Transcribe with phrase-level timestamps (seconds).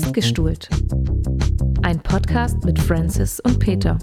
[0.00, 0.70] Festgestuhlt.
[1.82, 3.98] Ein Podcast mit Francis und Peter.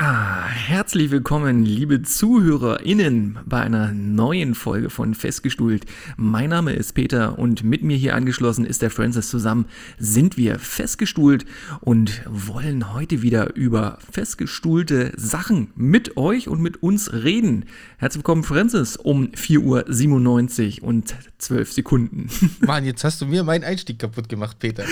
[0.00, 5.86] Ah, herzlich willkommen, liebe ZuhörerInnen, bei einer neuen Folge von Festgestuhlt.
[6.16, 9.28] Mein Name ist Peter und mit mir hier angeschlossen ist der Francis.
[9.28, 9.66] Zusammen
[9.98, 11.46] sind wir festgestuhlt
[11.80, 17.64] und wollen heute wieder über festgestuhlte Sachen mit euch und mit uns reden.
[17.96, 22.30] Herzlich willkommen, Francis, um 4.97 Uhr und 12 Sekunden.
[22.60, 24.84] Mann, jetzt hast du mir meinen Einstieg kaputt gemacht, Peter.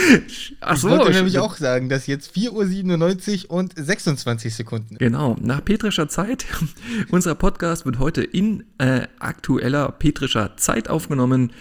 [0.59, 4.96] Achso, ich wollte nämlich auch sagen, dass jetzt 4.97 Uhr und 26 Sekunden.
[4.99, 6.47] Genau, nach petrischer Zeit.
[7.11, 11.53] Unser Podcast wird heute in äh, aktueller petrischer Zeit aufgenommen.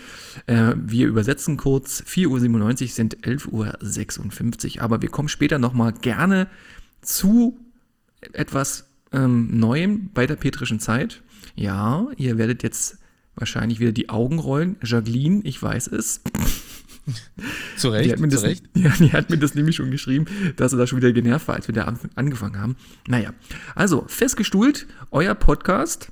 [0.48, 2.02] Äh, wir übersetzen kurz.
[2.02, 4.84] 4.97 Uhr sind 11.56 Uhr.
[4.84, 6.48] Aber wir kommen später nochmal gerne
[7.02, 7.59] zu
[8.34, 11.22] etwas ähm, Neuem bei der petrischen Zeit.
[11.55, 12.97] Ja, ihr werdet jetzt
[13.36, 14.77] wahrscheinlich wieder die Augen rollen.
[14.81, 16.22] Jacqueline, ich weiß es.
[17.78, 18.66] Zu Recht, die hat, mir zu das, Recht.
[18.75, 20.25] Ja, die hat mir das nämlich schon geschrieben,
[20.56, 22.75] dass er da schon wieder genervt war, als wir da an, angefangen haben.
[23.08, 23.34] Naja,
[23.75, 26.11] also festgestuhlt, euer Podcast,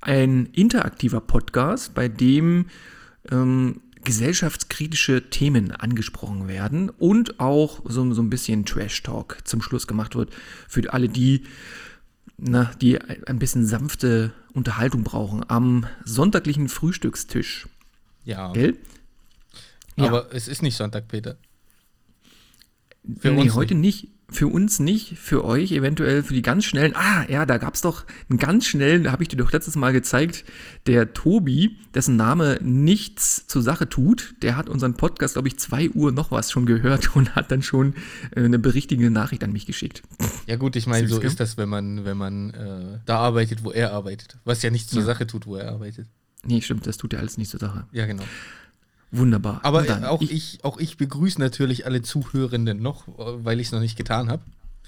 [0.00, 2.66] ein interaktiver Podcast, bei dem
[3.30, 10.14] ähm, gesellschaftskritische Themen angesprochen werden und auch so, so ein bisschen Trash-Talk zum Schluss gemacht
[10.14, 10.30] wird
[10.68, 11.44] für alle die,
[12.36, 17.66] na, die ein bisschen sanfte Unterhaltung brauchen am sonntaglichen Frühstückstisch.
[18.24, 18.52] Ja.
[18.52, 18.76] Gell?
[19.96, 20.06] Ja.
[20.06, 21.36] Aber es ist nicht Sonntag, Peter.
[23.18, 24.08] Für nee, heute nicht.
[24.30, 26.96] Für uns nicht, für euch eventuell, für die ganz schnellen.
[26.96, 29.76] Ah, ja, da gab es doch einen ganz schnellen, da habe ich dir doch letztes
[29.76, 30.44] Mal gezeigt,
[30.86, 35.90] der Tobi, dessen Name nichts zur Sache tut, der hat unseren Podcast, glaube ich, 2
[35.90, 37.94] Uhr noch was schon gehört und hat dann schon
[38.34, 40.02] äh, eine berichtigende Nachricht an mich geschickt.
[40.46, 43.72] Ja gut, ich meine, so ist das, wenn man, wenn man äh, da arbeitet, wo
[43.72, 44.38] er arbeitet.
[44.44, 45.06] Was ja nichts zur ja.
[45.06, 46.08] Sache tut, wo er arbeitet.
[46.44, 47.86] Nee, stimmt, das tut ja alles nicht zur Sache.
[47.92, 48.24] Ja, genau.
[49.16, 49.60] Wunderbar.
[49.62, 53.80] Aber auch, ich, ich, auch ich begrüße natürlich alle Zuhörenden noch, weil ich es noch
[53.80, 54.42] nicht getan habe.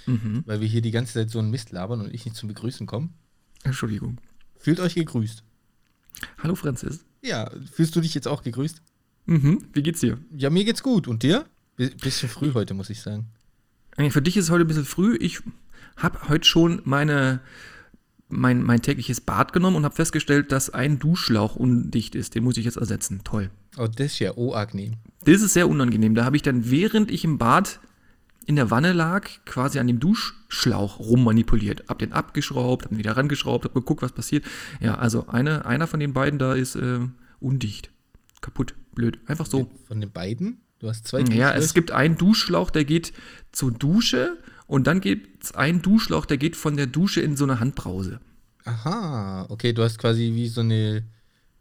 [0.06, 0.42] Mhm.
[0.46, 2.86] Weil wir hier die ganze Zeit so einen Mist labern und ich nicht zum Begrüßen
[2.86, 3.10] komme.
[3.62, 4.18] Entschuldigung.
[4.58, 5.42] Fühlt euch gegrüßt.
[6.42, 7.04] Hallo Franzis.
[7.22, 8.82] Ja, fühlst du dich jetzt auch gegrüßt?
[9.26, 9.64] Mhm.
[9.72, 10.18] Wie geht's dir?
[10.36, 11.08] Ja, mir geht's gut.
[11.08, 11.46] Und dir?
[11.76, 13.26] B bisschen früh heute, muss ich sagen.
[14.10, 15.16] Für dich ist es heute ein bisschen früh.
[15.16, 15.40] Ich
[15.96, 17.40] habe heute schon meine
[18.28, 22.34] mein, mein tägliches Bad genommen und habe festgestellt, dass ein Duschschlauch undicht ist.
[22.34, 23.20] Den muss ich jetzt ersetzen.
[23.24, 23.50] Toll.
[23.76, 24.94] Oh, das ist ja unangenehm.
[25.24, 26.14] Das ist sehr unangenehm.
[26.14, 27.80] Da habe ich dann, während ich im Bad
[28.46, 31.84] in der Wanne lag, quasi an dem Duschschlauch rummanipuliert.
[31.88, 34.44] Hab den abgeschraubt, hab ihn wieder rangeschraubt, hab geguckt, was passiert.
[34.80, 37.00] Ja, also eine, einer von den beiden da ist äh,
[37.40, 37.90] undicht.
[38.40, 38.74] Kaputt.
[38.94, 39.18] Blöd.
[39.26, 39.70] Einfach so.
[39.86, 40.60] Von den beiden?
[40.78, 43.12] Du hast zwei Ja, es gibt einen Duschschlauch, der geht
[43.52, 44.36] zur Dusche
[44.66, 48.20] und dann gibt es einen Duschlauch, der geht von der Dusche in so eine Handbrause.
[48.64, 51.04] Aha, okay, du hast quasi wie so eine,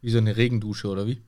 [0.00, 1.22] wie so eine Regendusche, oder wie?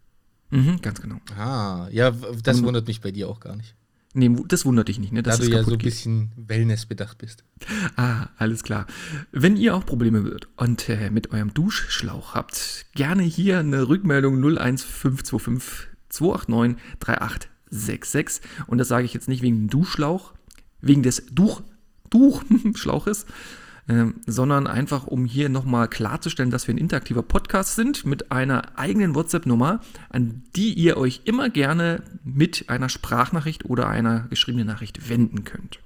[0.50, 1.21] Mhm, ganz genau.
[1.37, 2.11] Ah, ja,
[2.43, 3.75] das und, wundert mich bei dir auch gar nicht.
[4.15, 5.22] Nee, das wundert dich nicht, ne?
[5.22, 7.44] Dass da du ja so ein bisschen Wellness bedacht bist.
[7.97, 8.87] Ah, alles klar.
[9.33, 14.37] Wenn ihr auch Probleme wird und äh, mit eurem Duschschlauch habt, gerne hier eine Rückmeldung
[14.37, 18.49] 01525 289 3866.
[18.69, 20.33] Und das sage ich jetzt nicht wegen dem Duschschlauch,
[20.81, 21.62] wegen des Duch,
[22.11, 23.27] Duchschlauches,
[23.89, 28.78] äh, sondern einfach, um hier nochmal klarzustellen, dass wir ein interaktiver Podcast sind mit einer
[28.78, 29.81] eigenen WhatsApp-Nummer,
[30.11, 35.81] an die ihr euch immer gerne mit einer Sprachnachricht oder einer geschriebenen Nachricht wenden könnt.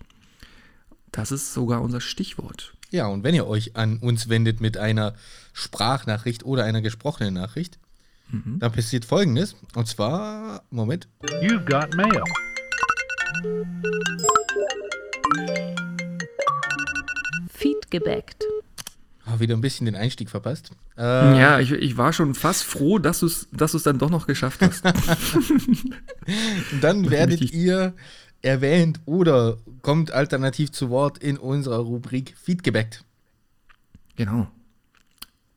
[1.13, 2.75] Das ist sogar unser Stichwort.
[2.91, 5.15] Ja, und wenn ihr euch an uns wendet mit einer
[5.55, 7.79] Sprachnachricht oder einer gesprochenen Nachricht,
[8.31, 8.59] mhm.
[8.59, 9.57] dann passiert folgendes.
[9.75, 11.09] Und zwar, Moment.
[11.41, 12.23] You've got mail.
[17.49, 18.45] Feed gebackt.
[19.27, 20.73] Oh, wieder ein bisschen den Einstieg verpasst.
[20.97, 24.27] Ähm, ja, ich, ich, war schon fast froh, dass du es dass dann doch noch
[24.27, 24.85] geschafft hast.
[26.81, 27.95] dann werdet ihr
[28.43, 33.05] erwähnt oder kommt alternativ zu Wort in unserer Rubrik Feed gebackt.
[34.17, 34.49] Genau.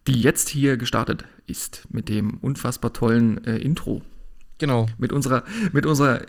[0.08, 4.04] Die jetzt hier gestartet ist mit dem unfassbar tollen äh, Intro.
[4.60, 4.86] Genau.
[4.98, 6.22] Mit unserer, mit unserer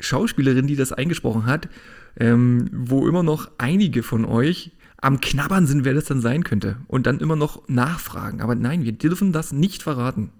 [0.00, 1.68] Schauspielerin, die das eingesprochen hat,
[2.16, 6.76] ähm, wo immer noch einige von euch am Knabbern sind, wer das dann sein könnte.
[6.86, 8.40] Und dann immer noch nachfragen.
[8.40, 10.30] Aber nein, wir dürfen das nicht verraten.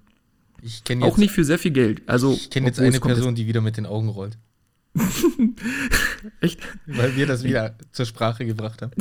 [0.62, 2.02] Ich jetzt, Auch nicht für sehr viel Geld.
[2.06, 4.38] Also, ich kenne jetzt eine Person, die wieder mit den Augen rollt.
[6.40, 6.60] Echt?
[6.86, 8.92] Weil wir das wieder zur Sprache gebracht haben.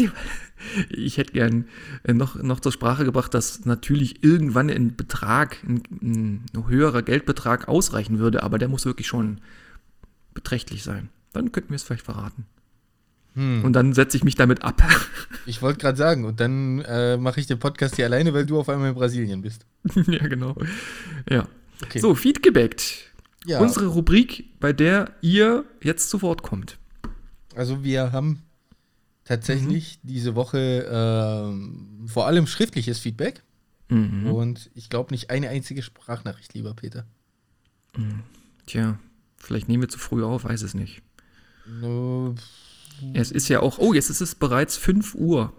[0.90, 1.66] Ich hätte gern
[2.04, 7.68] äh, noch, noch zur Sprache gebracht, dass natürlich irgendwann ein Betrag, ein, ein höherer Geldbetrag
[7.68, 9.42] ausreichen würde, aber der muss wirklich schon
[10.34, 11.10] beträchtlich sein.
[11.34, 12.46] Dann könnten wir es vielleicht verraten.
[13.36, 13.64] Hm.
[13.64, 14.82] Und dann setze ich mich damit ab.
[15.48, 18.60] Ich wollte gerade sagen, und dann äh, mache ich den Podcast hier alleine, weil du
[18.60, 19.66] auf einmal in Brasilien bist.
[20.08, 20.56] ja, genau.
[21.28, 21.48] Ja.
[21.84, 21.98] Okay.
[21.98, 23.12] So, Feedgebackt.
[23.46, 23.60] Ja.
[23.60, 26.78] Unsere Rubrik, bei der ihr jetzt zu Wort kommt.
[27.56, 28.44] Also wir haben
[29.26, 30.08] tatsächlich mhm.
[30.08, 33.42] diese Woche äh, vor allem schriftliches Feedback.
[33.90, 34.32] Mhm.
[34.32, 37.06] Und ich glaube nicht eine einzige Sprachnachricht, lieber Peter.
[37.98, 38.22] Mhm.
[38.68, 39.00] Tja,
[39.38, 41.02] vielleicht nehmen wir zu früh auf, weiß es nicht.
[41.82, 42.36] No.
[43.14, 45.54] Es ist ja auch, oh, jetzt ist es bereits 5 Uhr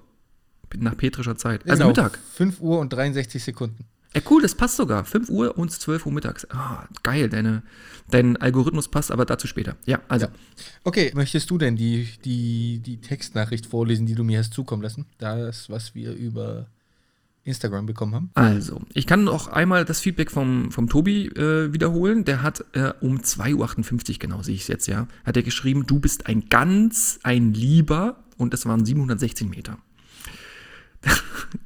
[0.76, 1.64] nach petrischer Zeit.
[1.64, 2.18] Also genau, Mittag.
[2.34, 3.84] 5 Uhr und 63 Sekunden.
[4.14, 5.04] Ja, cool, das passt sogar.
[5.04, 6.46] 5 Uhr und 12 Uhr mittags.
[6.50, 7.62] Ah, geil, deine,
[8.10, 9.76] dein Algorithmus passt, aber dazu später.
[9.86, 10.26] Ja, also.
[10.26, 10.32] Ja.
[10.84, 15.06] Okay, möchtest du denn die, die, die Textnachricht vorlesen, die du mir hast zukommen lassen?
[15.18, 16.66] Das, was wir über
[17.44, 18.30] Instagram bekommen haben?
[18.34, 22.24] Also, ich kann noch einmal das Feedback vom, vom Tobi äh, wiederholen.
[22.24, 25.86] Der hat äh, um 2.58 Uhr, genau sehe ich es jetzt, ja, hat er geschrieben,
[25.86, 29.78] du bist ein ganz, ein Lieber und das waren 716 Meter.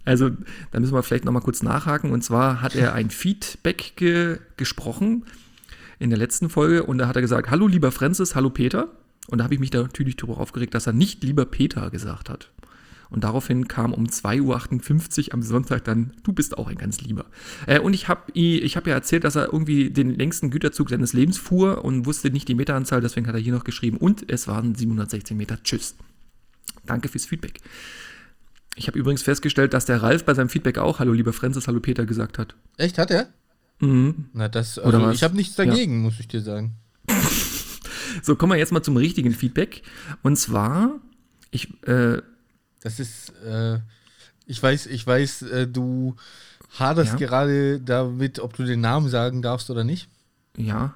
[0.05, 0.31] Also,
[0.73, 2.11] da müssen wir vielleicht nochmal kurz nachhaken.
[2.11, 5.25] Und zwar hat er ein Feedback ge gesprochen
[6.00, 8.88] in der letzten Folge und da hat er gesagt: Hallo, lieber Francis, hallo Peter.
[9.29, 12.31] Und da habe ich mich da natürlich darüber aufgeregt, dass er nicht lieber Peter gesagt
[12.31, 12.50] hat.
[13.17, 17.25] Und daraufhin kam um 2.58 Uhr am Sonntag dann, du bist auch ein ganz lieber.
[17.67, 21.15] Äh, und ich habe ich hab ja erzählt, dass er irgendwie den längsten Güterzug seines
[21.15, 23.97] Lebens fuhr und wusste nicht die Meteranzahl, deswegen hat er hier noch geschrieben.
[23.97, 25.59] Und es waren 716 Meter.
[25.63, 25.97] Tschüss.
[26.85, 27.61] Danke fürs Feedback.
[28.75, 31.81] Ich habe übrigens festgestellt, dass der Ralf bei seinem Feedback auch Hallo lieber Francis, Hallo
[31.81, 32.55] Peter gesagt hat.
[32.77, 33.29] Echt, hat er?
[33.81, 34.27] Mhm.
[34.35, 35.17] Na, das, also Oder was?
[35.17, 36.03] ich habe nichts dagegen, ja.
[36.03, 36.75] muss ich dir sagen.
[38.23, 39.81] so, kommen wir jetzt mal zum richtigen Feedback.
[40.23, 41.01] Und zwar,
[41.51, 42.21] ich, äh,
[42.87, 43.81] Das ist, äh,
[44.47, 46.15] ich weiß, ich weiß, äh, du
[46.79, 47.27] haderst ja.
[47.27, 50.09] gerade damit, ob du den Namen sagen darfst oder nicht.
[50.56, 50.94] Ja.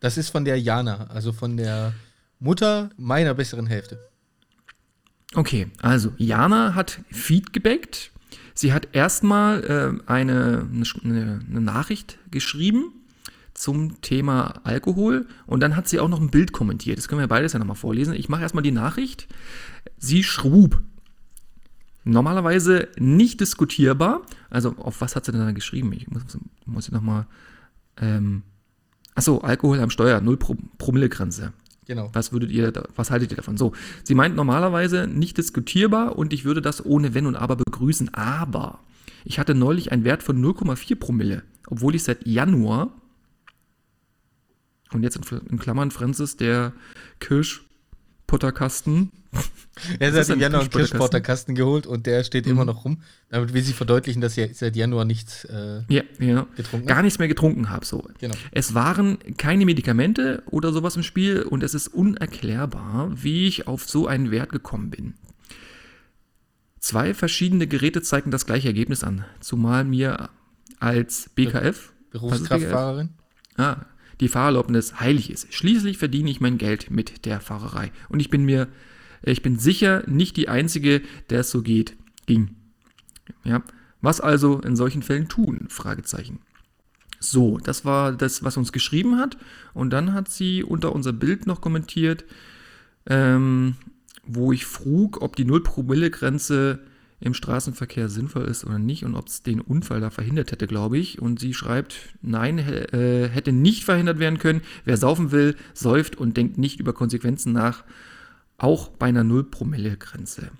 [0.00, 1.92] Das ist von der Jana, also von der
[2.40, 4.00] Mutter meiner besseren Hälfte.
[5.36, 8.10] Okay, also Jana hat Feedgebackt.
[8.52, 10.66] Sie hat erstmal äh, eine,
[11.04, 12.92] eine, eine Nachricht geschrieben
[13.54, 16.98] zum Thema Alkohol und dann hat sie auch noch ein Bild kommentiert.
[16.98, 18.12] Das können wir beides ja nochmal vorlesen.
[18.12, 19.28] Ich mache erstmal die Nachricht.
[19.98, 20.82] Sie schrub.
[22.04, 24.22] Normalerweise nicht diskutierbar.
[24.50, 25.92] Also auf was hat sie denn da geschrieben?
[25.92, 26.22] Ich muss,
[26.66, 27.26] muss ich nochmal...
[27.98, 28.42] Ähm,
[29.14, 30.38] achso, Alkohol am Steuer, 0
[30.78, 31.52] Promille-Grenze.
[31.86, 32.10] Genau.
[32.12, 33.56] Was würdet ihr, was haltet ihr davon?
[33.56, 33.72] So,
[34.04, 38.80] sie meint normalerweise nicht diskutierbar und ich würde das ohne Wenn und Aber begrüßen, aber
[39.24, 42.92] ich hatte neulich einen Wert von 0,4 Promille, obwohl ich seit Januar
[44.92, 46.72] und jetzt in, Klammern Francis der
[48.32, 49.12] Kirschputterkasten
[49.98, 52.52] er hat im Januar einen Kirschporterkasten geholt und der steht mhm.
[52.52, 53.02] immer noch rum.
[53.30, 56.46] Damit will sie verdeutlichen, dass sie seit Januar nichts äh, ja, ja.
[56.54, 57.86] getrunken Gar nichts mehr getrunken habe.
[57.86, 58.06] So.
[58.20, 58.34] Genau.
[58.50, 63.88] Es waren keine Medikamente oder sowas im Spiel und es ist unerklärbar, wie ich auf
[63.88, 65.14] so einen Wert gekommen bin.
[66.78, 70.28] Zwei verschiedene Geräte zeigen das gleiche Ergebnis an, zumal mir
[70.78, 71.92] als BKF.
[72.10, 73.10] Berufskraftfahrerin?
[73.56, 73.76] Ah,
[74.22, 75.52] die Fahrerlaubnis heilig ist.
[75.52, 77.92] Schließlich verdiene ich mein Geld mit der Fahrerei.
[78.08, 78.68] Und ich bin mir
[79.22, 81.96] ich bin sicher nicht die Einzige, der es so geht,
[82.26, 82.56] ging.
[83.44, 83.62] Ja,
[84.00, 85.66] was also in solchen Fällen tun?
[85.68, 86.40] Fragezeichen.
[87.20, 89.36] So, das war das, was uns geschrieben hat.
[89.74, 92.24] Und dann hat sie unter unser Bild noch kommentiert,
[93.06, 93.76] ähm,
[94.24, 96.80] wo ich frug, ob die 0-Promille-Grenze
[97.22, 100.98] im Straßenverkehr sinnvoll ist oder nicht und ob es den Unfall da verhindert hätte, glaube
[100.98, 101.20] ich.
[101.20, 104.62] Und sie schreibt, nein, äh, hätte nicht verhindert werden können.
[104.84, 107.84] Wer saufen will, säuft und denkt nicht über Konsequenzen nach
[108.58, 110.50] auch bei einer 0-Promille-Grenze.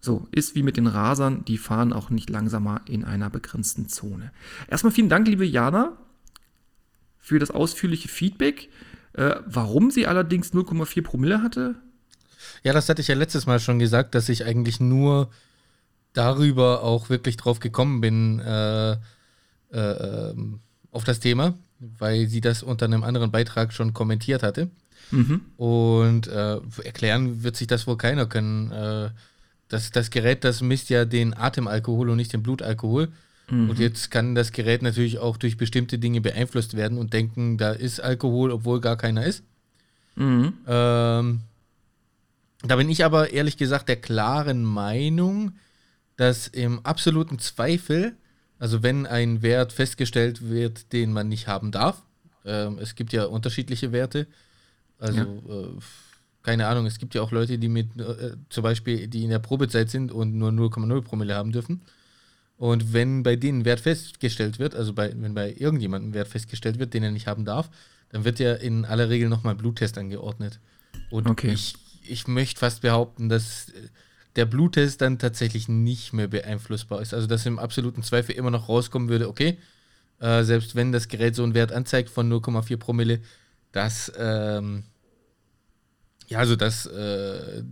[0.00, 4.32] So, ist wie mit den Rasern, die fahren auch nicht langsamer in einer begrenzten Zone.
[4.68, 5.96] Erstmal vielen Dank, liebe Jana,
[7.18, 8.68] für das ausführliche Feedback.
[9.12, 11.76] Äh, warum sie allerdings 0,4 Promille hatte?
[12.64, 15.30] Ja, das hatte ich ja letztes Mal schon gesagt, dass ich eigentlich nur
[16.12, 18.98] darüber auch wirklich drauf gekommen bin äh, äh,
[19.72, 21.54] ähm, auf das Thema,
[21.98, 24.70] weil sie das unter einem anderen Beitrag schon kommentiert hatte.
[25.10, 25.40] Mhm.
[25.56, 28.70] Und äh, erklären wird sich das wohl keiner können.
[28.70, 29.10] Äh,
[29.68, 33.08] das, das Gerät, das misst ja den Atemalkohol und nicht den Blutalkohol.
[33.50, 33.70] Mhm.
[33.70, 37.72] Und jetzt kann das Gerät natürlich auch durch bestimmte Dinge beeinflusst werden und denken, da
[37.72, 39.42] ist Alkohol, obwohl gar keiner ist.
[40.14, 40.52] Mhm.
[40.66, 41.40] Ähm,
[42.62, 45.52] da bin ich aber ehrlich gesagt der klaren Meinung,
[46.16, 48.16] dass im absoluten Zweifel,
[48.58, 52.02] also wenn ein Wert festgestellt wird, den man nicht haben darf,
[52.44, 54.26] äh, es gibt ja unterschiedliche Werte,
[54.98, 55.24] also, ja.
[55.24, 55.78] äh,
[56.42, 59.40] keine Ahnung, es gibt ja auch Leute, die mit, äh, zum Beispiel, die in der
[59.40, 61.82] Probezeit sind und nur 0,0 Promille haben dürfen.
[62.56, 66.94] Und wenn bei denen Wert festgestellt wird, also bei, wenn bei irgendjemandem Wert festgestellt wird,
[66.94, 67.70] den er nicht haben darf,
[68.10, 70.60] dann wird ja in aller Regel nochmal Bluttest angeordnet.
[71.10, 71.52] Und okay.
[71.52, 71.74] ich,
[72.12, 73.88] ich möchte fast behaupten, dass äh,
[74.36, 77.14] der Bluttest dann tatsächlich nicht mehr beeinflussbar ist.
[77.14, 79.58] Also dass im absoluten Zweifel immer noch rauskommen würde, okay,
[80.20, 83.20] äh, selbst wenn das Gerät so einen Wert anzeigt von 0,4 Promille,
[83.72, 84.84] dass, ähm,
[86.28, 87.62] ja, also dass äh,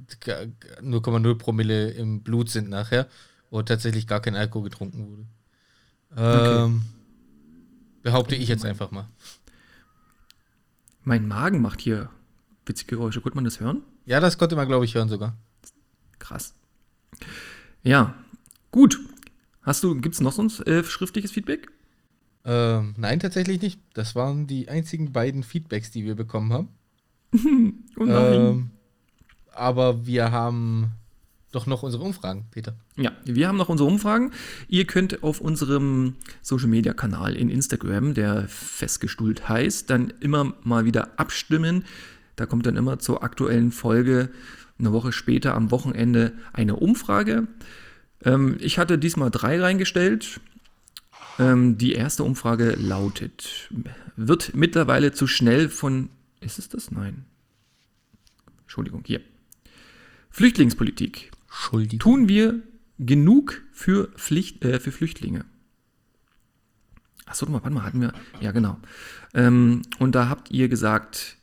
[0.83, 3.07] 0,0 Promille im Blut sind nachher
[3.51, 5.27] und tatsächlich gar kein Alkohol getrunken wurde.
[6.17, 6.87] Ähm, okay.
[8.03, 9.09] Behaupte ich jetzt einfach mal.
[11.03, 12.11] Mein Magen macht hier
[12.67, 13.21] witzige Geräusche.
[13.21, 13.83] Konnte man das hören?
[14.07, 15.37] Ja, das konnte man, glaube ich, hören sogar.
[16.19, 16.55] Krass.
[17.83, 18.15] Ja,
[18.71, 18.99] gut.
[19.63, 21.69] Hast du, gibt es noch sonst äh, schriftliches Feedback?
[22.45, 23.81] Ähm, nein, tatsächlich nicht.
[23.95, 26.69] Das waren die einzigen beiden Feedbacks, die wir bekommen haben.
[27.97, 28.71] oh ähm,
[29.53, 30.93] aber wir haben
[31.53, 32.77] doch noch unsere Umfragen, Peter.
[32.97, 34.31] Ja, wir haben noch unsere Umfragen.
[34.69, 40.85] Ihr könnt auf unserem Social Media Kanal in Instagram, der festgestuhlt heißt, dann immer mal
[40.85, 41.85] wieder abstimmen.
[42.41, 44.31] Da kommt dann immer zur aktuellen Folge
[44.79, 47.49] eine Woche später am Wochenende eine Umfrage.
[48.25, 50.41] Ähm, ich hatte diesmal drei reingestellt.
[51.39, 53.69] Ähm, die erste Umfrage lautet:
[54.17, 56.09] Wird mittlerweile zu schnell von.
[56.41, 56.91] Ist es das?
[56.91, 57.27] Nein.
[58.63, 59.21] Entschuldigung, hier.
[60.31, 61.33] Flüchtlingspolitik.
[61.99, 62.63] Tun wir
[62.99, 65.45] genug für, Pflicht, äh, für Flüchtlinge?
[67.27, 68.15] Achso, warte mal, hatten wir.
[68.41, 68.79] Ja, genau.
[69.35, 71.37] Ähm, und da habt ihr gesagt,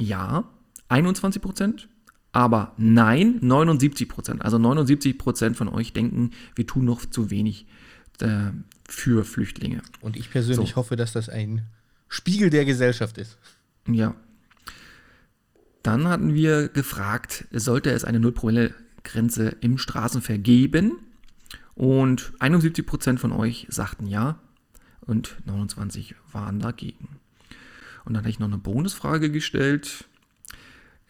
[0.00, 0.44] ja,
[0.88, 1.88] 21 Prozent,
[2.32, 4.42] aber nein, 79 Prozent.
[4.42, 7.66] Also 79 Prozent von euch denken, wir tun noch zu wenig
[8.20, 8.50] äh,
[8.88, 9.82] für Flüchtlinge.
[10.00, 10.76] Und ich persönlich so.
[10.76, 11.62] hoffe, dass das ein
[12.08, 13.38] Spiegel der Gesellschaft ist.
[13.88, 14.14] Ja.
[15.82, 20.98] Dann hatten wir gefragt, sollte es eine Null-Promille-Grenze im Straßenverkehr geben?
[21.74, 24.38] Und 71 Prozent von euch sagten ja
[25.00, 27.19] und 29 waren dagegen.
[28.04, 30.04] Und dann habe ich noch eine Bonusfrage gestellt,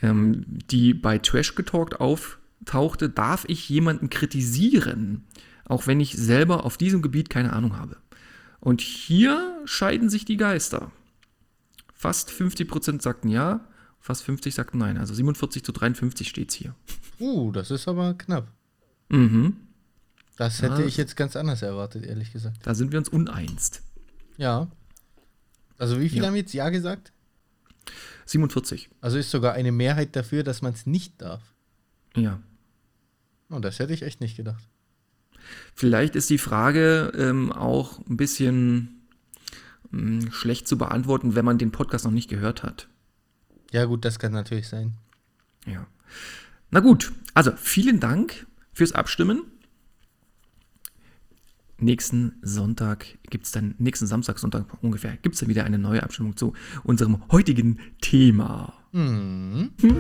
[0.02, 3.09] ähm, die bei Trash Getalkt auftauchte.
[3.09, 5.25] Darf ich jemanden kritisieren,
[5.64, 7.97] auch wenn ich selber auf diesem Gebiet keine Ahnung habe?
[8.61, 10.92] Und hier scheiden sich die Geister.
[11.94, 13.66] Fast 50% sagten ja,
[14.00, 14.97] fast 50 sagten nein.
[14.99, 16.75] Also 47 zu 53 steht es hier.
[17.18, 18.49] Uh, das ist aber knapp.
[19.09, 19.56] Mhm.
[20.37, 22.59] Das hätte ja, ich jetzt ganz anders erwartet, ehrlich gesagt.
[22.62, 23.82] Da sind wir uns uneinst.
[24.38, 24.68] Ja.
[25.80, 26.28] Also wie viele ja.
[26.28, 27.12] haben jetzt Ja gesagt?
[28.26, 28.90] 47.
[29.00, 31.42] Also ist sogar eine Mehrheit dafür, dass man es nicht darf.
[32.14, 32.40] Ja.
[33.49, 34.62] Und oh, das hätte ich echt nicht gedacht.
[35.75, 39.00] Vielleicht ist die Frage ähm, auch ein bisschen
[39.90, 42.88] mh, hm, schlecht zu beantworten, wenn man den Podcast noch nicht gehört hat.
[43.72, 44.92] Ja, gut, das kann natürlich sein.
[45.66, 45.87] Ja.
[46.70, 49.44] Na gut, also vielen Dank fürs Abstimmen
[51.82, 56.02] nächsten Sonntag gibt es dann, nächsten Samstag, Sonntag ungefähr, gibt es dann wieder eine neue
[56.02, 56.52] Abstimmung zu
[56.84, 58.75] unserem heutigen Thema.
[58.92, 59.70] Mhm.
[59.80, 59.96] Hm?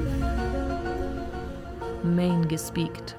[2.14, 3.16] Main gespeakt.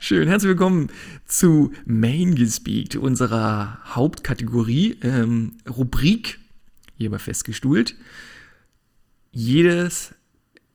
[0.00, 0.88] Schön, herzlich willkommen
[1.24, 6.38] zu Main gespeakt, unserer Hauptkategorie, ähm, Rubrik,
[6.96, 7.96] hierbei festgestuhlt.
[9.32, 10.14] Jedes,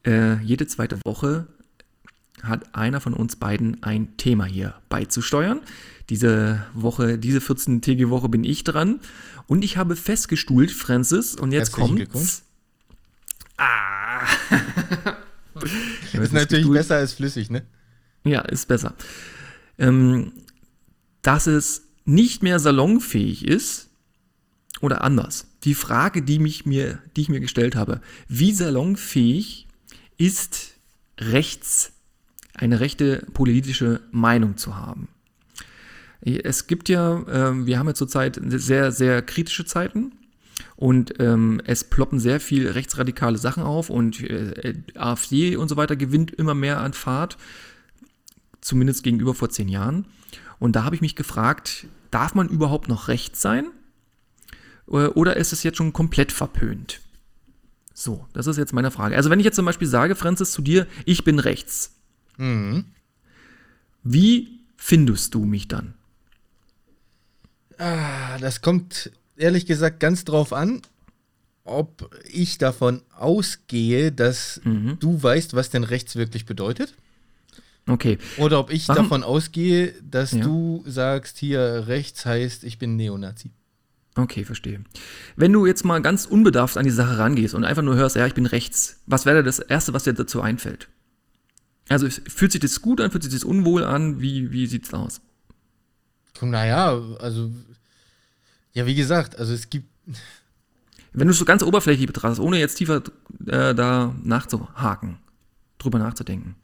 [0.06, 1.48] äh, jede zweite Woche
[2.44, 5.62] hat einer von uns beiden ein Thema hier beizusteuern.
[6.10, 9.00] Diese Woche, diese 14-tägige Woche bin ich dran
[9.48, 12.08] und ich habe festgestuhlt, Francis, und jetzt kommt.
[13.58, 14.26] Ah.
[16.14, 17.64] ist natürlich besser als flüssig, ne?
[18.24, 18.96] Ja, ist besser.
[19.78, 20.34] Ähm,
[21.22, 23.90] dass es nicht mehr salonfähig ist
[24.82, 25.48] oder anders.
[25.64, 29.68] Die Frage, die, mich mir, die ich mir gestellt habe, wie salonfähig
[30.18, 30.74] ist
[31.20, 31.94] rechts
[32.62, 35.08] eine rechte politische Meinung zu haben.
[36.22, 40.12] Es gibt ja, äh, wir haben ja zurzeit sehr, sehr kritische Zeiten
[40.76, 45.96] und ähm, es ploppen sehr viel rechtsradikale Sachen auf und äh, AfD und so weiter
[45.96, 47.38] gewinnt immer mehr an Fahrt,
[48.62, 50.06] zumindest gegenüber vor zehn Jahren.
[50.60, 53.72] Und da habe ich mich gefragt, darf man überhaupt noch rechts sein?
[54.88, 57.02] Äh, oder ist es jetzt schon komplett verpönt?
[57.96, 59.16] So, das ist jetzt meine Frage.
[59.16, 62.01] Also wenn ich jetzt zum Beispiel sage, Francis, zu dir, ich bin rechts,
[62.38, 62.86] Mhm.
[64.04, 65.94] Wie findest du mich dann?
[67.78, 70.82] Ah, das kommt ehrlich gesagt ganz drauf an,
[71.64, 74.98] ob ich davon ausgehe, dass mhm.
[75.00, 76.96] du weißt, was denn rechts wirklich bedeutet.
[77.88, 78.18] Okay.
[78.38, 79.04] Oder ob ich Warum?
[79.04, 80.42] davon ausgehe, dass ja.
[80.42, 83.52] du sagst, hier rechts heißt, ich bin Neonazi.
[84.16, 84.82] Okay, verstehe.
[85.36, 88.28] Wenn du jetzt mal ganz unbedarft an die Sache rangehst und einfach nur hörst, ja,
[88.28, 90.90] ich bin rechts, was wäre das Erste, was dir dazu einfällt?
[91.92, 94.22] Also fühlt sich das gut an, fühlt sich das unwohl an?
[94.22, 95.22] Wie, wie sieht es aus?
[96.42, 97.52] Naja, also,
[98.74, 99.88] ja, wie gesagt, also es gibt.
[101.14, 103.04] Wenn du es so ganz oberflächlich betrachtest, ohne jetzt tiefer
[103.46, 105.18] äh, da nachzuhaken,
[105.78, 106.56] drüber nachzudenken.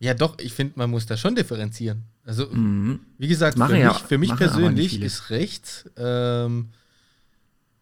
[0.00, 2.04] Ja, doch, ich finde, man muss da schon differenzieren.
[2.24, 3.00] Also, mhm.
[3.18, 6.68] wie gesagt, für mich, ja, für mich persönlich ist rechts, ähm,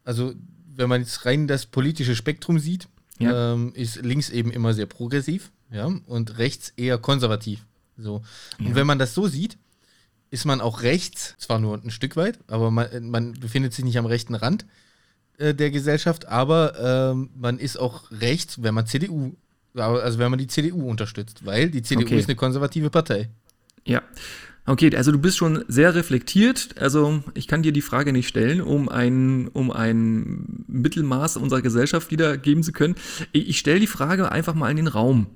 [0.04, 0.34] also
[0.74, 3.52] wenn man jetzt rein das politische Spektrum sieht, ja.
[3.52, 7.64] ähm, ist links eben immer sehr progressiv, ja, und rechts eher konservativ.
[7.96, 8.22] So.
[8.58, 8.74] Und ja.
[8.74, 9.58] wenn man das so sieht,
[10.30, 13.98] ist man auch rechts, zwar nur ein Stück weit, aber man, man befindet sich nicht
[13.98, 14.66] am rechten Rand
[15.38, 19.36] äh, der Gesellschaft, aber ähm, man ist auch rechts, wenn man CDU,
[19.74, 22.18] also wenn man die CDU unterstützt, weil die CDU okay.
[22.18, 23.30] ist eine konservative Partei.
[23.84, 24.02] Ja.
[24.68, 26.74] Okay, also du bist schon sehr reflektiert.
[26.80, 32.10] Also ich kann dir die Frage nicht stellen, um ein, um ein Mittelmaß unserer Gesellschaft
[32.10, 32.96] wiedergeben zu können.
[33.30, 35.28] Ich stelle die Frage einfach mal in den Raum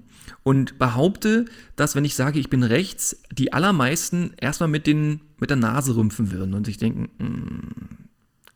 [0.42, 1.44] und behaupte,
[1.76, 5.96] dass wenn ich sage, ich bin rechts, die allermeisten erstmal mit, den, mit der Nase
[5.96, 8.08] rümpfen würden und sich denken, mm,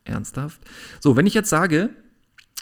[0.05, 0.61] ernsthaft?
[0.99, 1.89] So, wenn ich jetzt sage,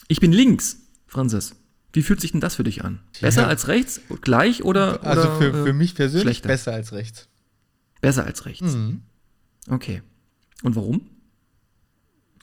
[0.07, 1.55] ich bin links, Franzis,
[1.93, 3.00] wie fühlt sich denn das für dich an?
[3.22, 3.48] Besser ja.
[3.48, 4.01] als rechts?
[4.22, 5.03] Gleich oder?
[5.03, 6.48] Also oder, für, für mich persönlich schlechter?
[6.48, 7.27] besser als rechts.
[8.01, 8.74] Besser als rechts.
[8.74, 9.01] Mhm.
[9.69, 10.01] Okay.
[10.63, 11.01] Und warum?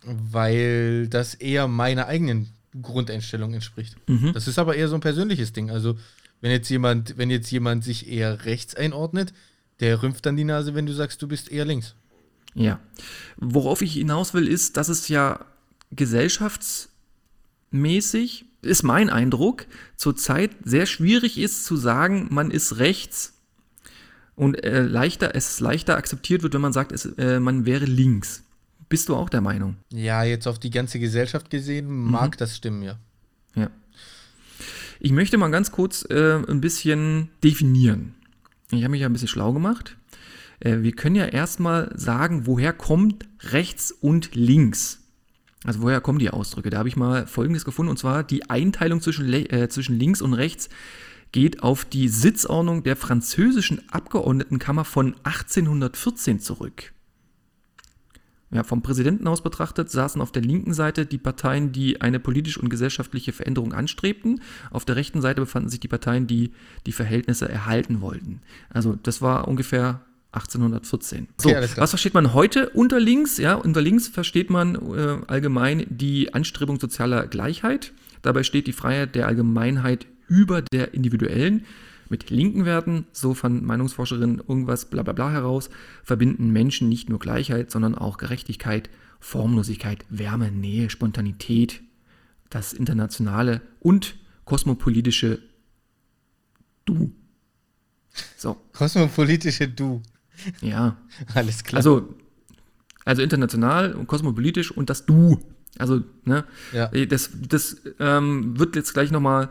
[0.05, 2.49] Weil das eher meiner eigenen
[2.81, 3.97] Grundeinstellung entspricht.
[4.09, 4.33] Mhm.
[4.33, 5.71] Das ist aber eher so ein persönliches Ding.
[5.71, 5.99] Also,
[6.41, 9.33] wenn jetzt jemand, wenn jetzt jemand sich eher rechts einordnet,
[9.81, 11.95] der rümpft dann die Nase, wenn du sagst, du bist eher links.
[12.55, 12.81] Ja.
[13.37, 15.45] Worauf ich hinaus will, ist, dass es ja
[15.91, 19.67] gesellschaftsmäßig, ist mein Eindruck,
[19.97, 23.35] zurzeit sehr schwierig ist zu sagen, man ist rechts
[24.35, 28.45] und äh, leichter, es leichter akzeptiert wird, wenn man sagt, es, äh, man wäre links.
[28.89, 29.77] Bist du auch der Meinung?
[29.93, 32.37] Ja, jetzt auf die ganze Gesellschaft gesehen, mag mhm.
[32.39, 32.99] das stimmen, ja.
[33.55, 33.71] Ja.
[35.03, 38.15] Ich möchte mal ganz kurz äh, ein bisschen definieren.
[38.71, 39.97] Ich habe mich ja ein bisschen schlau gemacht.
[40.61, 45.03] Äh, wir können ja erstmal sagen, woher kommt rechts und links.
[45.65, 46.69] Also woher kommen die Ausdrücke?
[46.69, 50.35] Da habe ich mal Folgendes gefunden, und zwar die Einteilung zwischen, äh, zwischen links und
[50.35, 50.69] rechts
[51.33, 56.93] geht auf die Sitzordnung der französischen Abgeordnetenkammer von 1814 zurück.
[58.53, 62.61] Ja, vom Präsidenten aus betrachtet saßen auf der linken Seite die Parteien, die eine politische
[62.61, 64.41] und gesellschaftliche Veränderung anstrebten.
[64.71, 66.53] Auf der rechten Seite befanden sich die Parteien, die
[66.85, 68.41] die Verhältnisse erhalten wollten.
[68.69, 70.01] Also das war ungefähr
[70.33, 71.29] 1814.
[71.39, 73.39] So, okay, was versteht man heute unter links?
[73.39, 77.93] Ja, unter links versteht man äh, allgemein die Anstrebung sozialer Gleichheit.
[78.23, 81.67] Dabei steht die Freiheit der Allgemeinheit über der individuellen.
[82.11, 85.71] Mit linken Werten, so fand Meinungsforscherin irgendwas bla bla bla heraus,
[86.03, 91.83] verbinden Menschen nicht nur Gleichheit, sondern auch Gerechtigkeit, Formlosigkeit, Wärme, Nähe, Spontanität,
[92.51, 95.39] das internationale und kosmopolitische
[96.85, 97.13] Du.
[98.37, 98.57] So.
[98.73, 100.03] Kosmopolitische Du.
[100.61, 100.97] Ja.
[101.35, 101.77] Alles klar.
[101.77, 102.13] Also,
[103.05, 105.39] also international und kosmopolitisch und das Du.
[105.79, 106.45] Also, ne?
[106.73, 106.89] Ja.
[107.07, 109.51] Das, das ähm, wird jetzt gleich nochmal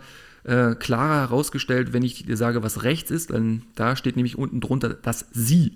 [0.50, 4.62] äh, klarer herausgestellt, wenn ich dir sage, was rechts ist, denn da steht nämlich unten
[4.62, 5.74] drunter das Sie.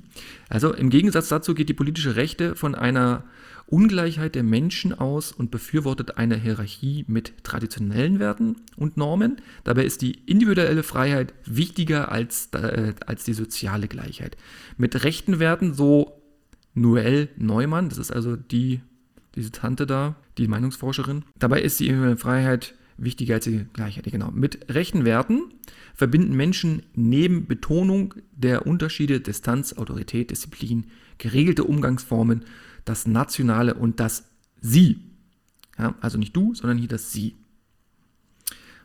[0.50, 3.24] Also im Gegensatz dazu geht die politische Rechte von einer
[3.68, 9.38] Ungleichheit der Menschen aus und befürwortet eine Hierarchie mit traditionellen Werten und Normen.
[9.64, 14.38] Dabei ist die individuelle Freiheit wichtiger als, äh, als die soziale Gleichheit.
[14.78, 16.20] Mit rechten Werten, so
[16.74, 18.82] Noel Neumann, das ist also die,
[19.36, 21.26] diese Tante da, die Meinungsforscherin.
[21.38, 24.06] Dabei ist die Freiheit wichtiger als die Gleichheit.
[24.06, 24.32] Genau.
[24.32, 25.53] Mit rechten Werten
[25.93, 30.86] verbinden Menschen neben Betonung der Unterschiede Distanz, Autorität, Disziplin,
[31.17, 32.45] geregelte Umgangsformen
[32.86, 34.25] das Nationale und das
[34.62, 34.99] Sie.
[35.77, 37.36] Ja, also nicht du, sondern hier das Sie.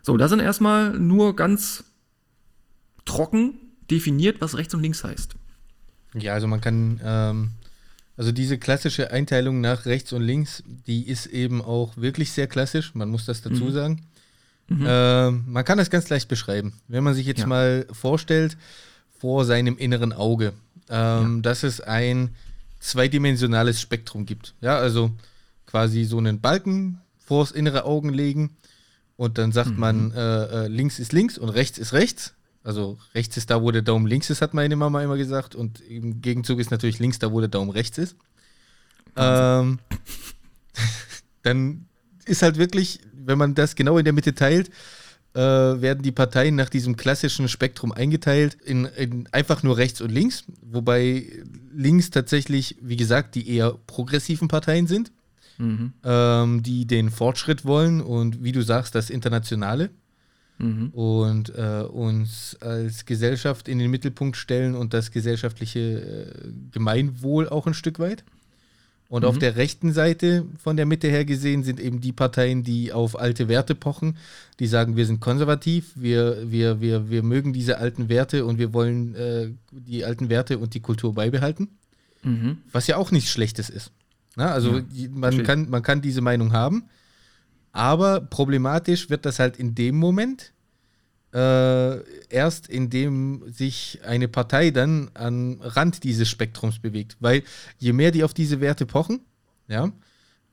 [0.02, 1.84] So, das sind erstmal nur ganz
[3.04, 3.54] trocken
[3.90, 5.34] definiert, was rechts und links heißt.
[6.14, 7.50] Ja, also man kann, ähm,
[8.18, 12.94] also diese klassische Einteilung nach rechts und links, die ist eben auch wirklich sehr klassisch,
[12.94, 13.72] man muss das dazu mhm.
[13.72, 14.02] sagen.
[14.66, 14.87] Mhm.
[14.87, 16.74] Ähm, man kann das ganz leicht beschreiben.
[16.88, 17.46] Wenn man sich jetzt ja.
[17.46, 18.59] mal vorstellt,
[19.18, 20.52] vor seinem inneren Auge,
[20.90, 21.42] ähm, ja.
[21.42, 22.31] dass es ein
[22.81, 24.54] zweidimensionales Spektrum gibt.
[24.61, 25.12] Ja, also
[25.66, 28.57] quasi so einen Balken vors innere Augen legen
[29.16, 29.78] und dann sagt mhm.
[29.78, 32.35] man, äh, äh, links ist links und rechts ist rechts.
[32.68, 35.54] Also rechts ist da, wo der Daumen links ist, hat meine Mama immer gesagt.
[35.54, 38.14] Und im Gegenzug ist natürlich links da, wo der Daumen rechts ist.
[39.16, 39.78] Ähm,
[41.42, 41.87] dann
[42.26, 44.68] ist halt wirklich, wenn man das genau in der Mitte teilt,
[45.33, 50.12] äh, werden die Parteien nach diesem klassischen Spektrum eingeteilt in, in, einfach nur rechts und
[50.12, 51.24] links, wobei
[51.72, 55.11] links tatsächlich, wie gesagt, die eher progressiven Parteien sind,
[55.57, 55.94] mhm.
[56.04, 59.88] ähm, die den Fortschritt wollen und wie du sagst, das Internationale.
[60.58, 60.88] Mhm.
[60.88, 67.66] Und äh, uns als Gesellschaft in den Mittelpunkt stellen und das gesellschaftliche äh, Gemeinwohl auch
[67.66, 68.24] ein Stück weit.
[69.10, 72.92] Und auf der rechten Seite von der Mitte her gesehen sind eben die Parteien, die
[72.92, 74.18] auf alte Werte pochen,
[74.60, 78.74] die sagen, wir sind konservativ, wir, wir, wir, wir mögen diese alten Werte und wir
[78.74, 81.68] wollen äh, die alten Werte und die Kultur beibehalten.
[82.22, 82.58] Mhm.
[82.70, 83.92] Was ja auch nichts Schlechtes ist.
[84.36, 86.84] Na, also Ja, man, kann, man kann diese Meinung haben,
[87.78, 90.52] aber problematisch wird das halt in dem Moment,
[91.32, 97.16] äh, erst indem sich eine Partei dann am Rand dieses Spektrums bewegt.
[97.20, 97.44] Weil
[97.78, 99.20] je mehr die auf diese Werte pochen,
[99.68, 99.92] ja,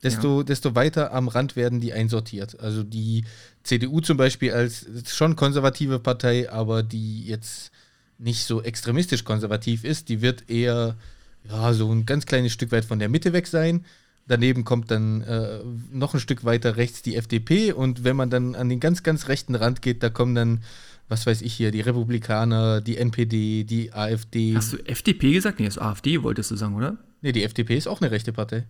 [0.04, 2.60] desto, desto weiter am Rand werden die einsortiert.
[2.60, 3.24] Also die
[3.64, 7.72] CDU zum Beispiel als schon konservative Partei, aber die jetzt
[8.18, 10.96] nicht so extremistisch konservativ ist, die wird eher
[11.42, 13.84] ja, so ein ganz kleines Stück weit von der Mitte weg sein.
[14.28, 15.60] Daneben kommt dann äh,
[15.92, 19.28] noch ein Stück weiter rechts die FDP und wenn man dann an den ganz, ganz
[19.28, 20.64] rechten Rand geht, da kommen dann,
[21.08, 24.56] was weiß ich hier, die Republikaner, die NPD, die AfD.
[24.56, 25.60] Hast du FDP gesagt?
[25.60, 26.98] Nee, das ist AfD, wolltest du sagen, oder?
[27.22, 28.64] Nee, die FDP ist auch eine rechte Partei.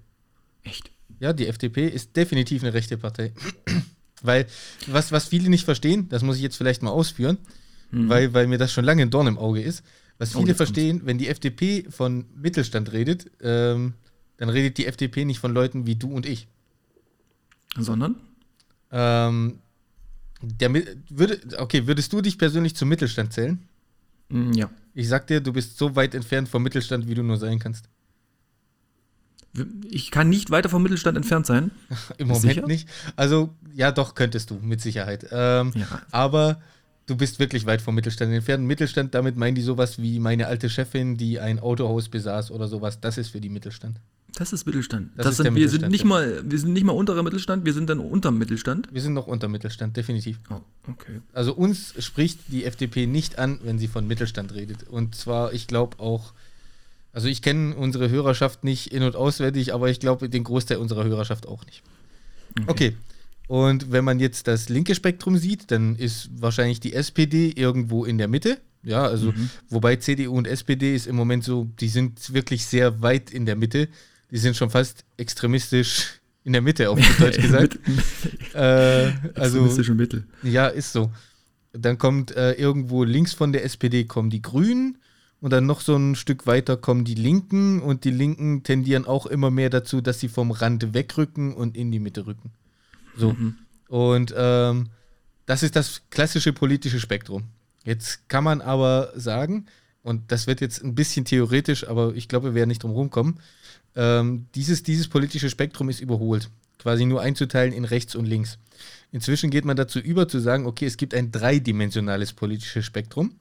[0.63, 0.91] Echt?
[1.21, 3.33] Ja, die FDP ist definitiv eine rechte Partei.
[4.23, 4.47] weil,
[4.89, 7.39] was, was viele nicht verstehen, das muss ich jetzt vielleicht mal ausführen,
[7.93, 9.83] weil, weil mir das schon lange ein Dorn im Auge ist.
[10.19, 10.57] Was Oh, viele kommt's.
[10.59, 13.95] verstehen, wenn die FDP von Mittelstand redet, ähm,
[14.37, 16.49] dann redet die FDP nicht von Leuten wie du und ich.
[17.79, 18.17] Sondern?
[18.91, 19.59] Ähm,
[20.43, 20.73] der,
[21.09, 23.61] würde, okay, würdest du dich persönlich zum Mittelstand zählen?
[24.29, 24.71] Mm, Ja.
[24.95, 27.89] Ich sag dir, du bist so weit entfernt vom Mittelstand, wie du nur sein kannst.
[29.91, 31.71] Ich kann nicht weiter vom Mittelstand entfernt sein.
[32.19, 32.67] Im Moment sicher?
[32.67, 32.89] nicht.
[33.17, 35.27] Also, ja, doch, könntest du, mit Sicherheit.
[35.31, 36.03] Ähm, Ja.
[36.11, 36.61] Aber
[37.07, 38.65] du bist wirklich weit vom Mittelstand entfernt.
[38.67, 43.01] Mittelstand, damit meinen die sowas wie meine alte Chefin, die ein Autohaus besaß oder sowas.
[43.01, 43.99] Das ist für die Mittelstand.
[44.37, 45.13] Das ist Mittelstand.
[45.17, 46.09] Das Das ist sind, wir, sind Mittelstand, nicht ja.
[46.09, 48.87] mal, wir sind nicht mal unterer Mittelstand, wir sind dann unterm Mittelstand.
[48.93, 50.39] Wir sind noch unter Mittelstand, definitiv.
[50.51, 51.23] Oh, okay.
[51.33, 54.87] Also uns spricht die FDP nicht an, wenn sie von Mittelstand redet.
[54.89, 56.35] Und zwar, ich glaube auch,
[57.15, 61.05] also ich kenne unsere Hörerschaft nicht in- und auswendig, aber ich glaube den Großteil unserer
[61.05, 61.83] Hörerschaft auch nicht.
[62.67, 62.95] Okay.
[63.49, 68.19] Und wenn man jetzt das linke Spektrum sieht, dann ist wahrscheinlich die SPD irgendwo in
[68.19, 68.59] der Mitte.
[68.83, 69.33] Ja, also
[69.71, 73.57] wobei CDU und SPD ist im Moment so, die sind wirklich sehr weit in der
[73.57, 73.89] Mitte.
[74.31, 77.79] Die sind schon fast extremistisch in der Mitte, auf Deutsch gesagt.
[78.55, 80.27] äh, also Extremistische Mittel.
[80.43, 81.11] ja, ist so.
[81.73, 84.99] Dann kommt äh, irgendwo links von der SPD kommen die Grünen
[85.41, 89.27] und dann noch so ein Stück weiter kommen die Linken und die Linken tendieren auch
[89.27, 92.53] immer mehr dazu, dass sie vom Rand wegrücken und in die Mitte rücken.
[93.17, 93.37] So.
[93.89, 94.89] Und ähm,
[95.45, 97.45] das ist das klassische politische Spektrum.
[97.85, 99.67] Jetzt kann man aber sagen,
[100.03, 103.41] und das wird jetzt ein bisschen theoretisch, aber ich glaube, wir werden nicht drum rumkommen,
[103.97, 106.51] ähm, dieses, dieses politische Spektrum ist überholt.
[106.79, 108.59] Quasi nur einzuteilen in rechts und links.
[109.11, 113.35] Inzwischen geht man dazu über zu sagen, okay, es gibt ein dreidimensionales politisches Spektrum.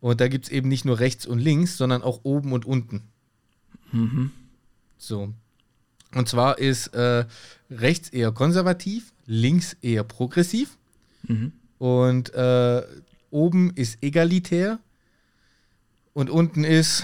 [0.00, 3.02] Und da gibt es eben nicht nur rechts und links, sondern auch oben und unten.
[4.98, 5.32] So.
[6.14, 7.24] Und zwar ist äh,
[7.70, 10.78] rechts eher konservativ, links eher progressiv.
[11.78, 12.82] Und äh,
[13.30, 14.78] oben ist egalitär.
[16.14, 17.02] Und unten ist,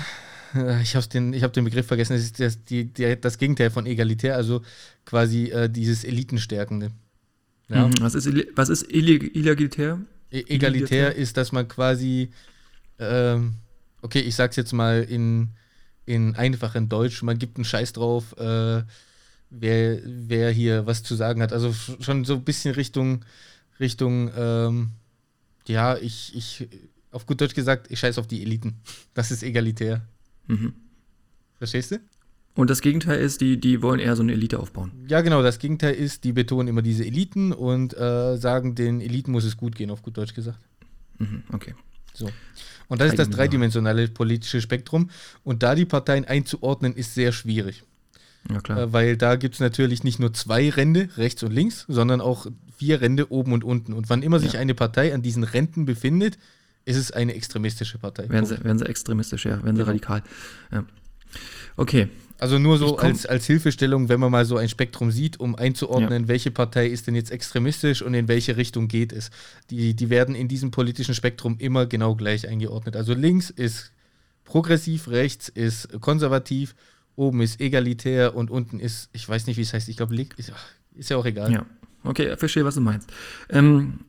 [0.82, 3.70] ich habe den, ich hab den Begriff vergessen, das ist das, die, der, das Gegenteil
[3.70, 4.62] von egalitär, also
[5.04, 6.90] quasi äh, dieses Elitenstärkende.
[7.68, 7.88] Ja.
[7.88, 7.92] Mhm.
[8.00, 10.00] Was ist, was ist illegalitär?
[10.30, 12.30] E- Egalitär ist, dass man quasi,
[12.98, 13.54] ähm,
[14.02, 15.50] okay, ich sag's jetzt mal in,
[16.06, 18.82] in einfachen Deutsch, man gibt einen Scheiß drauf, äh,
[19.50, 21.52] wer, wer hier was zu sagen hat.
[21.52, 23.24] Also sch- schon so ein bisschen Richtung,
[23.80, 24.90] Richtung, ähm,
[25.68, 26.68] ja, ich, ich,
[27.10, 28.76] auf gut Deutsch gesagt, ich scheiß auf die Eliten.
[29.14, 30.02] Das ist egalitär.
[30.46, 30.74] Mhm.
[31.59, 32.00] Verstehst du?
[32.55, 34.92] Und das Gegenteil ist, die, die wollen eher so eine Elite aufbauen.
[35.09, 39.33] Ja, genau, das Gegenteil ist, die betonen immer diese Eliten und äh, sagen, den Eliten
[39.33, 40.59] muss es gut gehen, auf gut Deutsch gesagt.
[41.18, 41.44] Mhm.
[41.52, 41.74] Okay.
[42.12, 42.28] So.
[42.88, 43.94] Und das ist das Dreidimensional.
[43.94, 45.09] dreidimensionale politische Spektrum.
[45.44, 47.85] Und da die Parteien einzuordnen, ist sehr schwierig.
[48.50, 48.78] Ja, klar.
[48.78, 52.46] Äh, weil da gibt es natürlich nicht nur zwei Ränder, rechts und links, sondern auch
[52.76, 53.94] vier Ränder oben und unten.
[53.94, 54.61] Und wann immer sich Ja.
[54.61, 56.37] eine Partei an diesen Rändern befindet,
[56.85, 58.29] ist es eine extremistische Partei.
[58.29, 59.87] werden, sie, werden sie extremistisch, ja, werden sie Genau.
[59.87, 60.23] radikal.
[60.71, 60.85] Ja.
[61.77, 62.09] Okay.
[62.38, 66.27] Also nur so als, als Hilfestellung, wenn man mal so ein Spektrum sieht, um einzuordnen,
[66.27, 69.31] welche Partei ist denn jetzt extremistisch und in welche Richtung geht es.
[69.71, 72.97] Die, die werden in diesem politischen Spektrum immer genau gleich eingeordnet.
[72.97, 73.92] Also links ist
[74.45, 76.75] progressiv, rechts ist konservativ,
[77.14, 80.53] oben ist egalitär und unten ist, ich weiß nicht, wie es heißt, ich glaube, ist,
[80.97, 81.53] ist ja auch egal.
[81.53, 81.64] Ja.
[82.03, 83.09] Okay, verstehe, was du meinst.
[83.51, 84.01] Ähm,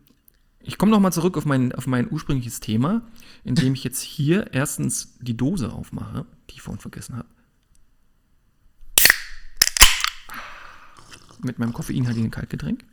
[0.63, 3.01] ich komme nochmal zurück auf mein, auf mein ursprüngliches Thema,
[3.43, 7.27] indem ich jetzt hier erstens die Dose aufmache, die ich vorhin vergessen habe.
[11.43, 12.85] Mit meinem koffeinhaltigen Kaltgetränk.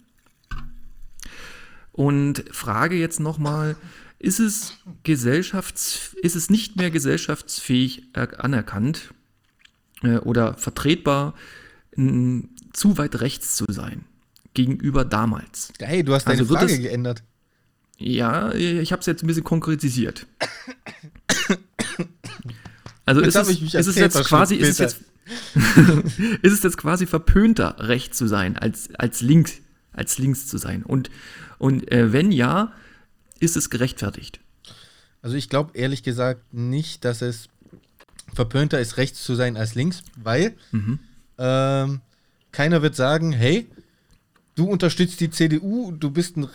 [1.92, 3.76] Und frage jetzt nochmal,
[4.18, 9.14] ist es, Gesellschafts-, ist es nicht mehr gesellschaftsfähig äh, anerkannt
[10.02, 11.34] äh, oder vertretbar,
[12.72, 14.04] zu weit rechts zu sein
[14.54, 15.72] gegenüber damals.
[15.80, 17.22] Hey, du hast deine Also Frage es- geändert.
[18.00, 20.26] Ja, ich habe es jetzt ein bisschen konkretisiert.
[23.04, 25.00] Also Jetzt ist es, ist es jetzt quasi, ist es jetzt,
[26.42, 29.54] ist es jetzt quasi verpönter, rechts zu sein, als, als links,
[29.92, 30.82] als links zu sein?
[30.82, 31.10] Und,
[31.58, 32.72] und äh, wenn ja,
[33.38, 34.40] ist es gerechtfertigt?
[35.22, 37.48] Also ich glaube ehrlich gesagt nicht, dass es
[38.32, 40.54] verpönter ist, rechts zu sein als links, weil
[41.36, 42.00] ähm,
[42.52, 43.66] keiner wird sagen, hey,
[44.54, 46.48] du unterstützt die CDU, du bist ein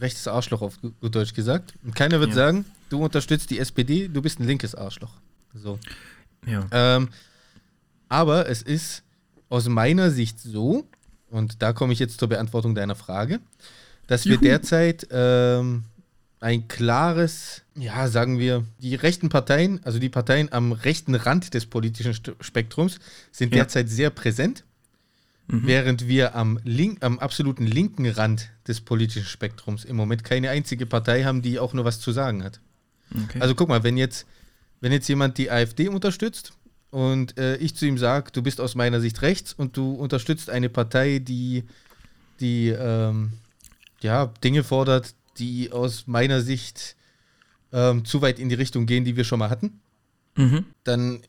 [0.00, 1.74] rechtes Arschloch auf gut Deutsch gesagt.
[1.84, 2.36] Und keiner wird Ja.
[2.36, 5.12] sagen, du unterstützt die SPD, du bist ein linkes Arschloch.
[5.54, 5.78] So.
[6.46, 6.66] Ja.
[6.72, 7.08] Ähm,
[8.08, 9.02] aber es ist
[9.48, 10.86] aus meiner Sicht so,
[11.30, 13.40] und da komme ich jetzt zur Beantwortung deiner Frage,
[14.06, 14.42] dass wir Juhu.
[14.44, 15.84] derzeit ähm,
[16.40, 21.66] ein klares, ja, sagen wir, die rechten Parteien, also die Parteien am rechten Rand des
[21.66, 22.98] politischen Spektrums,
[23.30, 23.58] sind Ja.
[23.62, 24.64] derzeit sehr präsent,
[25.52, 30.86] während wir am, link, am absoluten linken Rand des politischen Spektrums im Moment keine einzige
[30.86, 32.60] Partei haben, die auch nur was zu sagen hat.
[33.12, 33.40] Okay.
[33.40, 34.26] Also guck mal, wenn jetzt,
[34.80, 36.52] wenn jetzt jemand die AfD unterstützt
[36.90, 40.50] und äh, ich zu ihm sage, du bist aus meiner Sicht rechts und du unterstützt
[40.50, 41.64] eine Partei, die,
[42.38, 43.32] die ähm,
[44.00, 46.96] ja, Dinge fordert, die aus meiner Sicht
[47.72, 49.80] ähm, zu weit in die Richtung gehen, die wir schon mal hatten,
[50.36, 50.64] mhm.
[50.84, 51.22] dann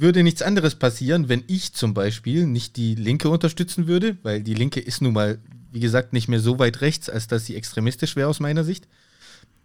[0.00, 4.54] würde nichts anderes passieren, wenn ich zum Beispiel nicht die Linke unterstützen würde, weil die
[4.54, 5.38] Linke ist nun mal,
[5.72, 8.86] wie gesagt, nicht mehr so weit rechts, als dass sie extremistisch wäre aus meiner Sicht.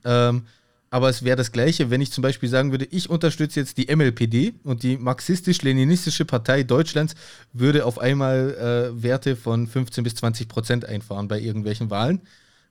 [0.05, 0.43] Ähm,
[0.91, 3.95] aber es wäre das Gleiche, wenn ich zum Beispiel sagen würde, ich unterstütze jetzt die
[3.95, 7.13] MLPD und die Marxistisch-Leninistische Partei Deutschlands
[7.53, 12.21] würde auf einmal äh, Werte von 15 bis 20 Prozent einfahren bei irgendwelchen Wahlen.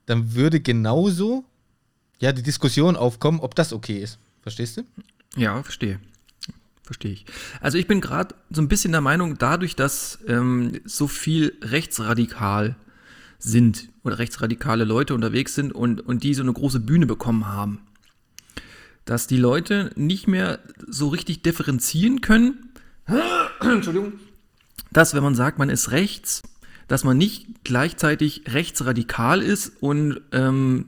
[0.05, 1.45] Dann würde genauso
[2.19, 4.19] ja, die Diskussion aufkommen, ob das okay ist.
[4.41, 4.83] Verstehst du?
[5.37, 5.99] Ja, verstehe.
[6.89, 7.25] Verstehe ich.
[7.61, 12.75] Also ich bin gerade so ein bisschen der Meinung, dadurch, dass ähm, so viel rechtsradikal
[13.37, 17.81] sind oder rechtsradikale Leute unterwegs sind und, und die so eine große Bühne bekommen haben,
[19.05, 22.71] dass die Leute nicht mehr so richtig differenzieren können,
[23.61, 24.13] Entschuldigung,
[24.91, 26.41] dass wenn man sagt, man ist rechts,
[26.87, 30.87] dass man nicht gleichzeitig rechtsradikal ist und ähm,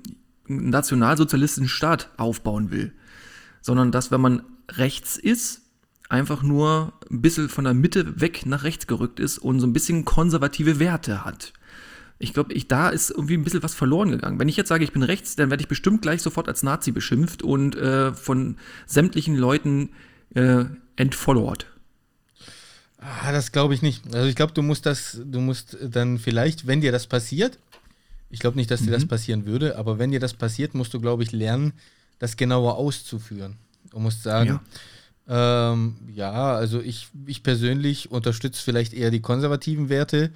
[0.50, 2.92] einen nationalsozialistischen Staat aufbauen will
[3.62, 5.61] sondern dass, wenn man rechts ist,
[6.12, 9.74] einfach nur ein bisschen von der Mitte weg nach rechts gerückt ist und so ein
[9.74, 11.54] bisschen konservative Werte hat.
[12.20, 14.38] Ich glaube, ich, da ist irgendwie ein bisschen was verloren gegangen.
[14.38, 16.92] Wenn ich jetzt sage, ich bin rechts, dann werde ich bestimmt gleich sofort als Nazi
[16.92, 19.90] beschimpft und äh, von sämtlichen Leuten
[20.36, 20.66] äh,
[20.98, 21.66] entfollowed.
[23.00, 24.14] Ah, das glaube ich nicht.
[24.14, 27.58] Also ich glaube, du musst das, du musst dann vielleicht, wenn dir das passiert,
[28.30, 31.02] ich glaube nicht, dass dir das passieren würde, aber wenn dir das passiert, musst du,
[31.02, 31.74] glaube ich, lernen,
[32.20, 33.56] das genauer auszuführen.
[33.90, 34.62] Du musst sagen, ja,
[35.32, 40.32] ähm, ja also ich, ich persönlich unterstütze vielleicht eher die konservativen Werte,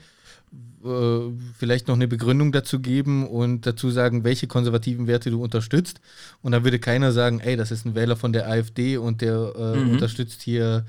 [0.86, 1.19] äh,
[1.58, 6.01] vielleicht noch eine Begründung dazu geben und dazu sagen, welche konservativen Werte du unterstützt.
[6.41, 9.53] Und dann würde keiner sagen, ey, das ist ein Wähler von der AfD und der
[9.58, 9.91] äh, Mhm.
[9.91, 10.86] unterstützt hier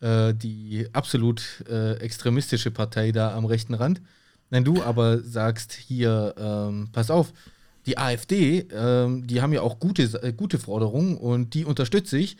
[0.00, 4.00] äh, die absolut äh, extremistische Partei da am rechten Rand.
[4.50, 7.32] Wenn du aber sagst, hier, ähm, pass auf,
[7.86, 12.36] die AfD, ähm, die haben ja auch gute, äh, gute Forderungen und die unterstütze ich.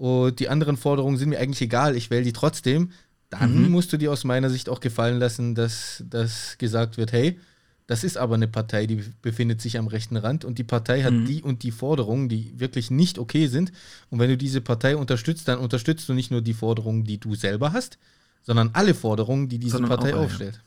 [0.00, 2.90] Und die anderen Forderungen sind mir eigentlich egal, ich wähle die trotzdem.
[3.28, 3.70] Dann Mhm.
[3.70, 7.38] musst du dir aus meiner Sicht auch gefallen lassen, dass, dass gesagt wird, hey,
[7.86, 11.12] das ist aber eine Partei, die befindet sich am rechten Rand und die Partei hat
[11.12, 11.26] Mhm.
[11.26, 13.72] die und die Forderungen, die wirklich nicht okay sind.
[14.08, 17.34] Und wenn du diese Partei unterstützt, dann unterstützt du nicht nur die Forderungen, die du
[17.34, 17.98] selber hast,
[18.42, 20.62] sondern alle Forderungen, die diese Sondern Partei auch aufstellt.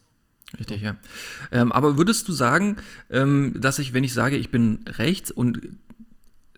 [0.59, 0.95] Richtig, ja.
[1.51, 2.75] Ähm, aber würdest du sagen,
[3.09, 5.59] ähm, dass ich, wenn ich sage, ich bin rechts und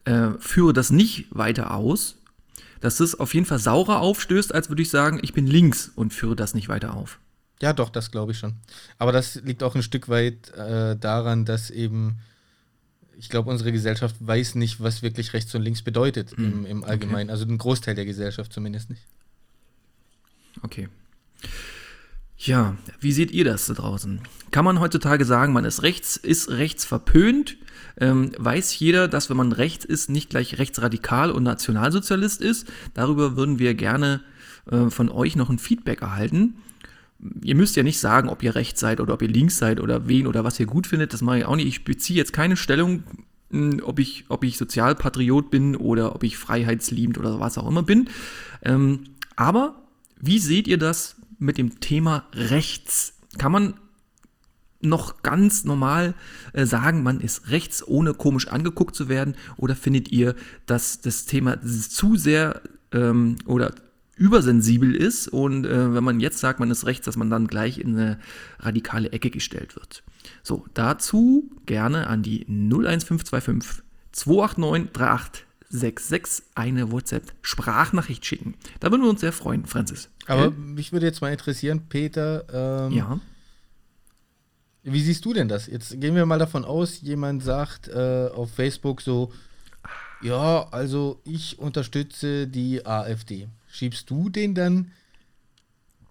[0.04, 2.18] äh, führe das nicht weiter aus,
[2.86, 6.14] dass das auf jeden Fall saurer aufstößt, als würde ich sagen, ich bin links und
[6.14, 7.20] führe das nicht weiter auf?
[7.60, 8.54] Ja, doch, das glaube ich schon.
[9.00, 12.18] Aber das liegt auch ein Stück weit äh, daran, dass eben,
[13.18, 17.32] ich glaube, unsere Gesellschaft weiß nicht, was wirklich rechts und links bedeutet im, im Allgemeinen.
[17.32, 19.02] Also ein Großteil der Gesellschaft zumindest nicht.
[20.62, 20.88] Okay.
[22.38, 24.20] Ja, wie seht ihr das da draußen?
[24.52, 27.58] Kann man heutzutage sagen, man ist rechts, ist rechts verpönt?
[27.98, 32.68] Ähm, weiß jeder, dass wenn man rechts ist, nicht gleich rechtsradikal und Nationalsozialist ist?
[32.94, 34.22] Darüber würden wir gerne
[34.70, 36.56] äh, von euch noch ein Feedback erhalten.
[37.42, 40.08] Ihr müsst ja nicht sagen, ob ihr rechts seid oder ob ihr links seid oder
[40.08, 41.14] wen oder was ihr gut findet.
[41.14, 41.68] Das mache ich auch nicht.
[41.68, 43.04] Ich beziehe jetzt keine Stellung,
[43.50, 47.84] mh, ob ich, ob ich Sozialpatriot bin oder ob ich freiheitsliebend oder was auch immer
[47.84, 48.10] bin.
[48.62, 49.06] Ähm,
[49.38, 49.82] aber
[50.20, 53.14] wie seht ihr das mit dem Thema rechts?
[53.38, 53.74] Kann man
[54.82, 56.14] noch ganz normal
[56.54, 59.36] äh, sagen, man ist rechts, ohne komisch angeguckt zu werden?
[59.58, 63.74] Oder findet ihr, dass das Thema zu sehr ähm, oder
[64.18, 67.80] übersensibel ist und äh, wenn man jetzt sagt, man ist rechts, dass man dann gleich
[67.80, 68.18] in eine
[68.60, 70.04] radikale Ecke gestellt wird.
[70.42, 75.46] So, dazu gerne an die 01525 289
[75.80, 78.56] 3866 eine WhatsApp-Sprachnachricht schicken.
[78.80, 80.10] Da würden wir uns sehr freuen, Francis.
[80.28, 82.88] Aber mich würde jetzt mal interessieren, Peter.
[82.88, 83.20] Ähm, ja.
[84.84, 85.68] Wie siehst du denn das?
[85.68, 89.34] Jetzt gehen wir mal davon aus, jemand sagt äh, auf Facebook so,
[90.22, 93.48] ja, also ich unterstütze die AfD.
[93.68, 94.92] Schiebst du den dann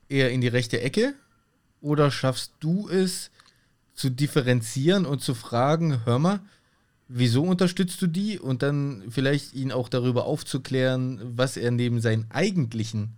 [0.08, 1.14] eher in die rechte Ecke
[1.80, 3.30] oder schaffst du es
[3.94, 6.40] zu differenzieren und zu fragen, hör mal,
[7.08, 12.30] wieso unterstützt du die und dann vielleicht ihn auch darüber aufzuklären, was er neben seinen
[12.30, 13.16] eigentlichen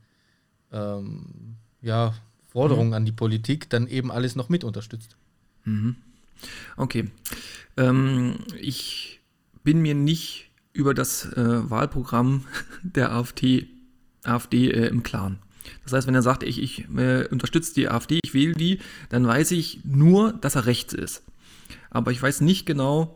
[0.72, 2.14] ähm, ja,
[2.48, 2.94] Forderungen mhm.
[2.94, 5.16] an die Politik dann eben alles noch mit unterstützt.
[5.64, 5.96] Mhm.
[6.76, 7.10] Okay.
[7.76, 9.20] Ähm, ich
[9.62, 12.44] bin mir nicht über das äh, Wahlprogramm
[12.82, 13.68] der AfD,
[14.22, 15.38] AfD äh, im Klaren.
[15.84, 19.26] Das heißt, wenn er sagt, ich, ich äh, unterstütze die AfD, ich wähle die, dann
[19.26, 21.22] weiß ich nur, dass er rechts ist.
[21.90, 23.15] Aber ich weiß nicht genau,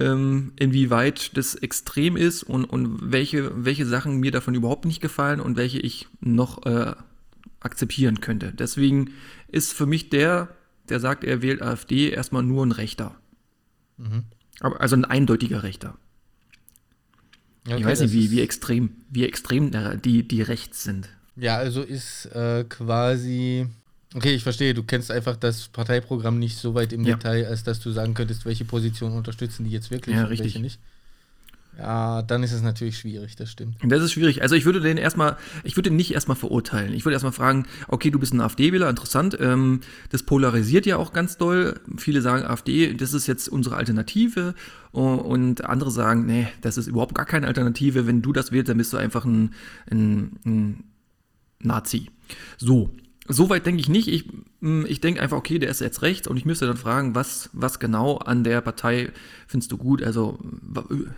[0.00, 5.40] ähm, inwieweit das extrem ist und, und welche, welche Sachen mir davon überhaupt nicht gefallen
[5.40, 6.94] und welche ich noch äh,
[7.60, 8.52] akzeptieren könnte.
[8.52, 9.10] Deswegen
[9.48, 10.48] ist für mich der
[10.90, 13.16] der sagt, er wählt AfD, erstmal nur ein Rechter.
[13.96, 14.24] Mhm.
[14.60, 15.96] Also ein eindeutiger Rechter.
[17.66, 19.70] Okay, ich weiß nicht, wie, wie extrem, wie extrem
[20.02, 21.08] die, die rechts sind.
[21.36, 23.66] Ja, also ist äh, quasi.
[24.14, 27.14] Okay, ich verstehe, du kennst einfach das Parteiprogramm nicht so weit im ja.
[27.14, 30.46] Detail, als dass du sagen könntest, welche Positionen unterstützen die jetzt wirklich ja, und richtig.
[30.46, 30.80] welche nicht.
[31.78, 33.76] Ja, dann ist es natürlich schwierig, das stimmt.
[33.82, 34.42] Das ist schwierig.
[34.42, 36.92] Also ich würde den erstmal, ich würde den nicht erstmal verurteilen.
[36.92, 39.38] Ich würde erstmal fragen, okay, du bist ein AfD-Wähler, interessant.
[39.40, 41.80] Ähm, das polarisiert ja auch ganz doll.
[41.96, 44.54] Viele sagen, AfD, das ist jetzt unsere Alternative.
[44.92, 48.06] Und andere sagen, nee, das ist überhaupt gar keine Alternative.
[48.06, 49.54] Wenn du das wählst, dann bist du einfach ein,
[49.90, 50.84] ein, ein
[51.60, 52.10] Nazi.
[52.58, 52.90] So,
[53.32, 54.08] Soweit denke ich nicht.
[54.08, 54.26] Ich,
[54.60, 57.50] hm, ich denke einfach, okay, der ist jetzt rechts und ich müsste dann fragen, was,
[57.52, 59.10] was genau an der Partei
[59.46, 60.02] findest du gut?
[60.02, 60.38] Also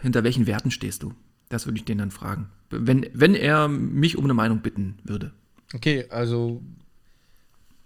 [0.02, 1.14] hinter welchen Werten stehst du?
[1.48, 2.48] Das würde ich den dann fragen.
[2.70, 5.32] Wenn, wenn er mich um eine Meinung bitten würde.
[5.74, 6.62] Okay, also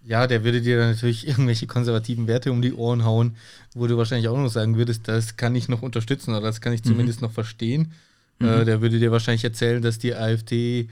[0.05, 3.37] ja, der würde dir natürlich irgendwelche konservativen Werte um die Ohren hauen,
[3.75, 6.73] wo du wahrscheinlich auch noch sagen würdest, das kann ich noch unterstützen oder das kann
[6.73, 6.89] ich mhm.
[6.91, 7.29] zumindest mhm.
[7.29, 7.93] noch verstehen.
[8.39, 8.47] Mhm.
[8.47, 10.89] Äh, der würde dir wahrscheinlich erzählen, dass die AfD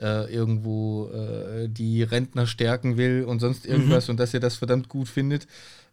[0.00, 4.12] äh, irgendwo äh, die Rentner stärken will und sonst irgendwas mhm.
[4.12, 5.46] und dass er das verdammt gut findet.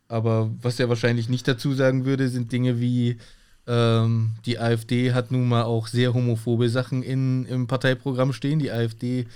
[0.07, 3.17] Aber was er wahrscheinlich nicht dazu sagen würde, sind Dinge wie,
[3.67, 8.59] ähm, die AfD hat nun mal auch sehr homophobe Sachen in, im Parteiprogramm stehen.
[8.59, 9.27] Die AfD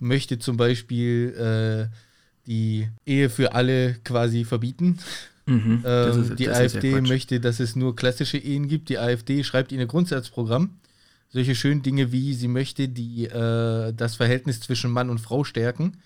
[0.00, 1.94] möchte zum Beispiel äh,
[2.46, 4.98] die Ehe für alle quasi verbieten.
[5.46, 8.88] Mhm, ähm, ist, die AfD möchte, dass es nur klassische Ehen gibt.
[8.88, 10.70] Die AfD schreibt in ihr Grundsatzprogramm,
[11.34, 15.96] solche schönen Dinge wie, sie möchte die, äh, das Verhältnis zwischen Mann und Frau stärken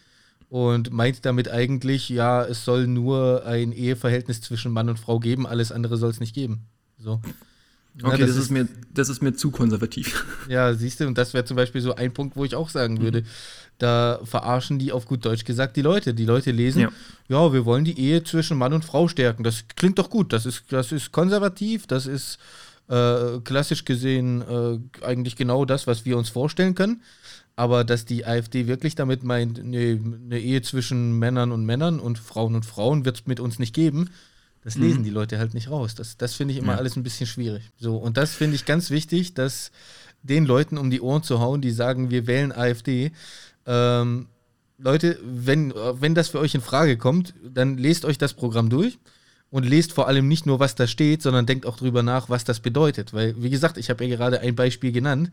[0.49, 5.47] und meint damit eigentlich, ja, es soll nur ein Eheverhältnis zwischen Mann und Frau geben,
[5.47, 6.63] alles andere soll es nicht geben.
[6.99, 7.21] So.
[8.01, 10.25] Okay, ja, das, das ist, mir, das ist mir zu konservativ.
[10.49, 13.03] Ja, siehst du, und das wäre zum Beispiel so ein Punkt, wo ich auch sagen
[13.03, 13.25] würde,
[13.77, 16.15] da verarschen die auf gut Deutsch gesagt die Leute.
[16.15, 16.91] Die Leute lesen, ja.
[17.29, 19.45] ja, wir wollen die Ehe zwischen Mann und Frau stärken.
[19.45, 22.39] Das klingt doch gut, das ist, das ist konservativ, das ist
[22.89, 27.03] äh, klassisch gesehen äh, eigentlich genau das, was wir uns vorstellen können.
[27.57, 32.19] Aber dass die AfD wirklich damit meint, nee, eine Ehe zwischen Männern und Männern und
[32.19, 34.11] Frauen und Frauen wird es mit uns nicht geben,
[34.63, 34.83] das mhm.
[34.85, 35.95] lesen die Leute halt nicht raus.
[35.95, 36.79] Das, das finde ich immer ja.
[36.79, 37.63] alles ein bisschen schwierig.
[37.79, 39.73] So, und das finde ich ganz wichtig, dass
[40.23, 43.13] den Leuten um die Ohren zu hauen, die sagen, wir wählen AfD.
[43.67, 44.29] Ähm,
[44.79, 48.99] Leute, wenn, wenn das für euch in Frage kommt, dann lest euch das Programm durch
[49.51, 52.45] und lest vor allem nicht nur, was da steht, sondern denkt auch drüber nach, was
[52.45, 53.15] das bedeutet.
[53.15, 55.31] Weil, wie gesagt, ich habe ja gerade ein Beispiel genannt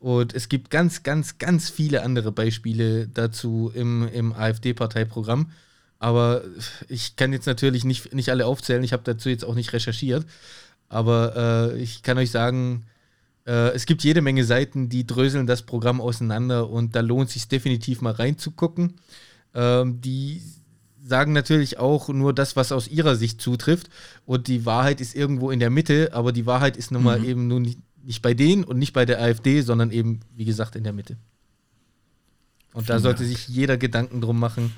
[0.00, 5.50] und es gibt ganz, ganz, ganz viele andere Beispiele dazu im, im AfD-Parteiprogramm.
[6.00, 6.42] Aber
[6.88, 10.26] ich kann jetzt natürlich nicht, nicht alle aufzählen, ich habe dazu jetzt auch nicht recherchiert.
[10.88, 12.84] Aber äh, ich kann euch sagen,
[13.46, 17.34] äh, es gibt jede Menge Seiten, die dröseln das Programm auseinander und da lohnt es
[17.34, 18.94] sich definitiv mal reinzugucken.
[19.54, 20.42] Ähm, die
[21.04, 23.88] sagen natürlich auch nur das, was aus ihrer Sicht zutrifft.
[24.24, 27.24] Und die Wahrheit ist irgendwo in der Mitte, aber die Wahrheit ist nun mal mhm.
[27.24, 30.76] eben nun nicht, nicht, bei denen und nicht bei der AfD, sondern eben, wie gesagt,
[30.76, 31.16] in der Mitte.
[32.72, 34.72] Und da sollte sich jeder Gedanken drum machen,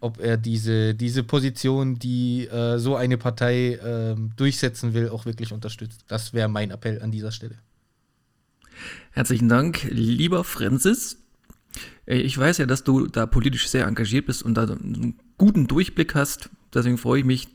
[0.00, 5.52] ob er diese, diese Position, die äh, so eine Partei äh, durchsetzen will, auch wirklich
[5.52, 6.04] unterstützt.
[6.08, 7.56] Das wäre mein Appell an dieser Stelle.
[9.12, 11.18] Herzlichen Dank, lieber Francis.
[12.06, 16.14] Ich weiß ja, dass du da politisch sehr engagiert bist und da einen guten Durchblick
[16.14, 16.50] hast.
[16.72, 17.48] Deswegen freue ich mich,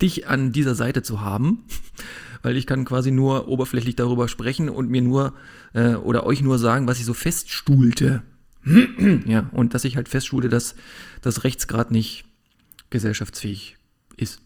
[0.00, 1.64] dich an dieser Seite zu haben,
[2.42, 5.34] weil ich kann quasi nur oberflächlich darüber sprechen und mir nur
[5.74, 8.22] äh, oder euch nur sagen, was ich so feststuhlte
[9.26, 10.74] ja, und dass ich halt festschule, dass
[11.22, 12.24] das rechts gerade nicht
[12.90, 13.76] gesellschaftsfähig
[14.16, 14.40] ist,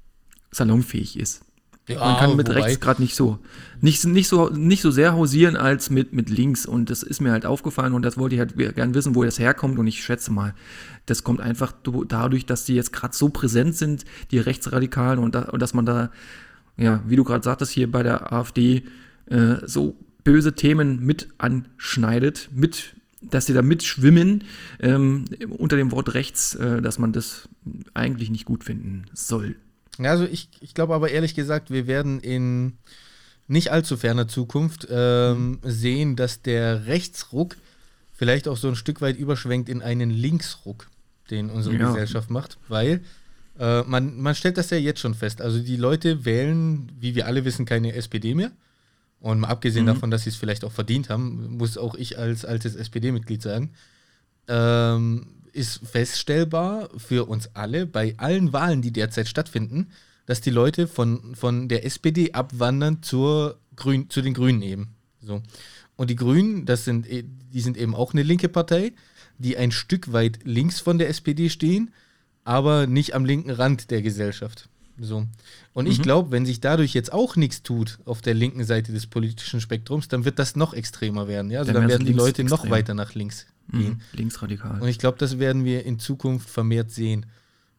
[0.50, 1.45] salonfähig ist.
[1.88, 3.38] Ja, Man kann mit rechts gerade nicht so,
[3.80, 6.66] nicht, nicht so, nicht so sehr hausieren als mit, mit links.
[6.66, 9.38] Und das ist mir halt aufgefallen und das wollte ich halt gern wissen, wo das
[9.38, 9.78] herkommt.
[9.78, 10.54] Und ich schätze mal,
[11.06, 11.72] das kommt einfach
[12.08, 15.86] dadurch, dass die jetzt gerade so präsent sind, die Rechtsradikalen, und, da, und dass man
[15.86, 16.10] da,
[16.76, 18.82] ja, wie du gerade sagtest, hier bei der AfD
[19.26, 24.44] äh, so böse Themen mit anschneidet, mit dass sie da mitschwimmen
[24.80, 27.48] ähm, unter dem Wort rechts, äh, dass man das
[27.94, 29.56] eigentlich nicht gut finden soll.
[29.98, 32.78] Also ich, ich glaube aber ehrlich gesagt, wir werden in
[33.48, 37.56] nicht allzu ferner Zukunft ähm, sehen, dass der Rechtsruck
[38.12, 40.88] vielleicht auch so ein Stück weit überschwenkt in einen Linksruck,
[41.30, 41.86] den unsere ja.
[41.86, 43.02] Gesellschaft macht, weil
[43.58, 45.40] äh, man, man stellt das ja jetzt schon fest.
[45.40, 48.50] Also die Leute wählen, wie wir alle wissen, keine SPD mehr.
[49.20, 49.88] Und mal abgesehen mhm.
[49.88, 53.70] davon, dass sie es vielleicht auch verdient haben, muss auch ich als altes SPD-Mitglied sagen,
[54.48, 55.26] ähm,
[55.56, 59.88] ist feststellbar für uns alle bei allen Wahlen, die derzeit stattfinden,
[60.26, 64.94] dass die Leute von, von der SPD abwandern zur Grün, zu den Grünen eben.
[65.20, 65.42] So.
[65.96, 68.92] Und die Grünen, das sind, e, die sind eben auch eine linke Partei,
[69.38, 71.92] die ein Stück weit links von der SPD stehen,
[72.44, 74.68] aber nicht am linken Rand der Gesellschaft.
[74.98, 75.26] So.
[75.72, 75.90] Und mhm.
[75.90, 79.60] ich glaube, wenn sich dadurch jetzt auch nichts tut auf der linken Seite des politischen
[79.60, 81.50] Spektrums, dann wird das noch extremer werden.
[81.50, 81.60] Ja?
[81.60, 82.46] Also dann, dann werden die Leute extrem.
[82.46, 83.78] noch weiter nach links mhm.
[83.78, 84.02] gehen.
[84.12, 84.80] Linksradikal.
[84.80, 87.26] Und ich glaube, das werden wir in Zukunft vermehrt sehen.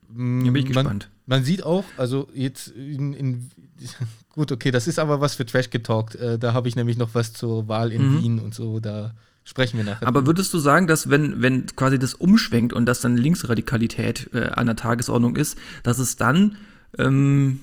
[0.09, 1.09] Ja, bin ich man, gespannt.
[1.25, 3.51] Man sieht auch, also jetzt in, in
[4.29, 6.15] gut, okay, das ist aber was für Trash getalkt.
[6.15, 8.21] Äh, da habe ich nämlich noch was zur Wahl in mhm.
[8.21, 9.13] Wien und so, da
[9.43, 10.07] sprechen wir nachher.
[10.07, 14.49] Aber würdest du sagen, dass wenn, wenn quasi das umschwenkt und dass dann Linksradikalität äh,
[14.49, 16.57] an der Tagesordnung ist, dass es dann
[16.97, 17.59] ähm,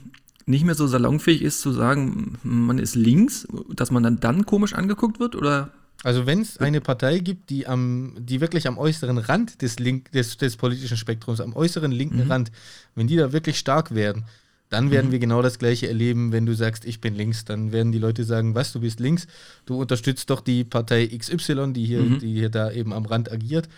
[0.47, 4.75] nicht mehr so salonfähig ist zu sagen, man ist links, dass man dann dann komisch
[4.75, 5.71] angeguckt wird oder?
[6.03, 10.13] Also wenn es eine Partei gibt, die am, die wirklich am äußeren Rand des, Link,
[10.13, 12.31] des, des politischen Spektrums, am äußeren linken mhm.
[12.31, 12.53] Rand,
[12.95, 14.25] wenn die da wirklich stark werden,
[14.69, 15.13] dann werden mhm.
[15.13, 17.45] wir genau das gleiche erleben, wenn du sagst, ich bin links.
[17.45, 19.27] Dann werden die Leute sagen, was, du bist links,
[19.67, 22.19] du unterstützt doch die Partei XY, die hier, mhm.
[22.19, 23.69] die hier da eben am Rand agiert.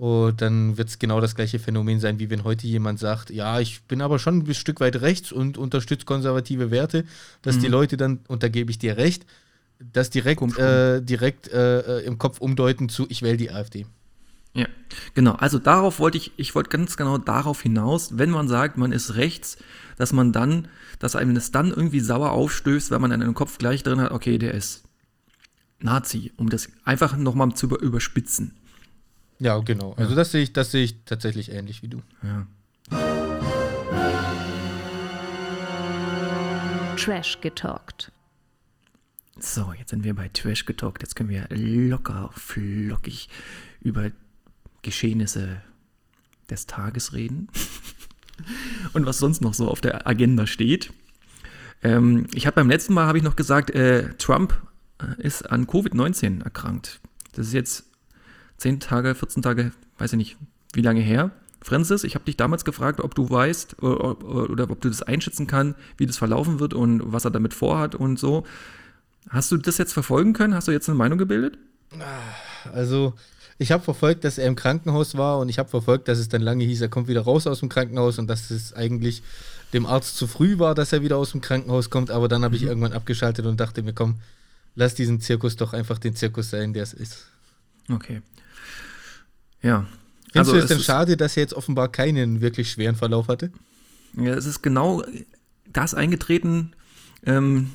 [0.00, 3.60] Und dann wird es genau das gleiche Phänomen sein, wie wenn heute jemand sagt, ja,
[3.60, 7.04] ich bin aber schon ein Stück weit rechts und unterstütze konservative Werte,
[7.42, 7.60] dass mhm.
[7.60, 9.26] die Leute dann, und da gebe ich dir recht,
[9.78, 13.84] das direkt, äh, direkt äh, äh, im Kopf umdeuten zu, ich wähle die AfD.
[14.54, 14.68] Ja,
[15.12, 15.32] genau.
[15.32, 19.16] Also darauf wollte ich, ich wollte ganz genau darauf hinaus, wenn man sagt, man ist
[19.16, 19.58] rechts,
[19.98, 23.58] dass man dann, dass einem das dann irgendwie sauer aufstößt, wenn man in den Kopf
[23.58, 24.82] gleich drin hat, okay, der ist
[25.78, 28.54] Nazi, um das einfach nochmal zu überspitzen.
[29.40, 29.94] Ja, genau.
[29.94, 30.16] Also ja.
[30.16, 32.02] das sehe ich, das sehe ich tatsächlich ähnlich wie du.
[32.22, 32.46] Ja.
[36.96, 38.12] Trash getalkt.
[39.38, 41.02] So, jetzt sind wir bei Trash getalkt.
[41.02, 43.30] Jetzt können wir locker, flockig
[43.80, 44.10] über
[44.82, 45.62] Geschehnisse
[46.50, 47.48] des Tages reden.
[48.92, 50.92] Und was sonst noch so auf der Agenda steht.
[51.82, 54.60] Ähm, ich habe beim letzten Mal habe ich noch gesagt, äh, Trump
[55.00, 57.00] äh, ist an Covid-19 erkrankt.
[57.32, 57.89] Das ist jetzt
[58.60, 60.36] 10 Tage, 14 Tage, weiß ich nicht,
[60.74, 61.30] wie lange her.
[61.62, 65.46] Francis, ich habe dich damals gefragt, ob du weißt oder, oder, ob du das einschätzen
[65.46, 68.46] kannst, wie das verlaufen wird und was er damit vorhat und so.
[69.28, 70.54] Hast du das jetzt verfolgen können?
[70.54, 71.58] Hast du jetzt eine Meinung gebildet?
[72.72, 73.14] Also,
[73.58, 76.40] ich habe verfolgt, dass er im Krankenhaus war und ich habe verfolgt, dass es dann
[76.40, 79.22] lange hieß, er kommt wieder raus aus dem Krankenhaus und dass es eigentlich
[79.72, 82.10] dem Arzt zu früh war, dass er wieder aus dem Krankenhaus kommt.
[82.10, 82.68] Aber dann habe ich mhm.
[82.68, 84.16] irgendwann abgeschaltet und dachte mir, komm,
[84.74, 87.26] lass diesen Zirkus doch einfach den Zirkus sein, der es ist.
[87.90, 88.22] Okay.
[89.62, 89.86] Ja.
[90.32, 93.50] Findest also du es denn schade, dass er jetzt offenbar keinen wirklich schweren Verlauf hatte?
[94.16, 95.02] Ja, es ist genau
[95.72, 96.72] das eingetreten,
[97.24, 97.70] ähm,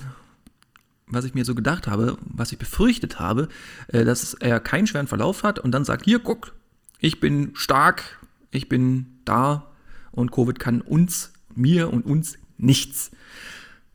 [1.07, 3.49] was ich mir so gedacht habe, was ich befürchtet habe,
[3.87, 6.53] äh, dass er keinen schweren Verlauf hat und dann sagt, hier, guck,
[6.99, 8.19] ich bin stark,
[8.51, 9.71] ich bin da
[10.11, 13.11] und Covid kann uns, mir und uns nichts.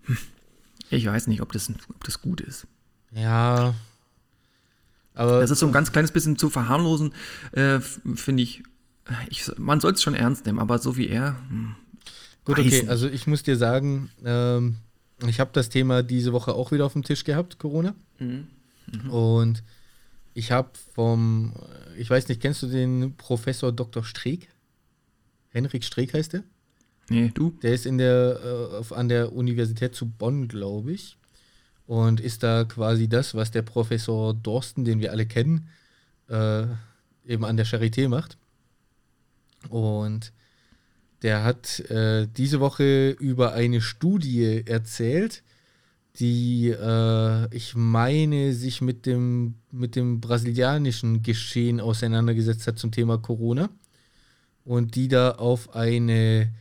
[0.05, 0.18] Hm.
[0.91, 2.66] Ich weiß nicht, ob das, ob das gut ist.
[3.12, 3.74] Ja,
[5.15, 7.13] aber das ist so ein ganz kleines bisschen zu verharmlosen,
[7.53, 8.63] äh, finde ich,
[9.29, 9.51] ich.
[9.59, 11.37] Man soll es schon ernst nehmen, aber so wie er.
[11.49, 11.75] Hm,
[12.45, 12.89] Gut, okay, nicht.
[12.89, 14.77] also ich muss dir sagen, ähm,
[15.27, 17.95] ich habe das Thema diese Woche auch wieder auf dem Tisch gehabt, Corona.
[18.19, 18.47] Mhm.
[18.91, 19.11] Mhm.
[19.11, 19.63] Und
[20.33, 21.55] ich habe vom,
[21.99, 24.05] ich weiß nicht, kennst du den Professor Dr.
[24.05, 24.49] Streeck?
[25.51, 26.45] Henrik Streeck heißt der?
[27.09, 27.51] Nee, du?
[27.63, 31.19] Der ist in der, äh, an der Universität zu Bonn, glaube ich
[31.91, 35.66] und ist da quasi das, was der Professor Dorsten, den wir alle kennen,
[36.28, 36.62] äh,
[37.26, 38.38] eben an der Charité macht.
[39.70, 40.32] Und
[41.22, 45.43] der hat äh, diese Woche über eine Studie erzählt,
[46.20, 53.18] die, äh, ich meine, sich mit dem, mit dem brasilianischen Geschehen auseinandergesetzt hat zum Thema
[53.18, 53.68] Corona.
[54.64, 56.53] Und die da auf eine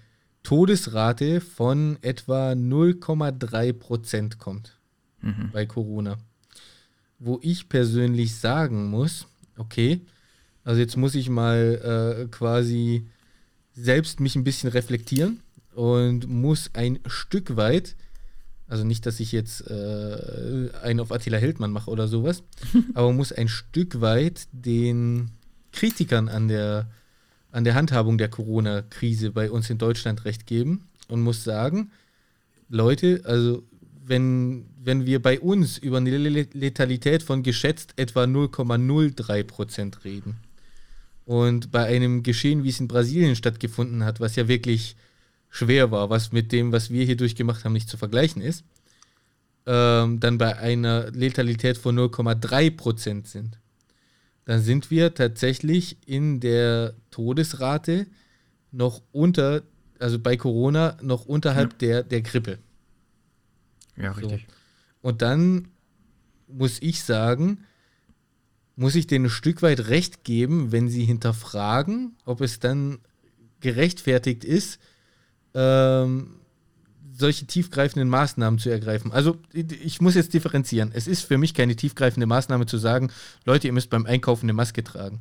[0.41, 4.78] Todesrate von etwa 0,3 Prozent kommt
[5.21, 5.49] mhm.
[5.51, 6.17] bei Corona.
[7.17, 10.01] Wo ich persönlich sagen muss, okay,
[10.63, 13.07] also jetzt muss ich mal äh, quasi
[13.73, 15.41] selbst mich ein bisschen reflektieren
[15.73, 17.95] und muss ein Stück weit
[18.69, 22.43] also nicht, dass ich jetzt äh, einen auf Attila Hildmann mache oder sowas,
[22.93, 25.31] aber muss ein Stück weit den
[25.71, 26.87] Kritikern an der,
[27.51, 31.91] an der Handhabung der Corona-Krise bei uns in Deutschland recht geben und muss sagen,
[32.69, 33.63] Leute, also
[34.05, 40.37] wenn, wenn wir bei uns über eine Letalität von geschätzt etwa 0,03 Prozent reden
[41.25, 44.95] und bei einem Geschehen, wie es in Brasilien stattgefunden hat, was ja wirklich
[45.49, 48.63] schwer war, was mit dem, was wir hier durchgemacht haben, nicht zu vergleichen ist,
[49.65, 53.59] ähm, dann bei einer Letalität von 0,3% sind,
[54.45, 58.07] dann sind wir tatsächlich in der Todesrate
[58.71, 59.63] noch unter,
[59.99, 61.77] also bei Corona noch unterhalb ja.
[61.79, 62.59] der, der Grippe.
[63.97, 64.47] Ja, richtig.
[64.47, 64.58] So.
[65.01, 65.69] Und dann
[66.47, 67.65] muss ich sagen,
[68.75, 72.99] muss ich denen ein Stück weit recht geben, wenn sie hinterfragen, ob es dann
[73.59, 74.79] gerechtfertigt ist,
[75.53, 76.39] ähm,
[77.11, 79.11] solche tiefgreifenden Maßnahmen zu ergreifen.
[79.11, 80.91] Also ich muss jetzt differenzieren.
[80.93, 83.11] Es ist für mich keine tiefgreifende Maßnahme zu sagen,
[83.45, 85.19] Leute, ihr müsst beim Einkaufen eine Maske tragen.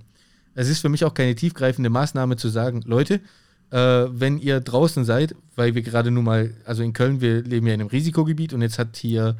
[0.55, 3.20] Es ist für mich auch keine tiefgreifende Maßnahme zu sagen, Leute,
[3.70, 7.66] äh, wenn ihr draußen seid, weil wir gerade nun mal, also in Köln, wir leben
[7.66, 9.37] ja in einem Risikogebiet und jetzt hat hier,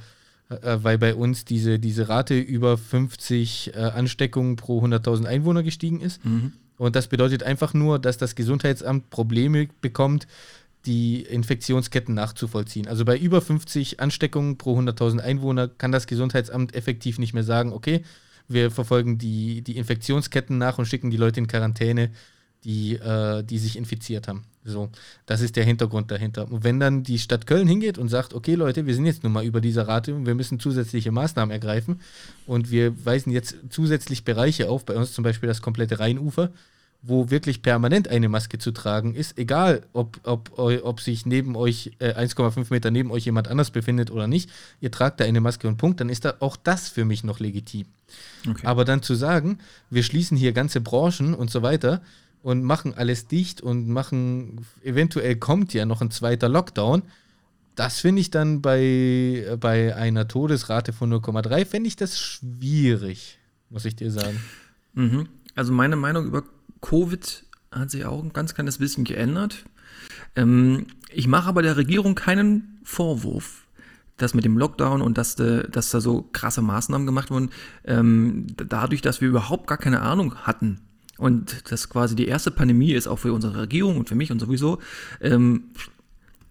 [0.82, 6.24] weil bei uns diese, diese Rate über 50 äh, Ansteckungen pro 100.000 Einwohner gestiegen ist.
[6.24, 6.53] Mhm.
[6.78, 10.26] Und das bedeutet einfach nur, dass das Gesundheitsamt Probleme bekommt,
[10.86, 12.86] die Infektionsketten nachzuvollziehen.
[12.86, 17.72] Also bei über 50 Ansteckungen pro 100.000 Einwohner kann das Gesundheitsamt effektiv nicht mehr sagen,
[17.72, 18.03] okay,
[18.46, 22.11] wir verfolgen die, die Infektionsketten nach und schicken die Leute in Quarantäne,
[22.64, 24.44] die, äh, die sich infiziert haben.
[24.68, 24.90] So,
[25.26, 26.50] das ist der Hintergrund dahinter.
[26.50, 29.32] Und wenn dann die Stadt Köln hingeht und sagt, okay Leute, wir sind jetzt nun
[29.32, 32.00] mal über dieser Rate und wir müssen zusätzliche Maßnahmen ergreifen
[32.46, 36.50] und wir weisen jetzt zusätzlich Bereiche auf, bei uns zum Beispiel das komplette Rheinufer,
[37.00, 41.92] wo wirklich permanent eine Maske zu tragen ist, egal ob, ob, ob sich neben euch
[42.00, 44.50] äh, 1,5 Meter neben euch jemand anders befindet oder nicht,
[44.80, 47.38] ihr tragt da eine Maske und Punkt, dann ist da auch das für mich noch
[47.38, 47.86] legitim.
[48.48, 48.66] Okay.
[48.66, 49.58] Aber dann zu sagen,
[49.90, 52.02] wir schließen hier ganze Branchen und so weiter
[52.43, 57.03] und machen alles dicht und machen, eventuell kommt ja noch ein zweiter Lockdown,
[57.78, 63.39] das finde ich dann bei, bei einer Todesrate von 0,3, fände ich das schwierig,
[63.70, 64.41] muss ich dir sagen.
[64.95, 65.28] Mhm.
[65.55, 66.43] Also meine Meinung über
[66.80, 69.64] Covid hat sich auch ein ganz kleines bisschen geändert.
[70.34, 73.66] Ähm, ich mache aber der Regierung keinen Vorwurf,
[74.16, 77.51] dass mit dem Lockdown und dass, de, dass da so krasse Maßnahmen gemacht wurden,
[77.84, 80.80] ähm, dadurch, dass wir überhaupt gar keine Ahnung hatten.
[81.18, 84.38] Und das quasi die erste Pandemie ist auch für unsere Regierung und für mich und
[84.38, 84.78] sowieso,
[85.20, 85.64] ähm,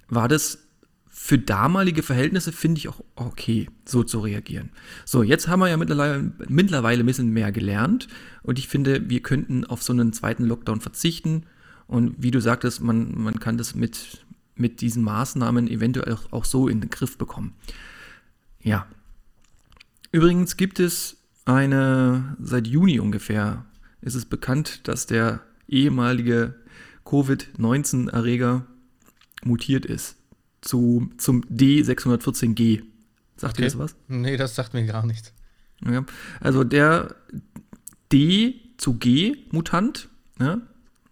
[0.09, 0.67] war das
[1.19, 4.69] für damalige Verhältnisse finde ich auch okay, so zu reagieren.
[5.03, 8.07] So, jetzt haben wir ja mittlerweile, mittlerweile ein bisschen mehr gelernt
[8.43, 11.43] und ich finde, wir könnten auf so einen zweiten Lockdown verzichten.
[11.87, 16.45] Und wie du sagtest, man, man kann das mit, mit diesen Maßnahmen eventuell auch, auch
[16.45, 17.55] so in den Griff bekommen.
[18.61, 18.85] Ja.
[20.11, 23.65] Übrigens gibt es eine, seit Juni ungefähr,
[24.01, 26.55] ist es bekannt, dass der ehemalige
[27.05, 28.65] Covid-19-Erreger
[29.43, 30.17] mutiert ist
[30.61, 32.83] zu, zum D614G.
[33.35, 33.61] Sagt okay.
[33.61, 33.95] dir das was?
[34.07, 35.33] Nee, das sagt mir gar nichts.
[35.85, 36.05] Ja,
[36.39, 37.15] also der
[38.11, 40.59] D zu G-Mutant, ja,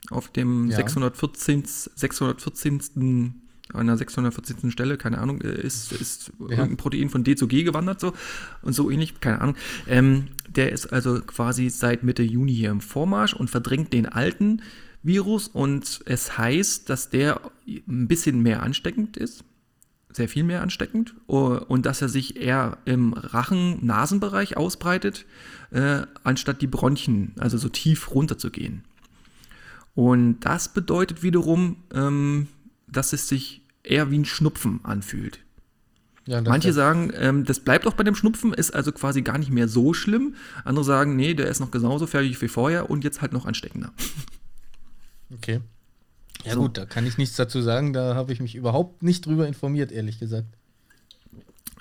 [0.10, 0.78] auf dem ja.
[0.78, 1.64] 614.
[1.96, 3.42] 614.
[3.74, 4.72] einer 614.
[4.72, 6.50] Stelle, keine Ahnung, äh, ist, ist ja.
[6.50, 8.14] irgendein Protein von D zu G gewandert so
[8.62, 9.56] und so ähnlich, keine Ahnung.
[9.88, 14.62] Ähm, der ist also quasi seit Mitte Juni hier im Vormarsch und verdrängt den alten
[15.04, 19.44] Virus und es heißt, dass der ein bisschen mehr ansteckend ist,
[20.12, 25.26] sehr viel mehr ansteckend und dass er sich eher im Rachen-Nasenbereich ausbreitet,
[25.72, 28.84] äh, anstatt die Bronchien, also so tief runter zu gehen.
[29.94, 32.48] Und das bedeutet wiederum, ähm,
[32.96, 35.40] dass es sich eher wie ein Schnupfen anfühlt.
[36.28, 39.52] Ja, Manche sagen, ähm, das bleibt auch bei dem Schnupfen, ist also quasi gar nicht
[39.52, 40.34] mehr so schlimm.
[40.64, 43.94] Andere sagen, nee, der ist noch genauso fertig wie vorher und jetzt halt noch ansteckender.
[45.34, 45.62] Okay.
[46.44, 46.62] Ja so.
[46.62, 49.92] gut, da kann ich nichts dazu sagen, da habe ich mich überhaupt nicht drüber informiert,
[49.92, 50.48] ehrlich gesagt.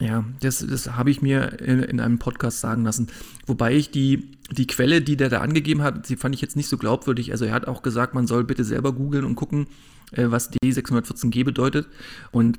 [0.01, 3.09] Ja, das, das habe ich mir in, in, einem Podcast sagen lassen.
[3.47, 6.68] Wobei ich die, die Quelle, die der da angegeben hat, die fand ich jetzt nicht
[6.68, 7.30] so glaubwürdig.
[7.30, 9.68] Also er hat auch gesagt, man soll bitte selber googeln und gucken,
[10.11, 11.86] äh, was D614G bedeutet.
[12.32, 12.59] Und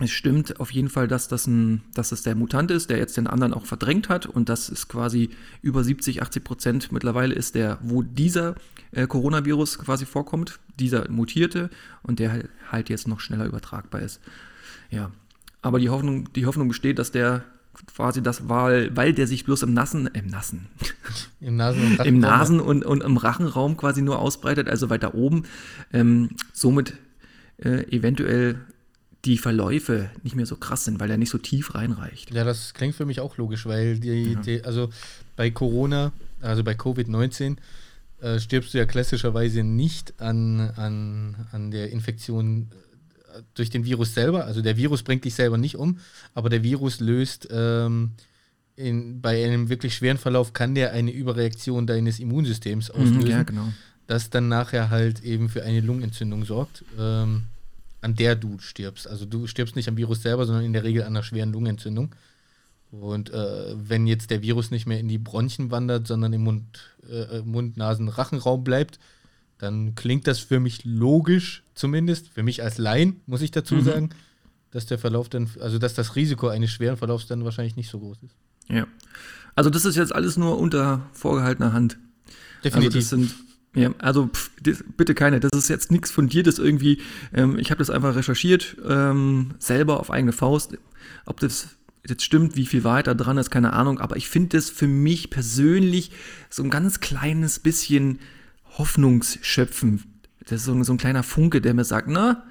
[0.00, 3.16] es stimmt auf jeden Fall, dass das, ein, dass das der Mutant ist, der jetzt
[3.16, 5.30] den anderen auch verdrängt hat und das ist quasi
[5.60, 8.54] über 70, 80 Prozent mittlerweile ist der, wo dieser
[8.92, 11.68] äh, Coronavirus quasi vorkommt, dieser mutierte
[12.02, 14.20] und der halt jetzt noch schneller übertragbar ist.
[14.90, 15.10] Ja,
[15.62, 17.44] aber die Hoffnung, die Hoffnung besteht, dass der
[17.94, 20.66] quasi das weil, weil der sich bloß im Nassen, im Nassen,
[21.40, 25.44] im Nasen und, im Nasen und, und im Rachenraum quasi nur ausbreitet, also weiter oben,
[25.92, 26.94] ähm, somit
[27.58, 28.60] äh, eventuell
[29.24, 32.32] die Verläufe nicht mehr so krass sind, weil er nicht so tief reinreicht.
[32.32, 34.40] Ja, das klingt für mich auch logisch, weil die, ja.
[34.40, 34.88] die also
[35.36, 37.56] bei Corona, also bei Covid-19,
[38.22, 42.68] äh, stirbst du ja klassischerweise nicht an, an, an der Infektion
[43.54, 44.44] durch den Virus selber.
[44.44, 45.98] Also der Virus bringt dich selber nicht um,
[46.34, 48.12] aber der Virus löst ähm,
[48.76, 53.42] in, bei einem wirklich schweren Verlauf kann der eine Überreaktion deines Immunsystems mhm, auslösen, ja,
[53.42, 53.68] genau.
[54.06, 56.84] das dann nachher halt eben für eine Lungenentzündung sorgt.
[56.98, 57.44] Ähm,
[58.02, 59.06] an der du stirbst.
[59.08, 62.14] Also du stirbst nicht am Virus selber, sondern in der Regel an einer schweren Lungenentzündung.
[62.90, 66.64] Und äh, wenn jetzt der Virus nicht mehr in die Bronchien wandert, sondern im Mund,
[67.08, 68.98] äh, äh, Mund Nasen, Rachenraum bleibt,
[69.58, 72.28] dann klingt das für mich logisch, zumindest.
[72.28, 73.84] Für mich als Laien, muss ich dazu mhm.
[73.84, 74.10] sagen,
[74.70, 77.98] dass der Verlauf dann, also dass das Risiko eines schweren Verlaufs dann wahrscheinlich nicht so
[77.98, 78.36] groß ist.
[78.68, 78.86] Ja.
[79.56, 81.98] Also das ist jetzt alles nur unter vorgehaltener Hand.
[82.62, 82.94] Definitiv.
[82.94, 83.34] Also das sind
[83.74, 85.38] ja, also pff, das, bitte keine.
[85.38, 87.00] Das ist jetzt nichts von dir, das irgendwie.
[87.32, 90.76] Ähm, ich habe das einfach recherchiert, ähm, selber auf eigene Faust.
[91.24, 91.68] Ob das
[92.06, 94.00] jetzt stimmt, wie viel weiter dran ist, keine Ahnung.
[94.00, 96.10] Aber ich finde das für mich persönlich
[96.48, 98.18] so ein ganz kleines bisschen
[98.76, 100.09] Hoffnungsschöpfen.
[100.50, 102.44] Das ist so, so ein kleiner Funke, der mir sagt, na,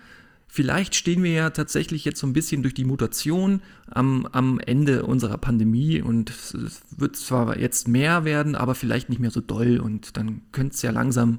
[0.52, 5.06] Vielleicht stehen wir ja tatsächlich jetzt so ein bisschen durch die Mutation am, am Ende
[5.06, 9.78] unserer Pandemie und es wird zwar jetzt mehr werden, aber vielleicht nicht mehr so doll
[9.78, 11.38] und dann könnte es ja langsam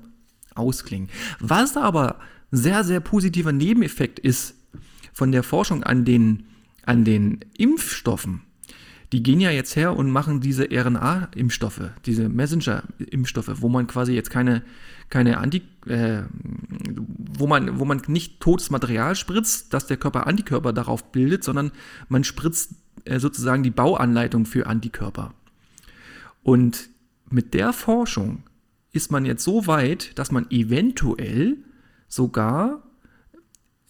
[0.55, 1.09] ausklingen.
[1.41, 2.21] Was aber
[2.53, 4.55] sehr, sehr positiver Nebeneffekt ist
[5.13, 6.45] von der Forschung an den,
[6.87, 8.43] an den Impfstoffen,
[9.13, 14.31] die gehen ja jetzt her und machen diese RNA-Impfstoffe, diese Messenger-Impfstoffe, wo man quasi jetzt
[14.31, 14.63] keine,
[15.11, 20.73] keine Anti, äh, wo man, wo man nicht totes Material spritzt, dass der Körper Antikörper
[20.73, 21.73] darauf bildet, sondern
[22.09, 25.35] man spritzt äh, sozusagen die Bauanleitung für Antikörper.
[26.43, 26.89] Und
[27.29, 28.45] mit der Forschung
[28.93, 31.59] ist man jetzt so weit, dass man eventuell
[32.09, 32.83] sogar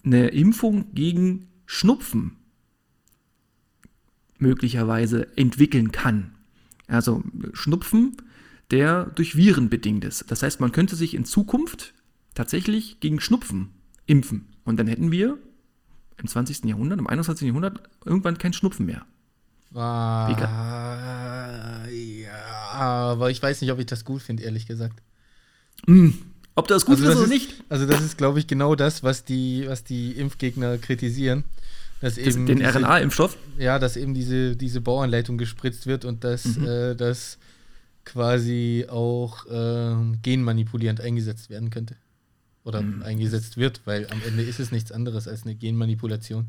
[0.03, 2.37] eine Impfung gegen Schnupfen
[4.37, 6.33] möglicherweise entwickeln kann.
[6.87, 8.17] Also Schnupfen,
[8.71, 10.31] der durch Viren bedingt ist.
[10.31, 11.93] Das heißt, man könnte sich in Zukunft
[12.33, 13.69] tatsächlich gegen Schnupfen
[14.05, 14.47] impfen.
[14.63, 15.37] Und dann hätten wir
[16.17, 16.65] im 20.
[16.65, 17.47] Jahrhundert, im 21.
[17.47, 19.05] Jahrhundert irgendwann kein Schnupfen mehr.
[19.73, 20.29] Ah,
[21.89, 22.31] ja,
[22.73, 25.01] aber ich weiß nicht, ob ich das gut finde, ehrlich gesagt.
[25.87, 26.09] Mm,
[26.55, 27.63] ob das gut also ist oder nicht?
[27.69, 31.45] Also das ist, glaube ich, genau das, was die, was die Impfgegner kritisieren.
[32.01, 33.37] Dass eben den RNA-Impfstoff?
[33.59, 36.67] Ja, dass eben diese, diese Bauanleitung gespritzt wird und dass mhm.
[36.67, 37.37] äh, das
[38.05, 41.95] quasi auch äh, genmanipulierend eingesetzt werden könnte.
[42.63, 43.01] Oder mhm.
[43.03, 46.47] eingesetzt wird, weil am Ende ist es nichts anderes als eine Genmanipulation.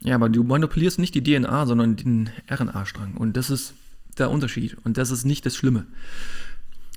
[0.00, 3.14] Ja, aber du manipulierst nicht die DNA, sondern den RNA-Strang.
[3.16, 3.74] Und das ist
[4.18, 4.76] der Unterschied.
[4.84, 5.86] Und das ist nicht das Schlimme.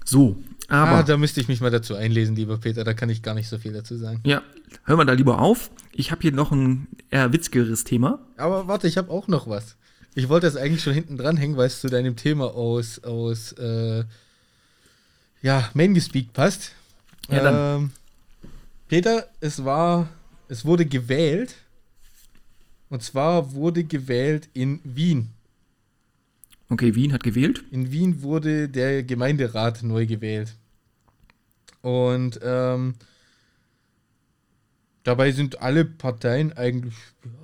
[0.03, 0.37] So,
[0.67, 0.91] aber.
[0.91, 2.83] Ah, da müsste ich mich mal dazu einlesen, lieber Peter.
[2.83, 4.21] Da kann ich gar nicht so viel dazu sagen.
[4.25, 4.41] Ja,
[4.85, 5.69] hören wir da lieber auf.
[5.93, 8.19] Ich habe hier noch ein eher witzigeres Thema.
[8.37, 9.77] Aber warte, ich habe auch noch was.
[10.17, 14.03] Ich wollte das eigentlich schon hinten dranhängen, weil es zu deinem Thema aus, aus äh,
[15.43, 16.71] ja, Maingespeak passt.
[17.29, 17.81] Ja, dann.
[17.81, 17.91] Ähm,
[18.87, 20.09] Peter, es war,
[20.47, 21.53] es wurde gewählt.
[22.89, 25.29] Und zwar wurde gewählt in Wien.
[26.69, 27.63] Okay, Wien hat gewählt.
[27.69, 30.55] In Wien wurde der Gemeinderat neu gewählt.
[31.83, 32.95] Und ähm,
[35.03, 36.95] dabei sind alle Parteien eigentlich,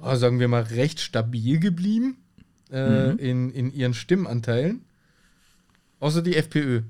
[0.01, 2.17] ja, sagen wir mal, recht stabil geblieben
[2.73, 3.19] äh, mhm.
[3.19, 4.81] in, in ihren Stimmenanteilen.
[5.99, 6.81] Außer die FPÖ.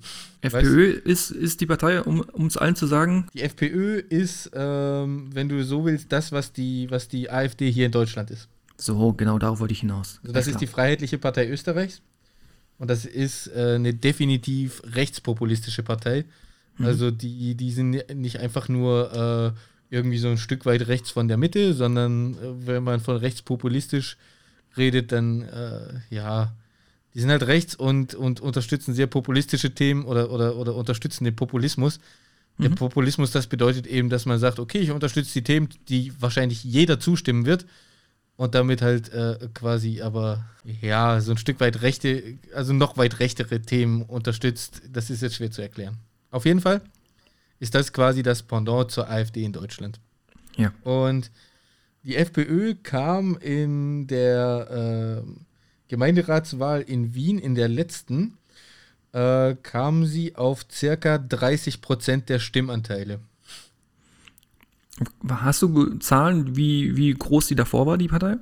[0.42, 3.28] FPÖ ist, ist die Partei, um es allen zu sagen?
[3.36, 7.86] Die FPÖ ist, ähm, wenn du so willst, das, was die, was die AfD hier
[7.86, 8.48] in Deutschland ist.
[8.76, 10.20] So, genau darauf wollte ich hinaus.
[10.24, 12.02] Also das ist die Freiheitliche Partei Österreichs.
[12.80, 16.26] Und das ist äh, eine definitiv rechtspopulistische Partei.
[16.78, 16.86] Mhm.
[16.86, 21.28] Also die, die sind nicht einfach nur äh, irgendwie so ein Stück weit rechts von
[21.28, 24.18] der Mitte, sondern äh, wenn man von rechtspopulistisch
[24.78, 26.54] redet, dann äh, ja,
[27.14, 31.36] die sind halt rechts und, und unterstützen sehr populistische Themen oder, oder, oder unterstützen den
[31.36, 32.00] Populismus.
[32.60, 32.76] Der mhm.
[32.76, 37.00] Populismus, das bedeutet eben, dass man sagt, okay, ich unterstütze die Themen, die wahrscheinlich jeder
[37.00, 37.66] zustimmen wird
[38.36, 40.46] und damit halt äh, quasi aber
[40.82, 44.82] ja so ein Stück weit rechte, also noch weit rechtere Themen unterstützt.
[44.92, 45.98] Das ist jetzt schwer zu erklären.
[46.30, 46.82] Auf jeden Fall
[47.60, 50.00] ist das quasi das Pendant zur AfD in Deutschland.
[50.58, 50.72] Ja.
[50.84, 51.32] Und
[52.04, 55.32] Die FPÖ kam in der äh,
[55.88, 58.38] Gemeinderatswahl in Wien, in der letzten,
[59.14, 63.20] äh, kam sie auf circa 30 Prozent der Stimmanteile.
[65.28, 68.38] Hast du Zahlen, wie, wie groß die davor war, die Partei?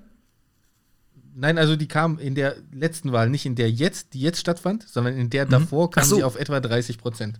[1.33, 4.87] Nein, also die kam in der letzten Wahl, nicht in der jetzt, die jetzt stattfand,
[4.87, 5.51] sondern in der mhm.
[5.51, 6.17] davor kam so.
[6.17, 7.39] sie auf etwa 30 Prozent.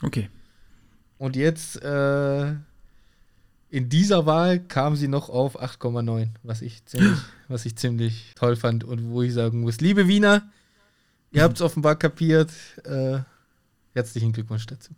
[0.00, 0.30] Okay.
[1.18, 2.54] Und jetzt äh,
[3.76, 7.18] in dieser Wahl kam sie noch auf 8,9, was ich ziemlich,
[7.48, 10.50] was ich ziemlich toll fand und wo ich sagen muss, liebe Wiener,
[11.30, 12.50] ihr habt es offenbar kapiert.
[12.84, 13.18] Äh,
[13.92, 14.94] herzlichen Glückwunsch dazu.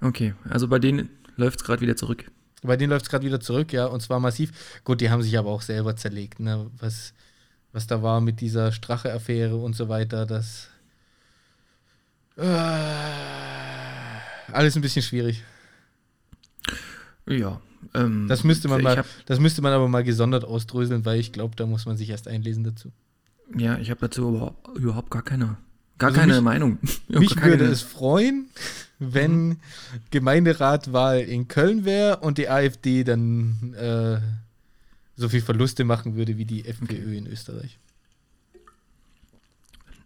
[0.00, 2.28] Okay, also bei denen läuft es gerade wieder zurück.
[2.62, 4.82] Bei denen läuft es gerade wieder zurück, ja, und zwar massiv.
[4.82, 6.68] Gut, die haben sich aber auch selber zerlegt, ne?
[6.78, 7.14] Was,
[7.70, 10.68] was da war mit dieser Strache-Affäre und so weiter, das.
[12.36, 12.42] Äh,
[14.50, 15.44] alles ein bisschen schwierig.
[17.28, 17.60] Ja.
[17.94, 21.56] Ähm, das, müsste man mal, das müsste man aber mal gesondert ausdröseln, weil ich glaube,
[21.56, 22.90] da muss man sich erst einlesen dazu.
[23.56, 25.56] Ja, ich habe dazu überhaupt, überhaupt gar keine,
[25.98, 26.78] gar also keine mich, Meinung.
[27.08, 28.46] Mich keine würde es freuen,
[28.98, 29.56] wenn mhm.
[30.10, 34.18] Gemeinderatwahl in Köln wäre und die AfD dann äh,
[35.16, 37.18] so viel Verluste machen würde wie die FPÖ okay.
[37.18, 37.78] in Österreich.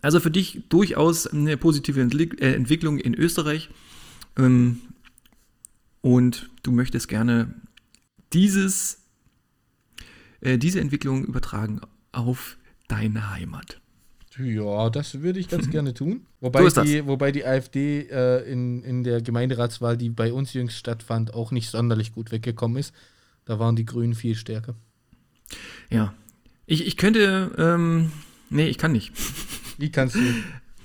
[0.00, 3.70] Also für dich durchaus eine positive äh, Entwicklung in Österreich.
[4.36, 4.80] Ähm,
[6.02, 7.54] und du möchtest gerne
[8.32, 8.98] dieses,
[10.40, 11.80] äh, diese Entwicklung übertragen
[12.12, 13.80] auf deine Heimat.
[14.38, 16.26] Ja, das würde ich ganz gerne tun.
[16.40, 20.76] Wobei, so die, wobei die AfD äh, in, in der Gemeinderatswahl, die bei uns jüngst
[20.76, 22.94] stattfand, auch nicht sonderlich gut weggekommen ist.
[23.44, 24.74] Da waren die Grünen viel stärker.
[25.90, 26.14] Ja.
[26.66, 28.12] Ich, ich könnte, ähm,
[28.50, 29.12] nee, ich kann nicht.
[29.78, 30.20] Wie kannst du?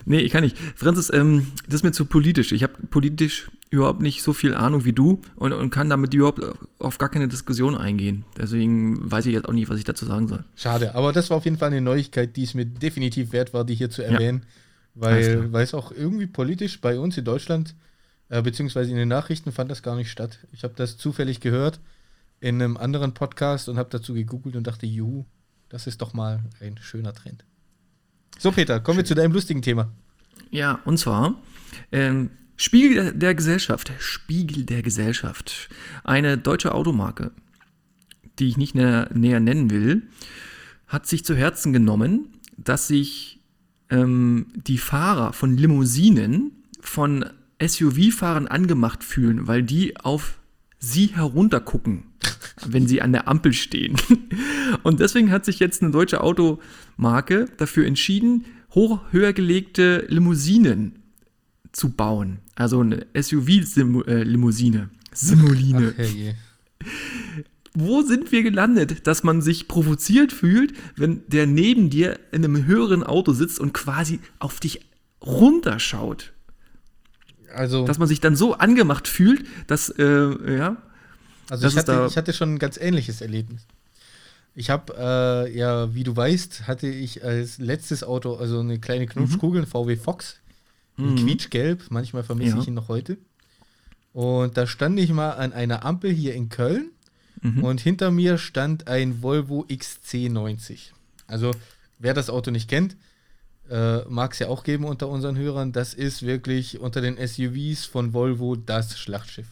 [0.09, 0.57] Nee, ich kann nicht.
[0.76, 2.53] Franzis, ähm, das ist mir zu politisch.
[2.53, 6.41] Ich habe politisch überhaupt nicht so viel Ahnung wie du und, und kann damit überhaupt
[6.80, 8.24] auf gar keine Diskussion eingehen.
[8.38, 10.43] Deswegen weiß ich jetzt auch nicht, was ich dazu sagen soll.
[10.55, 13.65] Schade, aber das war auf jeden Fall eine Neuigkeit, die es mir definitiv wert war,
[13.65, 14.45] die hier zu erwähnen,
[14.95, 15.01] ja.
[15.01, 17.76] weil, weil es auch irgendwie politisch bei uns in Deutschland,
[18.30, 20.39] äh, beziehungsweise in den Nachrichten fand das gar nicht statt.
[20.53, 21.80] Ich habe das zufällig gehört
[22.39, 25.26] in einem anderen Podcast und habe dazu gegoogelt und dachte, juhu,
[25.70, 27.43] das ist doch mal ein schöner Trend.
[28.39, 29.89] So, Peter, kommen wir zu deinem lustigen Thema.
[30.51, 31.36] Ja, und zwar
[31.91, 33.93] ähm, Spiegel der Gesellschaft.
[33.99, 35.70] Spiegel der Gesellschaft.
[36.03, 37.32] Eine deutsche Automarke,
[38.39, 40.08] die ich nicht näher, näher nennen will,
[40.88, 43.39] hat sich zu Herzen genommen, dass sich
[43.91, 46.51] ähm, die Fahrer von Limousinen
[46.82, 47.26] von
[47.62, 50.39] SUV-Fahrern angemacht fühlen, weil die auf
[50.80, 52.05] sie heruntergucken,
[52.66, 53.97] wenn sie an der Ampel stehen.
[54.84, 60.96] Und deswegen hat sich jetzt eine deutsche Automarke dafür entschieden, hoch höher gelegte Limousinen
[61.78, 62.39] zu bauen.
[62.55, 64.89] Also eine SUV-Limousine.
[65.13, 65.93] Simuline.
[65.97, 66.86] Ach,
[67.73, 72.65] Wo sind wir gelandet, dass man sich provoziert fühlt, wenn der neben dir in einem
[72.65, 74.82] höheren Auto sitzt und quasi auf dich
[75.21, 76.34] runterschaut?
[77.53, 80.78] Also, dass man sich dann so angemacht fühlt, dass, äh, ja.
[81.49, 83.61] Also ich hatte, ich hatte schon ein ganz ähnliches Erlebnis.
[84.53, 89.05] Ich habe, äh, ja, wie du weißt, hatte ich als letztes Auto, also eine kleine
[89.05, 89.67] Knutschkugel, mhm.
[89.67, 90.38] VW Fox,
[90.97, 91.15] mhm.
[91.15, 92.61] quietschgelb, manchmal vermisse ja.
[92.61, 93.17] ich ihn noch heute.
[94.13, 96.91] Und da stand ich mal an einer Ampel hier in Köln
[97.41, 97.63] mhm.
[97.63, 100.91] und hinter mir stand ein Volvo XC90.
[101.27, 101.51] Also,
[101.99, 102.95] wer das Auto nicht kennt,
[103.69, 105.71] äh, mag es ja auch geben unter unseren Hörern.
[105.71, 109.47] Das ist wirklich unter den SUVs von Volvo das Schlachtschiff.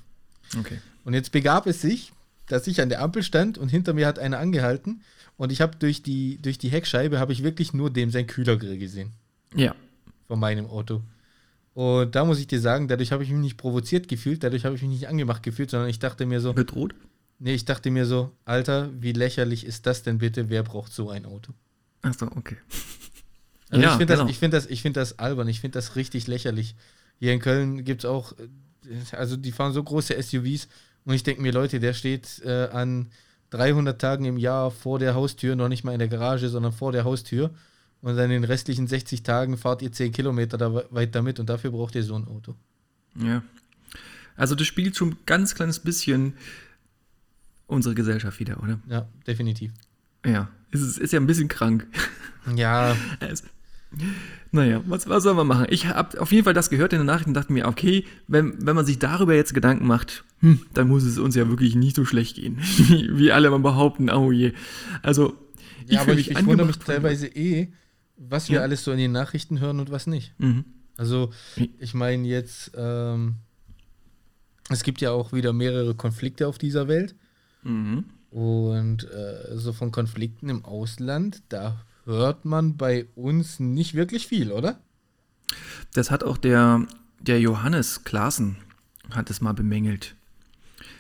[0.58, 0.80] Okay.
[1.04, 2.12] Und jetzt begab es sich,
[2.48, 5.02] dass ich an der Ampel stand und hinter mir hat einer angehalten
[5.38, 8.78] und ich habe durch die, durch die Heckscheibe habe ich wirklich nur dem sein Kühlergrill
[8.78, 9.12] gesehen.
[9.54, 9.76] Ja.
[10.28, 11.02] Von meinem Auto.
[11.76, 14.76] Und da muss ich dir sagen, dadurch habe ich mich nicht provoziert gefühlt, dadurch habe
[14.76, 16.54] ich mich nicht angemacht gefühlt, sondern ich dachte mir so.
[16.54, 16.96] Bedroht?
[17.38, 20.48] Nee, ich dachte mir so, Alter, wie lächerlich ist das denn bitte?
[20.50, 21.54] Wer braucht so ein Auto?
[22.02, 22.58] Achso, okay.
[23.72, 24.28] Also ja, ich finde genau.
[24.28, 26.76] das, find das, find das albern, ich finde das richtig lächerlich.
[27.18, 30.68] Hier in Köln gibt es auch, äh, also die fahren so große SUVs
[31.04, 33.10] und ich denke mir, Leute, der steht äh, an
[33.50, 36.92] 300 Tagen im Jahr vor der Haustür, noch nicht mal in der Garage, sondern vor
[36.92, 37.56] der Haustür.
[38.02, 41.50] Und dann in den restlichen 60 Tagen fahrt ihr 10 Kilometer da weit damit und
[41.50, 42.56] dafür braucht ihr so ein Auto.
[43.16, 43.42] Ja.
[44.36, 46.34] Also das spiegelt schon ein ganz kleines bisschen
[47.68, 48.80] unsere Gesellschaft wieder, oder?
[48.88, 49.72] Ja, definitiv.
[50.26, 51.88] Ja, es ist, ist ja ein bisschen krank.
[52.56, 52.96] Ja.
[53.20, 53.46] Also,
[54.52, 55.68] naja, was, was soll man machen?
[55.70, 58.66] Ich habe auf jeden Fall das gehört in den Nachrichten und dachte mir, okay, wenn,
[58.66, 61.96] wenn man sich darüber jetzt Gedanken macht, hm, dann muss es uns ja wirklich nicht
[61.96, 62.58] so schlecht gehen,
[63.12, 64.54] wie alle mal behaupten, oh je.
[65.02, 65.38] Also,
[65.86, 67.72] ich, ja, aber ich, ich wundere mich teilweise eh,
[68.18, 68.62] was wir ja.
[68.62, 70.34] alles so in den Nachrichten hören und was nicht.
[70.40, 70.66] Mhm.
[70.98, 71.32] Also,
[71.80, 73.36] ich meine jetzt, ähm,
[74.70, 77.16] es gibt ja auch wieder mehrere Konflikte auf dieser Welt.
[77.64, 78.06] Mhm.
[78.32, 84.52] Und äh, so von Konflikten im Ausland, da hört man bei uns nicht wirklich viel,
[84.52, 84.80] oder?
[85.94, 86.86] Das hat auch der,
[87.20, 88.58] der Johannes Klaassen
[89.12, 90.16] hat es mal bemängelt,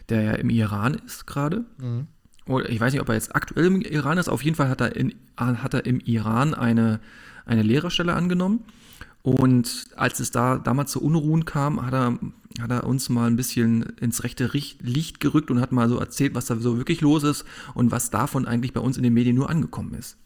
[0.10, 1.66] der ja im Iran ist gerade.
[1.78, 2.08] Mhm.
[2.48, 4.30] Oder ich weiß nicht, ob er jetzt aktuell im Iran ist.
[4.30, 7.00] Auf jeden Fall hat er, in, hat er im Iran eine,
[7.46, 8.66] eine Lehrerstelle angenommen.
[9.24, 12.20] Und als es da damals zu Unruhen kam, hat er,
[12.62, 16.36] hat er uns mal ein bisschen ins rechte Licht gerückt und hat mal so erzählt,
[16.36, 17.44] was da so wirklich los ist
[17.74, 20.18] und was davon eigentlich bei uns in den Medien nur angekommen ist.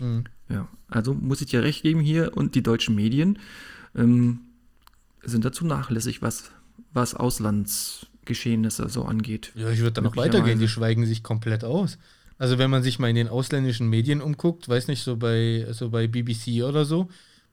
[0.00, 0.24] Mhm.
[0.48, 3.38] Ja, also muss ich dir recht geben hier und die deutschen Medien
[3.94, 4.40] ähm,
[5.22, 6.50] sind dazu nachlässig, was,
[6.92, 7.14] was
[8.28, 9.52] Auslandsgeschehnisse so angeht.
[9.54, 11.98] Ja, ich würde da noch weitergehen, die schweigen sich komplett aus.
[12.38, 15.90] Also wenn man sich mal in den ausländischen Medien umguckt, weiß nicht, so bei, so
[15.90, 17.08] bei BBC oder so,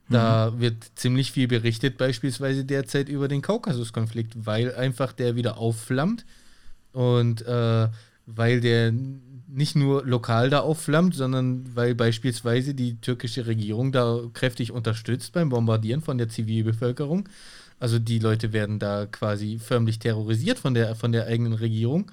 [0.10, 0.60] da mhm.
[0.62, 6.26] wird ziemlich viel berichtet, beispielsweise derzeit über den Kaukasuskonflikt, weil einfach der wieder aufflammt
[6.92, 7.88] und äh,
[8.28, 8.94] weil der
[9.48, 15.50] nicht nur lokal da aufflammt, sondern weil beispielsweise die türkische Regierung da kräftig unterstützt beim
[15.50, 17.30] Bombardieren von der Zivilbevölkerung.
[17.80, 22.12] Also die Leute werden da quasi förmlich terrorisiert von der, von der eigenen Regierung,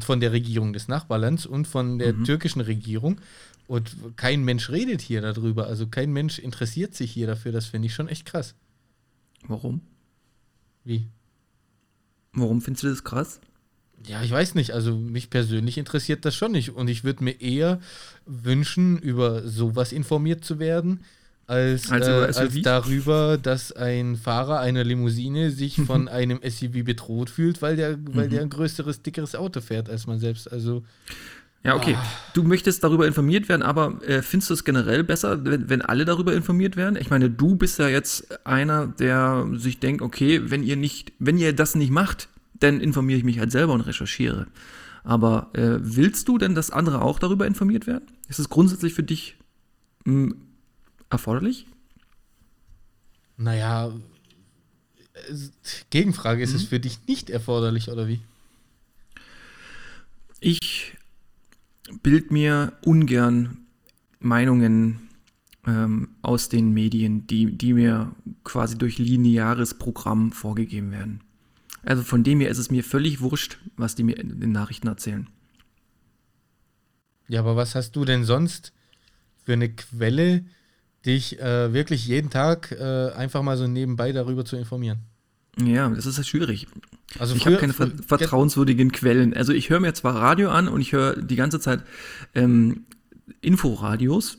[0.00, 2.24] von der Regierung des Nachbarlands und von der mhm.
[2.24, 3.20] türkischen Regierung.
[3.66, 5.66] Und kein Mensch redet hier darüber.
[5.66, 7.52] Also kein Mensch interessiert sich hier dafür.
[7.52, 8.54] Das finde ich schon echt krass.
[9.46, 9.80] Warum?
[10.84, 11.08] Wie?
[12.32, 13.40] Warum findest du das krass?
[14.06, 14.72] Ja, ich weiß nicht.
[14.72, 16.70] Also mich persönlich interessiert das schon nicht.
[16.70, 17.80] Und ich würde mir eher
[18.26, 21.00] wünschen, über sowas informiert zu werden,
[21.46, 27.30] als, also, äh, als darüber, dass ein Fahrer einer Limousine sich von einem SUV bedroht
[27.30, 28.30] fühlt, weil der, weil mhm.
[28.30, 30.50] der ein größeres, dickeres Auto fährt als man selbst.
[30.50, 30.82] Also.
[31.64, 31.94] Ja, okay.
[31.96, 32.04] Ah.
[32.34, 36.04] Du möchtest darüber informiert werden, aber äh, findest du es generell besser, wenn, wenn alle
[36.04, 36.96] darüber informiert werden?
[36.96, 41.38] Ich meine, du bist ja jetzt einer, der sich denkt, okay, wenn ihr nicht, wenn
[41.38, 42.28] ihr das nicht macht,
[42.58, 44.46] dann informiere ich mich halt selber und recherchiere.
[45.04, 48.06] Aber äh, willst du denn, dass andere auch darüber informiert werden?
[48.28, 49.36] Ist es grundsätzlich für dich
[50.04, 50.34] hm,
[51.12, 51.66] erforderlich?
[53.36, 53.92] Naja,
[55.90, 56.56] Gegenfrage, ist mhm.
[56.56, 58.20] es für dich nicht erforderlich oder wie?
[60.40, 60.96] Ich
[62.02, 63.58] bild mir ungern
[64.18, 65.08] Meinungen
[65.66, 71.20] ähm, aus den Medien, die, die mir quasi durch lineares Programm vorgegeben werden.
[71.84, 74.86] Also von dem her ist es mir völlig wurscht, was die mir in den Nachrichten
[74.86, 75.28] erzählen.
[77.28, 78.72] Ja, aber was hast du denn sonst
[79.44, 80.44] für eine Quelle,
[81.06, 84.98] dich äh, wirklich jeden Tag äh, einfach mal so nebenbei darüber zu informieren?
[85.60, 86.66] Ja, das ist halt schwierig.
[87.18, 89.34] Also ich habe keine ver vertrauenswürdigen Quellen.
[89.34, 91.82] Also ich höre mir zwar Radio an und ich höre die ganze Zeit
[92.34, 92.86] ähm,
[93.40, 94.38] Inforadios,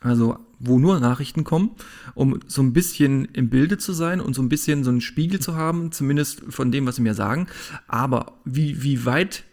[0.00, 1.70] also wo nur Nachrichten kommen,
[2.14, 5.40] um so ein bisschen im Bilde zu sein und so ein bisschen so einen Spiegel
[5.40, 7.46] zu haben, zumindest von dem, was sie mir sagen.
[7.88, 9.44] Aber wie, wie weit,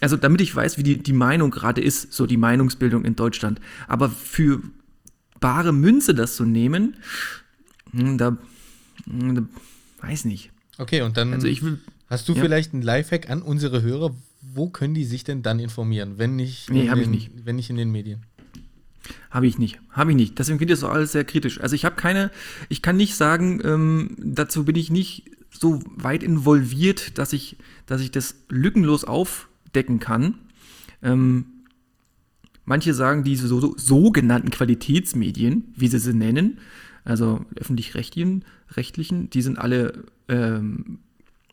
[0.00, 3.60] also damit ich weiß, wie die, die Meinung gerade ist, so die Meinungsbildung in Deutschland.
[3.88, 4.60] Aber für
[5.40, 6.96] bare Münze das zu nehmen,
[7.92, 8.36] hm, da,
[9.08, 9.42] hm, da
[10.06, 10.50] weiß nicht.
[10.78, 11.78] Okay, und dann also ich will,
[12.08, 12.42] hast du ja.
[12.42, 14.14] vielleicht einen Lifehack an unsere Hörer?
[14.42, 17.30] Wo können die sich denn dann informieren, wenn nicht, nee, habe ich nicht.
[17.44, 18.22] wenn nicht in den Medien?
[19.30, 20.38] Habe ich nicht, habe ich nicht.
[20.38, 21.60] Deswegen finde ich das alles sehr kritisch.
[21.60, 22.30] Also ich habe keine,
[22.68, 27.56] ich kann nicht sagen, ähm, dazu bin ich nicht so weit involviert, dass ich,
[27.86, 30.38] dass ich das lückenlos aufdecken kann.
[31.02, 31.46] Ähm,
[32.66, 36.58] manche sagen, diese so, so, sogenannten Qualitätsmedien, wie sie sie nennen,
[37.04, 38.44] also öffentlich-rechtlichen,
[38.76, 40.98] rechtlichen, die sind alle ähm,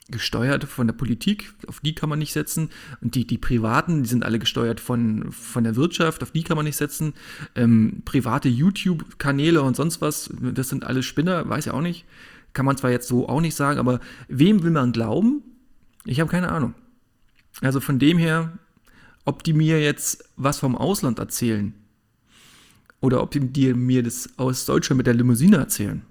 [0.09, 2.69] gesteuert von der Politik, auf die kann man nicht setzen.
[3.01, 6.57] Und die, die Privaten, die sind alle gesteuert von, von der Wirtschaft, auf die kann
[6.57, 7.13] man nicht setzen.
[7.55, 12.05] Ähm, private YouTube-Kanäle und sonst was, das sind alle Spinner, weiß ich auch nicht.
[12.53, 15.41] Kann man zwar jetzt so auch nicht sagen, aber wem will man glauben?
[16.05, 16.73] Ich habe keine Ahnung.
[17.61, 18.57] Also von dem her,
[19.25, 21.73] ob die mir jetzt was vom Ausland erzählen
[23.01, 26.03] oder ob die mir das aus Deutschland mit der Limousine erzählen,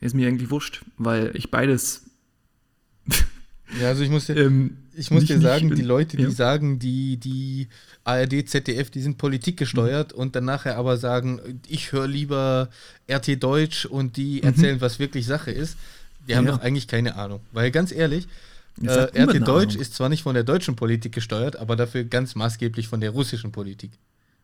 [0.00, 2.02] ist mir eigentlich wurscht, weil ich beides.
[3.80, 6.24] ja, also ich muss dir, ähm, ich muss nicht, dir sagen, nicht, die Leute, die
[6.24, 6.30] ja.
[6.30, 7.68] sagen, die, die
[8.04, 10.18] ARD, ZDF, die sind politikgesteuert mhm.
[10.18, 12.70] und dann nachher aber sagen, ich höre lieber
[13.10, 14.48] RT Deutsch und die mhm.
[14.48, 14.80] erzählen, mhm.
[14.80, 15.76] was wirklich Sache ist,
[16.26, 16.52] die haben ja.
[16.52, 17.40] doch eigentlich keine Ahnung.
[17.52, 18.26] Weil ganz ehrlich,
[18.82, 22.88] äh, RT Deutsch ist zwar nicht von der deutschen Politik gesteuert, aber dafür ganz maßgeblich
[22.88, 23.92] von der russischen Politik.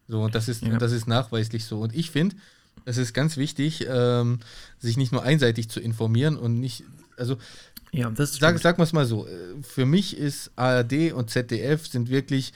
[0.08, 0.76] So, und das ist, ja.
[0.78, 1.80] das ist nachweislich so.
[1.80, 2.36] Und ich finde,
[2.84, 4.40] es ist ganz wichtig, ähm,
[4.78, 6.84] sich nicht nur einseitig zu informieren und nicht,
[7.16, 7.36] also
[7.92, 9.30] ja, das sag, sag mal es mal so, äh,
[9.62, 12.52] für mich ist ARD und ZDF sind wirklich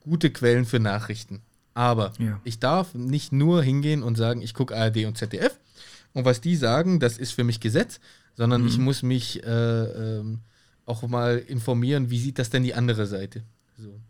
[0.00, 1.42] gute Quellen für Nachrichten.
[1.74, 2.40] Aber ja.
[2.44, 5.58] ich darf nicht nur hingehen und sagen, ich gucke ARD und ZDF
[6.12, 8.00] und was die sagen, das ist für mich Gesetz,
[8.36, 8.68] sondern mhm.
[8.68, 10.40] ich muss mich äh, ähm,
[10.86, 13.42] auch mal informieren, wie sieht das denn die andere Seite.
[13.78, 14.00] So.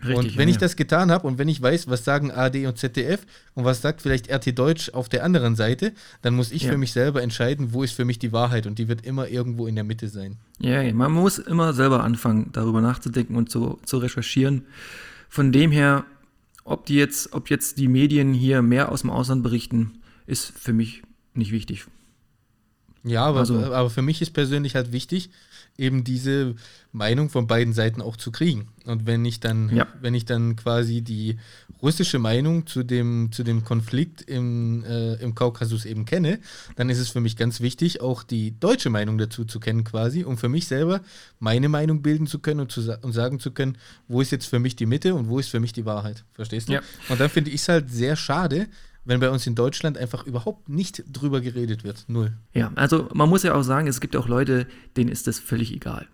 [0.00, 2.66] Richtig, und wenn ja, ich das getan habe und wenn ich weiß, was sagen AD
[2.68, 6.62] und ZDF und was sagt vielleicht RT Deutsch auf der anderen Seite, dann muss ich
[6.62, 6.70] Ja.
[6.70, 9.66] für mich selber entscheiden, wo ist für mich die Wahrheit und die wird immer irgendwo
[9.66, 10.36] in der Mitte sein.
[10.60, 14.66] Ja, ja, man muss immer selber anfangen, darüber nachzudenken und zu, zu recherchieren.
[15.28, 16.04] Von dem her,
[16.62, 20.72] ob die jetzt, ob jetzt die Medien hier mehr aus dem Ausland berichten, ist für
[20.72, 21.02] mich
[21.34, 21.86] nicht wichtig.
[23.02, 25.30] Ja, aber, Also- aber für mich ist persönlich halt wichtig,
[25.78, 26.56] eben diese
[26.92, 28.68] Meinung von beiden Seiten auch zu kriegen.
[28.84, 29.86] Und wenn ich dann, Ja.
[30.00, 31.38] wenn ich dann quasi die
[31.80, 36.40] russische Meinung zu dem, zu dem Konflikt im, äh, im Kaukasus eben kenne,
[36.74, 40.24] dann ist es für mich ganz wichtig, auch die deutsche Meinung dazu zu kennen quasi,
[40.24, 41.00] um für mich selber
[41.38, 44.58] meine Meinung bilden zu können und, zu, und sagen zu können, wo ist jetzt für
[44.58, 46.24] mich die Mitte und wo ist für mich die Wahrheit.
[46.32, 46.72] Verstehst du?
[46.72, 46.80] Ja.
[47.08, 48.66] Und dann finde ich es halt sehr schade,
[49.08, 52.04] wenn bei uns in Deutschland einfach überhaupt nicht drüber geredet wird.
[52.08, 52.32] Null.
[52.52, 55.72] Ja, also man muss ja auch sagen, es gibt auch Leute, denen ist das völlig
[55.74, 56.06] egal.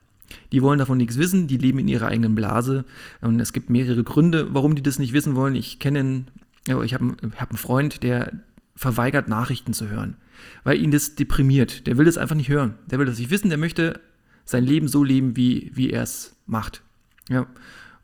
[0.53, 2.85] Die wollen davon nichts wissen, die leben in ihrer eigenen Blase
[3.21, 5.55] und es gibt mehrere Gründe, warum die das nicht wissen wollen.
[5.55, 6.25] Ich kenne,
[6.67, 8.33] ich habe einen- hab einen Freund, der
[8.77, 10.17] verweigert Nachrichten zu hören,
[10.65, 11.87] weil ihn das deprimiert.
[11.87, 12.75] Der will das einfach nicht hören.
[12.87, 14.01] Der will das nicht wissen, der möchte
[14.45, 16.83] sein Leben so leben, wie, wie er es macht.
[17.29, 17.47] Ja.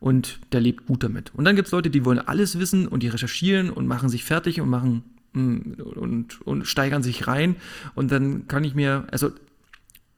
[0.01, 1.31] Und der lebt gut damit.
[1.35, 4.23] Und dann gibt es Leute, die wollen alles wissen und die recherchieren und machen sich
[4.23, 7.55] fertig und machen mm, und, und steigern sich rein.
[7.93, 9.29] Und dann kann ich mir, also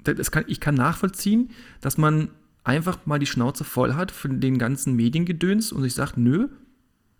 [0.06, 1.50] das kann, ich kann nachvollziehen,
[1.82, 2.30] dass man
[2.64, 6.48] einfach mal die Schnauze voll hat von den ganzen Mediengedöns und sich sagt, nö,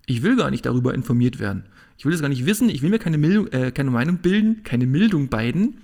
[0.06, 1.66] ich will gar nicht darüber informiert werden.
[1.98, 4.64] Ich will das gar nicht wissen, ich will mir keine, Mildung, äh, keine Meinung bilden,
[4.64, 5.82] keine Mildung beiden.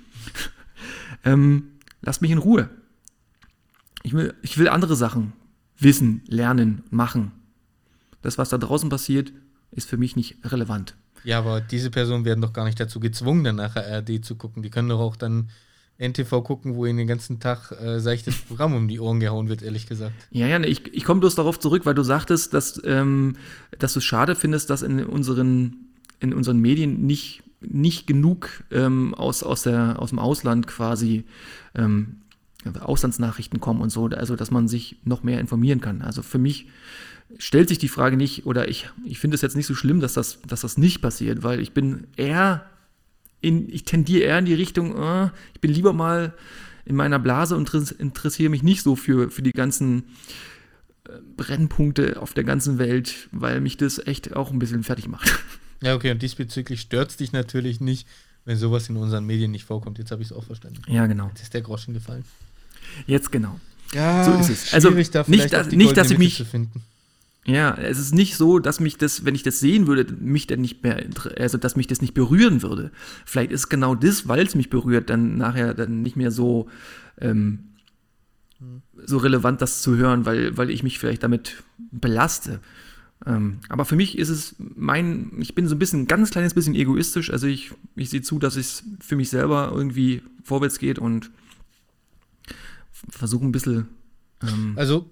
[1.25, 1.71] ähm,
[2.01, 2.69] lasst mich in Ruhe.
[4.03, 5.33] Ich will, ich will andere Sachen
[5.79, 7.31] wissen, lernen, machen.
[8.21, 9.31] Das, was da draußen passiert,
[9.71, 10.95] ist für mich nicht relevant.
[11.23, 14.63] Ja, aber diese Personen werden doch gar nicht dazu gezwungen, dann nachher ARD zu gucken.
[14.63, 15.49] Die können doch auch dann
[15.99, 19.61] NTV gucken, wo ihnen den ganzen Tag äh, seichtes Programm um die Ohren gehauen wird,
[19.61, 20.15] ehrlich gesagt.
[20.31, 23.35] Ja, ja, ne, ich, ich komme bloß darauf zurück, weil du sagtest, dass, ähm,
[23.77, 25.89] dass du es schade findest, dass in unseren,
[26.21, 31.25] in unseren Medien nicht, nicht genug ähm, aus, aus, der, aus dem Ausland quasi
[31.75, 32.21] ähm,
[32.79, 36.01] Auslandsnachrichten kommen und so, also dass man sich noch mehr informieren kann.
[36.01, 36.67] Also für mich
[37.37, 40.13] stellt sich die Frage nicht, oder ich, ich finde es jetzt nicht so schlimm, dass
[40.13, 42.65] das, dass das nicht passiert, weil ich bin eher
[43.41, 46.33] in, ich tendiere eher in die Richtung, äh, ich bin lieber mal
[46.85, 50.03] in meiner Blase und interess- interessiere mich nicht so für, für die ganzen
[51.07, 55.31] äh, Brennpunkte auf der ganzen Welt, weil mich das echt auch ein bisschen fertig macht.
[55.81, 58.05] Ja, okay, und diesbezüglich stört es dich natürlich nicht,
[58.43, 59.97] wenn sowas in unseren Medien nicht vorkommt.
[59.97, 60.81] Jetzt habe ich es auch verstanden.
[60.87, 61.29] Ja, genau.
[61.29, 62.25] Jetzt ist der Groschen gefallen.
[63.07, 63.59] Jetzt genau.
[63.93, 64.73] Ja, So ist es.
[64.73, 65.13] Also, da nicht,
[65.53, 66.45] dass- nicht, dass ich mich-.
[67.45, 70.61] Ja, es ist nicht so, dass mich das, wenn ich das sehen würde, mich dann
[70.61, 71.03] nicht mehr,
[71.37, 72.91] also dass mich das nicht berühren würde.
[73.25, 76.67] Vielleicht ist genau das, weil es mich berührt, dann nachher dann nicht mehr so,
[77.19, 77.59] ähm,
[79.05, 82.59] so relevant, das zu hören, weil, weil ich mich vielleicht damit belaste.
[83.25, 86.53] Ähm, aber für mich ist es mein, ich bin so ein bisschen, ein ganz kleines
[86.53, 87.31] bisschen egoistisch.
[87.31, 91.31] Also ich, ich sehe zu, dass es für mich selber irgendwie vorwärts geht und
[93.09, 93.87] versuche ein bisschen.
[94.41, 95.09] Ähm, Also,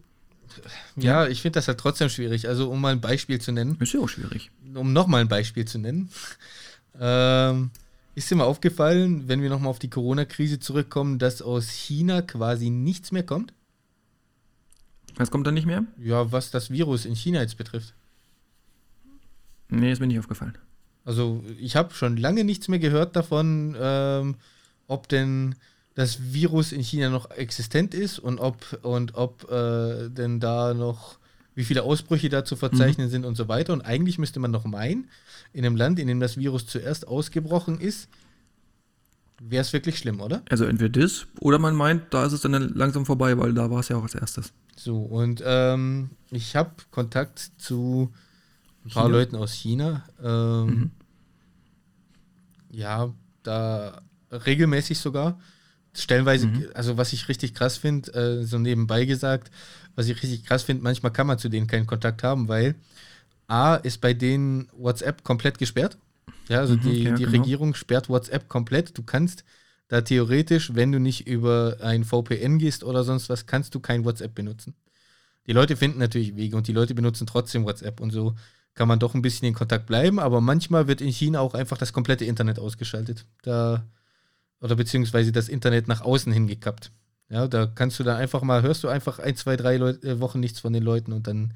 [0.95, 2.47] ja, ich finde das halt trotzdem schwierig.
[2.47, 4.51] Also, um mal ein Beispiel zu nennen, ist ja auch schwierig.
[4.73, 6.09] um nochmal ein Beispiel zu nennen.
[6.99, 7.69] Ähm,
[8.15, 12.71] ist dir mal aufgefallen, wenn wir nochmal auf die Corona-Krise zurückkommen, dass aus China quasi
[12.71, 13.53] nichts mehr kommt?
[15.15, 15.83] Was kommt dann nicht mehr?
[15.99, 17.93] Ja, was das Virus in China jetzt betrifft.
[19.69, 20.57] Nee, ist mir nicht aufgefallen.
[21.05, 24.35] Also ich habe schon lange nichts mehr gehört davon, ähm,
[24.87, 25.53] ob denn
[25.97, 31.17] das Virus in China noch existent ist und ob und ob äh, denn da noch
[31.55, 33.73] wie viele Ausbrüche da zu verzeichnen sind und so weiter.
[33.73, 35.09] Und eigentlich müsste man noch meinen,
[35.53, 38.09] in einem Land, in dem das Virus zuerst ausgebrochen ist,
[39.41, 40.43] wäre es wirklich schlimm, oder?
[40.51, 43.79] Also entweder das oder man meint, da ist es dann langsam vorbei, weil da war
[43.79, 44.53] es ja auch als erstes.
[44.75, 48.13] So, und ähm, ich habe Kontakt zu
[48.85, 49.17] ein paar China?
[49.17, 50.05] Leuten aus China.
[50.23, 50.91] Ähm, Mhm.
[52.69, 55.39] Ja, da regelmäßig sogar.
[55.97, 56.67] Stellenweise, Mhm.
[56.73, 59.51] also was ich richtig krass finde, äh, so nebenbei gesagt,
[59.95, 62.75] was ich richtig krass finde, manchmal kann man zu denen keinen Kontakt haben, weil
[63.47, 65.97] A ist bei denen WhatsApp komplett gesperrt.
[66.49, 67.31] Ja, also Mhm, die, ja, die genau.
[67.33, 68.97] Regierung sperrt WhatsApp komplett.
[68.97, 69.43] Du kannst
[69.89, 74.05] da theoretisch, wenn du nicht über ein VPN gehst oder sonst was, kannst du kein
[74.05, 74.75] WhatsApp benutzen.
[75.47, 78.35] Die Leute finden natürlich Wege und die Leute benutzen trotzdem WhatsApp und so
[78.75, 81.77] kann man doch ein bisschen in Kontakt bleiben, aber manchmal wird in China auch einfach
[81.77, 83.25] das komplette Internet ausgeschaltet.
[83.43, 83.85] Da,
[84.61, 86.91] oder beziehungsweise das Internet nach außen hingekappt.
[87.29, 90.19] Ja, da kannst du dann einfach mal, hörst du einfach ein, zwei, drei Leu äh,
[90.19, 91.53] Wochen nichts von den Leuten und dann,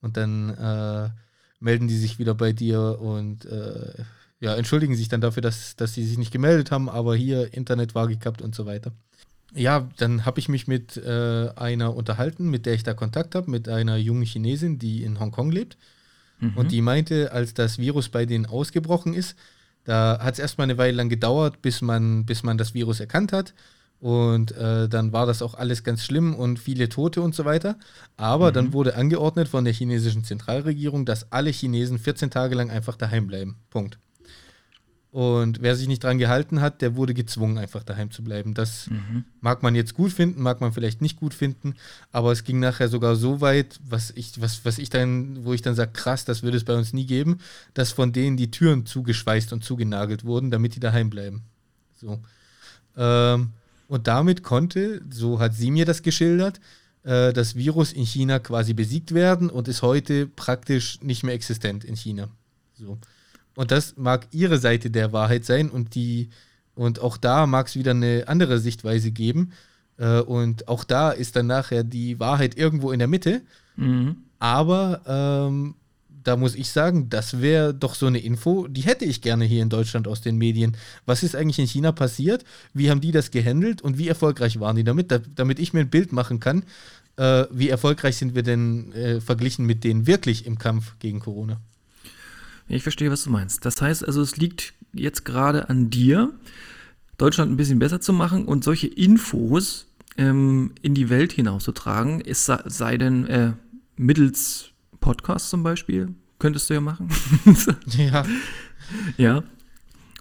[0.00, 1.10] und dann äh,
[1.58, 4.04] melden die sich wieder bei dir und äh,
[4.38, 7.94] ja, entschuldigen sich dann dafür, dass, dass sie sich nicht gemeldet haben, aber hier Internet
[7.94, 8.92] war gekappt und so weiter.
[9.54, 13.50] ja, dann habe ich mich mit äh, einer unterhalten, mit der ich da Kontakt habe,
[13.50, 15.76] mit einer jungen Chinesin, die in Hongkong lebt.
[16.38, 16.56] Mhm.
[16.56, 19.36] Und die meinte, als das Virus bei denen ausgebrochen ist,
[19.84, 23.32] da hat es erstmal eine Weile lang gedauert, bis man, bis man das Virus erkannt
[23.32, 23.54] hat.
[24.00, 27.76] Und äh, dann war das auch alles ganz schlimm und viele Tote und so weiter.
[28.16, 28.54] Aber mhm.
[28.54, 33.26] dann wurde angeordnet von der chinesischen Zentralregierung, dass alle Chinesen 14 Tage lang einfach daheim
[33.26, 33.56] bleiben.
[33.68, 33.98] Punkt.
[35.12, 38.54] Und wer sich nicht dran gehalten hat, der wurde gezwungen, einfach daheim zu bleiben.
[38.54, 39.24] Das mhm.
[39.40, 41.74] mag man jetzt gut finden, mag man vielleicht nicht gut finden,
[42.12, 45.62] aber es ging nachher sogar so weit, was ich, was, was ich dann, wo ich
[45.62, 47.38] dann sage, krass, das würde es bei uns nie geben,
[47.74, 51.42] dass von denen die Türen zugeschweißt und zugenagelt wurden, damit die daheim bleiben.
[51.96, 52.20] So.
[52.96, 53.50] Ähm,
[53.88, 56.60] und damit konnte, so hat sie mir das geschildert,
[57.02, 61.84] äh, das Virus in China quasi besiegt werden und ist heute praktisch nicht mehr existent
[61.84, 62.28] in China.
[62.74, 62.96] So.
[63.56, 66.30] Und das mag ihre Seite der Wahrheit sein und die,
[66.74, 69.52] und auch da mag es wieder eine andere Sichtweise geben.
[69.98, 73.42] Äh, und auch da ist dann nachher die Wahrheit irgendwo in der Mitte.
[73.76, 74.16] Mhm.
[74.38, 75.74] Aber ähm,
[76.22, 79.62] da muss ich sagen, das wäre doch so eine Info, die hätte ich gerne hier
[79.62, 80.76] in Deutschland aus den Medien.
[81.06, 82.44] Was ist eigentlich in China passiert?
[82.74, 85.80] Wie haben die das gehandelt und wie erfolgreich waren die damit, da, damit ich mir
[85.80, 86.64] ein Bild machen kann,
[87.16, 91.60] äh, wie erfolgreich sind wir denn äh, verglichen mit denen wirklich im Kampf gegen Corona?
[92.70, 93.64] Ich verstehe, was du meinst.
[93.64, 96.32] Das heißt also, es liegt jetzt gerade an dir,
[97.18, 102.20] Deutschland ein bisschen besser zu machen und solche Infos ähm, in die Welt hinauszutragen.
[102.20, 103.52] Es sei denn, äh,
[103.96, 107.08] mittels Podcast zum Beispiel, könntest du ja machen.
[107.86, 108.24] ja.
[109.16, 109.42] Ja.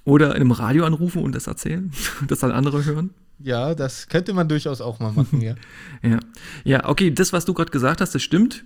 [0.04, 1.92] Oder in einem Radio anrufen und das erzählen,
[2.28, 3.12] dass dann andere hören.
[3.42, 5.56] Ja, das könnte man durchaus auch mal machen, ja.
[6.02, 6.20] ja.
[6.64, 8.66] Ja, okay, das, was du gerade gesagt hast, das stimmt.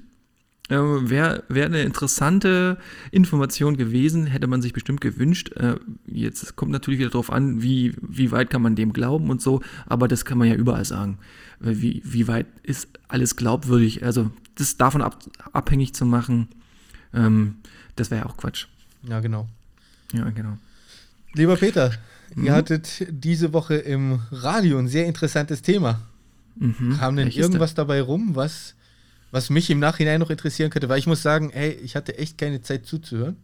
[0.70, 2.78] Äh, Wäre wär eine interessante
[3.12, 5.52] Information gewesen, hätte man sich bestimmt gewünscht.
[5.58, 9.42] Äh, jetzt kommt natürlich wieder darauf an, wie, wie weit kann man dem glauben und
[9.42, 11.18] so, aber das kann man ja überall sagen.
[11.60, 14.04] Wie, wie weit ist alles glaubwürdig?
[14.04, 15.20] Also, das davon ab,
[15.52, 16.48] abhängig zu machen,
[17.14, 17.56] ähm,
[17.96, 18.68] das wäre ja auch Quatsch.
[19.04, 19.48] Ja, genau.
[20.14, 20.58] Ja, genau.
[21.34, 21.92] Lieber Peter,
[22.36, 22.46] mhm.
[22.46, 26.02] ihr hattet diese Woche im Radio ein sehr interessantes Thema.
[26.56, 26.98] Mhm.
[26.98, 28.76] Kam denn Welches irgendwas dabei rum, was
[29.34, 32.38] was mich im Nachhinein noch interessieren könnte, weil ich muss sagen, ey, ich hatte echt
[32.38, 33.36] keine Zeit zuzuhören.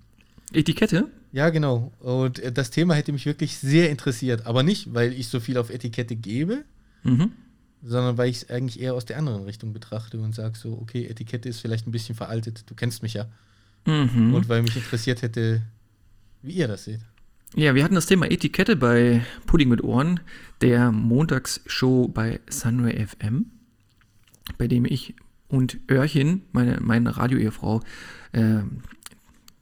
[0.53, 1.07] Etikette?
[1.31, 1.91] Ja, genau.
[1.99, 4.45] Und äh, das Thema hätte mich wirklich sehr interessiert.
[4.45, 6.63] Aber nicht, weil ich so viel auf Etikette gebe,
[7.01, 7.31] mhm.
[7.81, 11.07] sondern weil ich es eigentlich eher aus der anderen Richtung betrachte und sage so, okay,
[11.07, 12.65] Etikette ist vielleicht ein bisschen veraltet.
[12.67, 13.25] Du kennst mich ja.
[13.87, 14.35] Mhm.
[14.35, 15.63] Und weil mich interessiert hätte,
[16.43, 17.01] wie ihr das seht.
[17.55, 20.19] Ja, wir hatten das Thema Etikette bei Pudding mit Ohren,
[20.61, 23.47] der Montagsshow bei Sunray FM,
[24.59, 25.15] bei dem ich
[25.49, 27.81] und Örchen, meine, meine Radio-Ehefrau,
[28.31, 28.59] äh,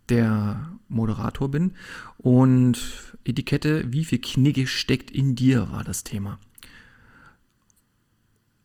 [0.10, 1.74] der Moderator bin.
[2.18, 2.78] Und
[3.26, 6.40] Etikette, wie viel Knigge steckt in dir, war das Thema.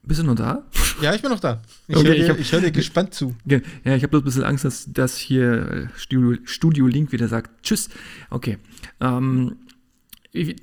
[0.04, 0.66] Bist du noch da?
[1.00, 1.62] Ja, ich bin noch da.
[1.86, 3.36] Ich okay, höre dir, hör dir, gespannt zu.
[3.44, 7.28] Ja, ich habe bloß ein bisschen Angst, dass, dass hier äh, Studio, Studio Link wieder
[7.28, 7.88] sagt, tschüss.
[8.28, 8.58] Okay.
[9.00, 9.56] Ähm,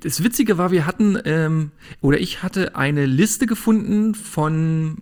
[0.02, 4.98] das Witzige war, wir hatten, ähm, oder ich hatte eine Liste gefunden von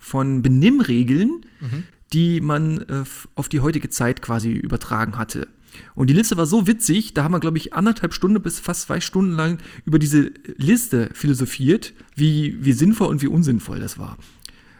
[0.00, 1.84] von Benimmregeln, mhm.
[2.12, 5.48] die man äh, auf die heutige Zeit quasi übertragen hatte.
[5.94, 8.82] Und die Liste war so witzig, da haben wir, glaube ich, anderthalb Stunden bis fast
[8.82, 14.16] zwei Stunden lang über diese Liste philosophiert, wie, wie sinnvoll und wie unsinnvoll das war.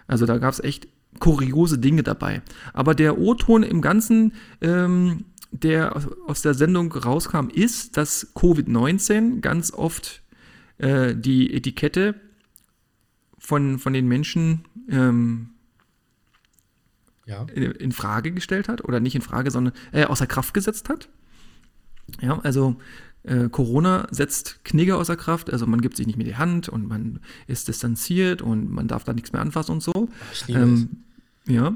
[0.06, 0.88] Also da gab es echt
[1.20, 2.42] kuriose Dinge dabei.
[2.72, 5.96] Aber der O-Ton im Ganzen, ähm, der
[6.26, 10.22] aus der Sendung rauskam, ist, dass Covid-19 ganz oft
[10.78, 12.14] äh, die Etikette
[13.48, 15.48] von, von den Menschen ähm,
[17.24, 17.46] ja.
[17.54, 21.08] in, in, Frage gestellt hat oder nicht in Frage, sondern äh, außer Kraft gesetzt hat.
[22.20, 22.76] Ja, also
[23.22, 26.86] äh, Corona setzt Knigge außer Kraft, also man gibt sich nicht mehr die Hand und
[26.86, 30.10] man ist distanziert und man darf da nichts mehr anfassen und so.
[30.46, 30.88] Liebe ähm.
[31.46, 31.74] Ja.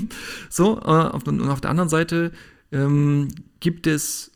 [0.50, 2.32] so, äh, auf, und auf der anderen Seite
[2.70, 3.28] ähm,
[3.60, 4.30] gibt es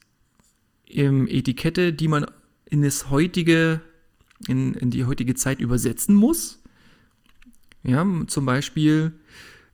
[0.89, 2.25] ähm, Etikette, die man
[2.65, 3.83] in das heutige,
[4.47, 6.58] in, in die heutige Zeit übersetzen muss.
[7.89, 9.13] Ja, zum Beispiel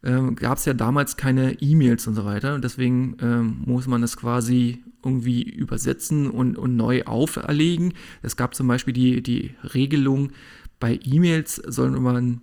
[0.05, 4.03] ähm, gab es ja damals keine E-Mails und so weiter und deswegen ähm, muss man
[4.03, 7.93] das quasi irgendwie übersetzen und, und neu auferlegen.
[8.23, 10.31] Es gab zum Beispiel die, die Regelung,
[10.79, 12.41] bei E-Mails soll man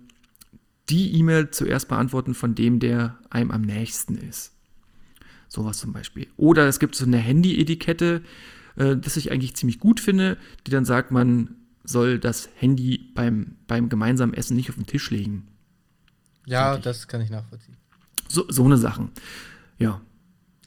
[0.90, 4.52] die E-Mail zuerst beantworten von dem, der einem am nächsten ist.
[5.48, 6.26] Sowas zum Beispiel.
[6.36, 8.20] Oder es gibt so eine Handy-Etikette,
[8.76, 10.36] äh, das ich eigentlich ziemlich gut finde,
[10.66, 15.10] die dann sagt, man soll das Handy beim, beim gemeinsamen Essen nicht auf den Tisch
[15.10, 15.48] legen.
[16.46, 17.76] Ja, das kann ich nachvollziehen.
[18.28, 19.10] So, so eine Sachen.
[19.78, 20.00] Ja.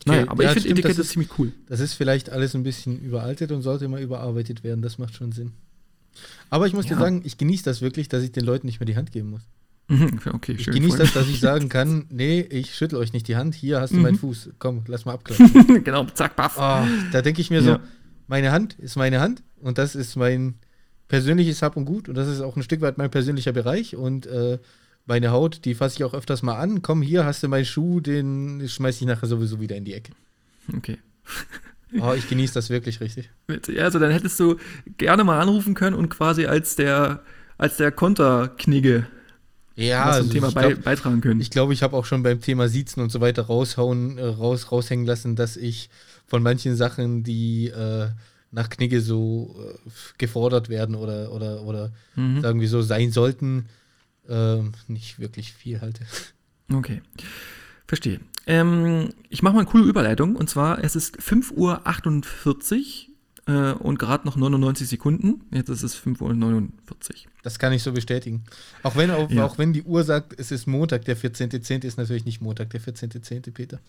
[0.08, 1.52] Okay, naja, aber ja, ich finde Etikette ziemlich cool.
[1.68, 4.82] Das ist vielleicht alles ein bisschen überaltet und sollte immer überarbeitet werden.
[4.84, 5.54] Das macht schon Sinn.
[6.50, 6.96] Aber ich muss Ja.
[6.96, 9.32] dir sagen, ich genieße das wirklich, dass ich den Leuten nicht mehr die Hand geben
[9.32, 9.42] muss.
[9.88, 13.36] Mhm, Okay, Ich genieße das, dass ich sagen kann, nee, ich schüttel euch nicht die
[13.36, 14.02] Hand, hier hast du Mhm.
[14.04, 14.50] meinen Fuß.
[14.60, 15.84] Komm, lass mal abklatschen.
[15.84, 16.58] genau, zack, baff.
[16.60, 17.80] Ah, da denke ich mir so, Ja.
[18.28, 20.56] meine Hand ist meine Hand und das ist mein
[21.08, 24.26] persönliches Hab und Gut und das ist auch ein Stück weit mein persönlicher Bereich und
[24.28, 24.60] äh,
[25.06, 26.82] meine Haut, die fasse ich auch öfters mal an.
[26.82, 30.12] Komm, hier hast du meinen Schuh, den schmeiß ich nachher sowieso wieder in die Ecke.
[30.76, 30.98] Okay.
[32.02, 33.30] Oh, ich genieße das wirklich richtig.
[33.70, 34.58] Ja, Also dann hättest du
[34.98, 37.22] gerne mal anrufen können und quasi als der,
[37.58, 39.08] als der Konterknigge
[39.78, 41.40] Ja, was zum also Thema bei, glaube, beitragen können.
[41.40, 44.74] ich, glaub, ich habe auch schon beim Thema Siezen und so weiter raushauen, äh, raus,
[44.74, 45.90] raushängen lassen, dass ich
[46.28, 48.08] von manchen Sachen, die äh,
[48.52, 52.42] nach Knigge so äh, gefordert werden oder, oder, oder Mhm.
[52.42, 53.68] sagen wir so sein sollten,
[54.30, 56.04] ähm, nicht wirklich viel halte.
[56.74, 57.04] Okay.
[57.88, 58.20] Verstehe.
[58.48, 60.36] Ähm, ich mache mal eine coole Überleitung.
[60.36, 63.10] Und zwar, es ist 5.48
[63.48, 65.42] Uhr äh, und gerade noch 99 Sekunden.
[65.52, 66.70] Jetzt ist es 5.49 Uhr.
[67.44, 68.44] Das kann ich so bestätigen.
[68.82, 69.46] Auch wenn, auch, Ja.
[69.46, 71.86] auch wenn die Uhr sagt, es ist Montag, der 14.10.
[71.86, 73.52] ist natürlich nicht Montag, der 14.10.
[73.52, 73.80] Peter.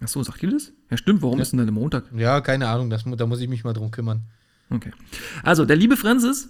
[0.00, 0.72] Ach so, sagt ihr das?
[0.90, 1.22] Ja, stimmt.
[1.22, 1.42] Warum Ja.
[1.42, 2.06] ist denn dann Montag?
[2.16, 4.22] Ja, keine Ahnung, das, da muss ich mich mal drum kümmern.
[4.68, 4.90] Okay.
[5.44, 6.48] Also, der liebe Francis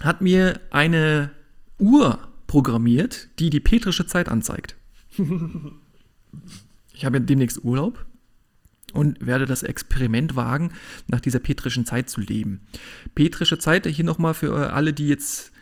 [0.00, 1.32] hat mir eine
[1.78, 4.76] Uhr programmiert, die die petrische Zeit anzeigt.
[6.92, 8.04] ich habe ja demnächst Urlaub
[8.92, 10.72] und werde das Experiment wagen,
[11.06, 12.60] nach dieser petrischen Zeit zu leben.
[13.14, 15.52] Petrische Zeit, hier nochmal für alle, die jetzt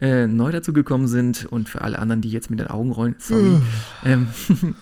[0.00, 3.60] äh, neu dazugekommen sind und für alle anderen, die jetzt mit den Augen rollen, sorry.
[4.04, 4.28] ähm,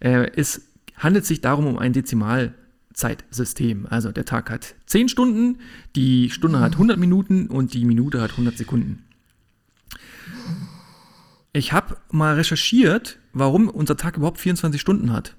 [0.00, 0.62] äh, es
[0.96, 3.86] handelt sich darum um ein Dezimalzeitsystem.
[3.88, 5.58] Also der Tag hat 10 Stunden,
[5.94, 9.05] die Stunde hat 100 Minuten und die Minute hat 100 Sekunden.
[11.56, 15.36] Ich habe mal recherchiert, warum unser Tag überhaupt 24 Stunden hat.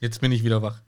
[0.00, 0.80] Jetzt bin ich wieder wach.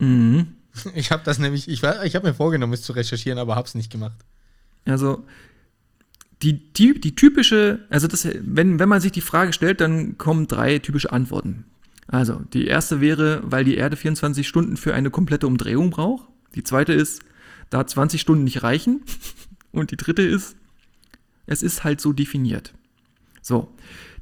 [0.00, 0.54] Mhm.
[0.94, 3.66] Ich habe das nämlich, ich, war- ich habe mir vorgenommen, es zu recherchieren, aber habe
[3.66, 4.18] es nicht gemacht.
[4.84, 5.24] Also
[6.42, 10.46] die, die, die typische, also das, wenn, wenn man sich die Frage stellt, dann kommen
[10.46, 11.64] drei typische Antworten.
[12.06, 16.28] Also die erste wäre, weil die Erde 24 Stunden für eine komplette Umdrehung braucht.
[16.54, 17.22] Die zweite ist,
[17.70, 19.02] da 20 Stunden nicht reichen.
[19.72, 20.54] Und die dritte ist,
[21.46, 22.72] es ist halt so definiert.
[23.48, 23.68] So,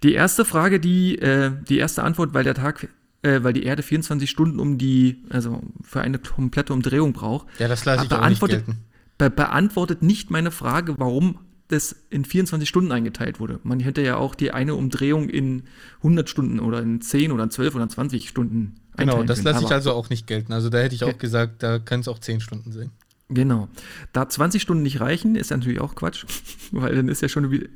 [0.04, 2.86] die erste Frage, die, äh, die erste Antwort, weil der Tag,
[3.22, 7.66] äh, weil die Erde 24 Stunden um die, also für eine komplette Umdrehung braucht, Ja,
[7.66, 8.80] das lasse ich auch nicht beantwortet, gelten.
[9.18, 13.58] be beantwortet nicht meine Frage, warum das in 24 Stunden eingeteilt wurde.
[13.64, 15.64] Man hätte ja auch die eine Umdrehung in
[15.96, 19.38] 100 Stunden oder in 10 oder in 12 oder in 20 Stunden Genau, einteilen das
[19.42, 19.54] können.
[19.54, 20.52] lasse ich also auch nicht gelten.
[20.52, 22.90] Also da hätte ich auch gesagt, da können es auch 10 Stunden sein.
[23.28, 23.68] Genau.
[24.12, 26.24] Da 20 Stunden nicht reichen, ist ja natürlich auch Quatsch,
[26.70, 27.68] weil dann ist ja schon wie-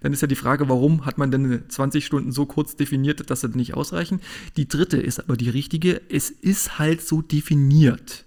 [0.00, 3.40] dann ist ja die Frage, warum hat man denn 20 Stunden so kurz definiert, dass
[3.40, 4.20] das nicht ausreichen?
[4.56, 8.24] Die dritte ist aber die richtige, es ist halt so definiert.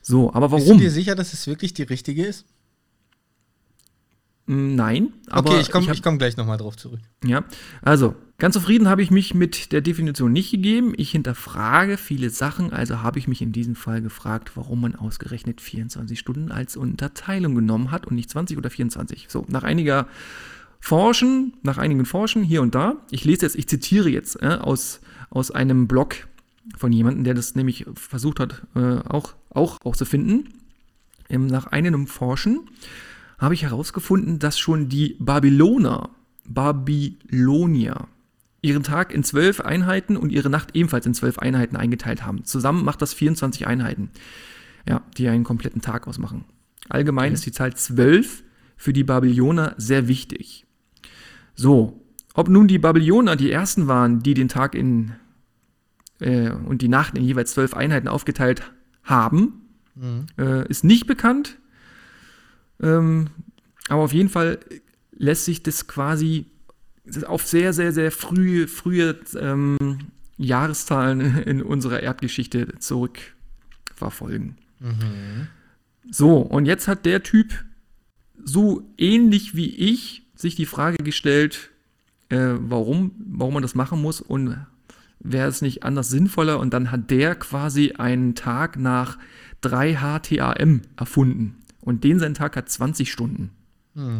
[0.00, 0.80] So, aber Bist du warum?
[0.80, 2.44] dir sicher, dass es wirklich die richtige ist?
[4.46, 7.00] Nein, aber okay, ich komme hab- ich komm gleich nochmal drauf zurück.
[7.24, 7.44] Ja,
[7.82, 10.94] also ganz zufrieden habe ich mich mit der Definition nicht gegeben.
[10.96, 15.60] Ich hinterfrage viele Sachen, also habe ich mich in diesem Fall gefragt, warum man ausgerechnet
[15.60, 19.26] 24 Stunden als Unterteilung genommen hat und nicht 20 oder 24.
[19.28, 20.08] So, nach einiger
[20.80, 25.00] Forschen, nach einigen Forschen hier und da, ich lese jetzt, ich zitiere jetzt äh, aus,
[25.28, 26.26] aus einem Blog
[26.76, 30.48] von jemandem, der das nämlich versucht hat, äh, auch, auch auszufinden.
[31.28, 32.60] Ähm, nach einem Forschen
[33.38, 36.10] habe ich herausgefunden, dass schon die Babyloner,
[36.46, 38.08] Babylonier,
[38.62, 42.44] ihren Tag in zwölf Einheiten und ihre Nacht ebenfalls in zwölf Einheiten eingeteilt haben.
[42.44, 44.10] Zusammen macht das 24 Einheiten,
[44.88, 46.44] ja, die einen kompletten Tag ausmachen.
[46.88, 48.42] Allgemein ist die Zahl 12
[48.76, 50.66] für die Babylonier sehr wichtig.
[51.54, 52.00] So,
[52.34, 55.12] ob nun die Babylonier die ersten waren, die den Tag in
[56.20, 58.72] äh, und die Nacht in jeweils zwölf Einheiten aufgeteilt
[59.02, 59.60] haben,
[60.38, 61.58] äh, ist nicht bekannt.
[62.80, 63.28] Ähm,
[63.88, 64.60] aber auf jeden Fall
[65.12, 66.46] lässt sich das quasi
[67.26, 69.76] auf sehr, sehr, sehr frühe, frühe ähm,
[70.36, 74.56] Jahreszahlen in unserer Erdgeschichte zurückverfolgen.
[76.10, 77.64] So, und jetzt hat der Typ
[78.42, 81.70] so ähnlich wie ich sich die Frage gestellt,
[82.30, 84.56] äh, warum, warum man das machen muss und
[85.18, 89.18] wäre es nicht anders sinnvoller und dann hat der quasi einen Tag nach
[89.60, 93.50] 3 HTAM erfunden und den sein Tag hat 20 Stunden.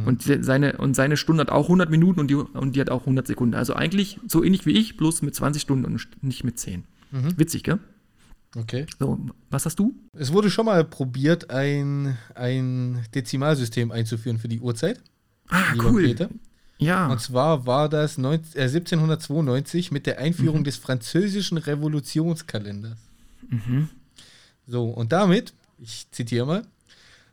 [0.06, 2.90] Und se- seine, und seine Stunde hat auch 100 Minuten und die, und die hat
[2.90, 3.54] auch 100 Sekunden.
[3.54, 6.84] Also eigentlich so ähnlich wie ich, bloß mit 20 Stunden und nicht mit 10.
[7.36, 7.78] Witzig, gell?
[8.56, 8.86] Okay.
[8.98, 9.18] So,
[9.50, 9.94] was hast du?
[10.12, 15.00] Es wurde schon mal probiert, ein, ein Dezimalsystem einzuführen für die Uhrzeit.
[15.48, 16.02] Ah, cool.
[16.04, 16.28] Peter.
[16.78, 17.08] Ja.
[17.08, 22.96] Und zwar war das 19, äh, 1792 mit der Einführung des französischen Revolutionskalenders.
[23.48, 23.88] Mhm.
[24.66, 26.62] So, und damit, ich zitiere mal,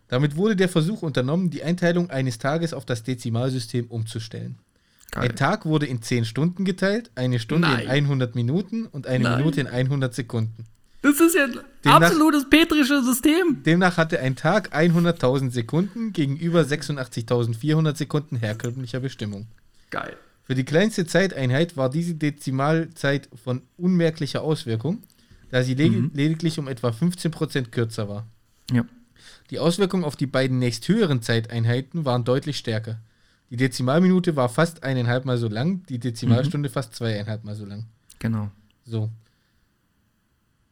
[0.10, 4.58] Damit wurde der Versuch unternommen, die Einteilung eines Tages auf das Dezimalsystem umzustellen.
[5.12, 5.30] Geil.
[5.30, 7.82] Ein Tag wurde in 10 Stunden geteilt, eine Stunde Nein.
[7.84, 9.38] in 100 Minuten und eine Nein.
[9.40, 10.66] Minute in 100 Sekunden.
[11.02, 13.64] Das ist ja ein absolutes petrisches System.
[13.66, 19.48] Demnach hatte ein Tag 100.000 Sekunden gegenüber 86.400 Sekunden herkömmlicher Bestimmung.
[19.90, 20.18] Geil.
[20.44, 25.04] Für die kleinste Zeiteinheit war diese Dezimalzeit von unmerklicher Auswirkung,
[25.52, 26.12] da sie leg Mhm.
[26.14, 28.26] lediglich um etwa 15% kürzer war.
[28.72, 28.84] Ja.
[29.50, 33.00] Die Auswirkungen auf die beiden nächsthöheren Zeiteinheiten waren deutlich stärker.
[33.50, 37.86] Die Dezimalminute war fast eineinhalb Mal so lang, die Dezimalstunde fast zweieinhalb Mal so lang.
[38.20, 38.52] Genau.
[38.86, 39.10] So.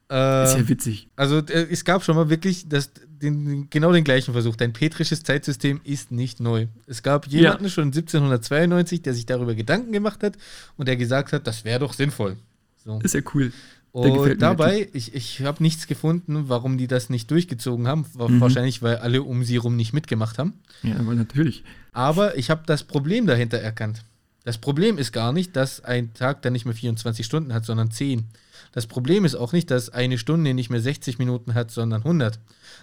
[0.07, 1.07] Ist Äh, ja witzig.
[1.15, 4.55] also äh, es gab schon mal wirklich das, den, genau den gleichen Versuch.
[4.55, 6.67] Dein petrisches Zeitsystem ist nicht neu.
[6.85, 10.37] Es gab jemanden schon 1792, der sich darüber Gedanken gemacht hat
[10.77, 12.37] und der gesagt hat, das wäre doch sinnvoll.
[12.83, 12.99] So.
[13.01, 13.51] Ist ja cool.
[13.95, 18.05] Und dabei, ich, ich habe nichts gefunden, warum die das nicht durchgezogen haben.
[18.17, 18.41] Mhm.
[18.41, 20.53] Wahrscheinlich, weil alle um sie rum nicht mitgemacht haben.
[20.83, 21.63] Ja, aber natürlich.
[21.93, 24.03] Aber ich habe das Problem dahinter erkannt.
[24.43, 27.89] Das Problem ist gar nicht, dass ein Tag dann nicht mehr 24 Stunden hat, sondern
[27.89, 28.25] 10.
[28.73, 32.37] Das Problem ist auch nicht, dass eine Stunde nicht mehr 60 Minuten hat, sondern 100.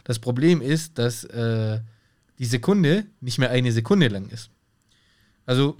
[0.04, 1.80] Das Problem ist, dass äh,
[2.38, 4.48] die Sekunde nicht mehr eine Sekunde lang ist.
[5.44, 5.76] Also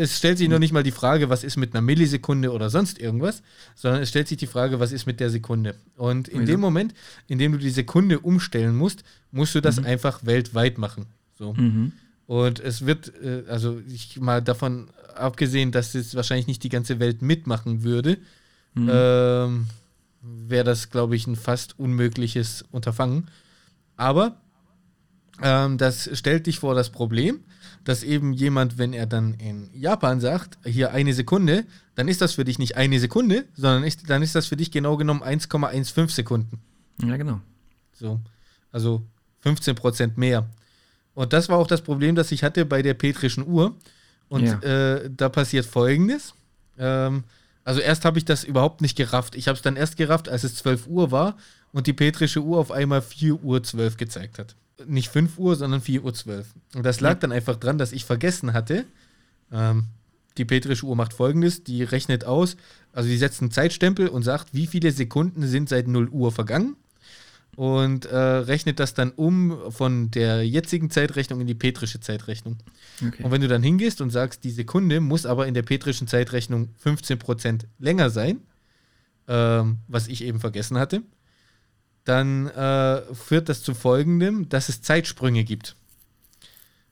[0.00, 2.98] es stellt sich noch nicht mal die Frage, was ist mit einer Millisekunde oder sonst
[2.98, 3.42] irgendwas,
[3.74, 5.74] sondern es stellt sich die Frage, was ist mit der Sekunde.
[5.96, 6.94] Und in dem Moment,
[7.28, 11.06] in dem du die Sekunde umstellen musst, musst du das einfach weltweit machen.
[11.38, 11.54] So.
[11.54, 11.92] Mhm.
[12.26, 17.00] Und es wird, äh, also ich mal davon abgesehen, dass es wahrscheinlich nicht die ganze
[17.00, 18.18] Welt mitmachen würde,
[18.74, 18.88] Mhm.
[18.92, 19.66] ähm,
[20.22, 23.28] wäre das, glaube ich, ein fast unmögliches Unterfangen.
[23.96, 24.36] Aber
[25.42, 27.40] ähm, das stellt dich vor das Problem,
[27.84, 32.34] dass eben jemand, wenn er dann in Japan sagt, hier eine Sekunde, dann ist das
[32.34, 36.10] für dich nicht eine Sekunde, sondern ist, dann ist das für dich genau genommen 1,15
[36.10, 36.60] Sekunden.
[37.02, 37.40] Ja, genau.
[37.92, 38.20] So.
[38.72, 39.02] Also
[39.40, 40.48] 15 Prozent mehr.
[41.14, 43.74] Und das war auch das Problem, das ich hatte bei der petrischen Uhr.
[44.28, 44.58] Und Ja.
[44.60, 46.34] äh, da passiert folgendes.
[46.78, 47.24] Ähm,
[47.64, 49.34] also erst habe ich das überhaupt nicht gerafft.
[49.34, 51.36] Ich habe es dann erst gerafft, als es 12 Uhr war
[51.72, 54.54] und die petrische Uhr auf einmal 4 Uhr 12 gezeigt hat.
[54.86, 56.46] Nicht 5 Uhr, sondern 4 Uhr 12.
[56.74, 57.14] Und das lag Ja.
[57.16, 58.84] dann einfach dran, dass ich vergessen hatte,
[59.52, 59.86] ähm,
[60.38, 62.56] die petrische Uhr macht folgendes, die rechnet aus,
[62.92, 66.76] also die setzt einen Zeitstempel und sagt, wie viele Sekunden sind seit 0 Uhr vergangen
[67.56, 72.56] und äh, rechnet das dann um von der jetzigen Zeitrechnung in die petrische Zeitrechnung.
[73.04, 73.22] Okay.
[73.24, 76.68] Und wenn du dann hingehst und sagst, die Sekunde muss aber in der petrischen Zeitrechnung
[76.82, 78.40] 15% länger sein,
[79.28, 81.02] ähm, was ich eben vergessen hatte,
[82.04, 85.76] dann äh, führt das zu folgendem, dass es Zeitsprünge gibt.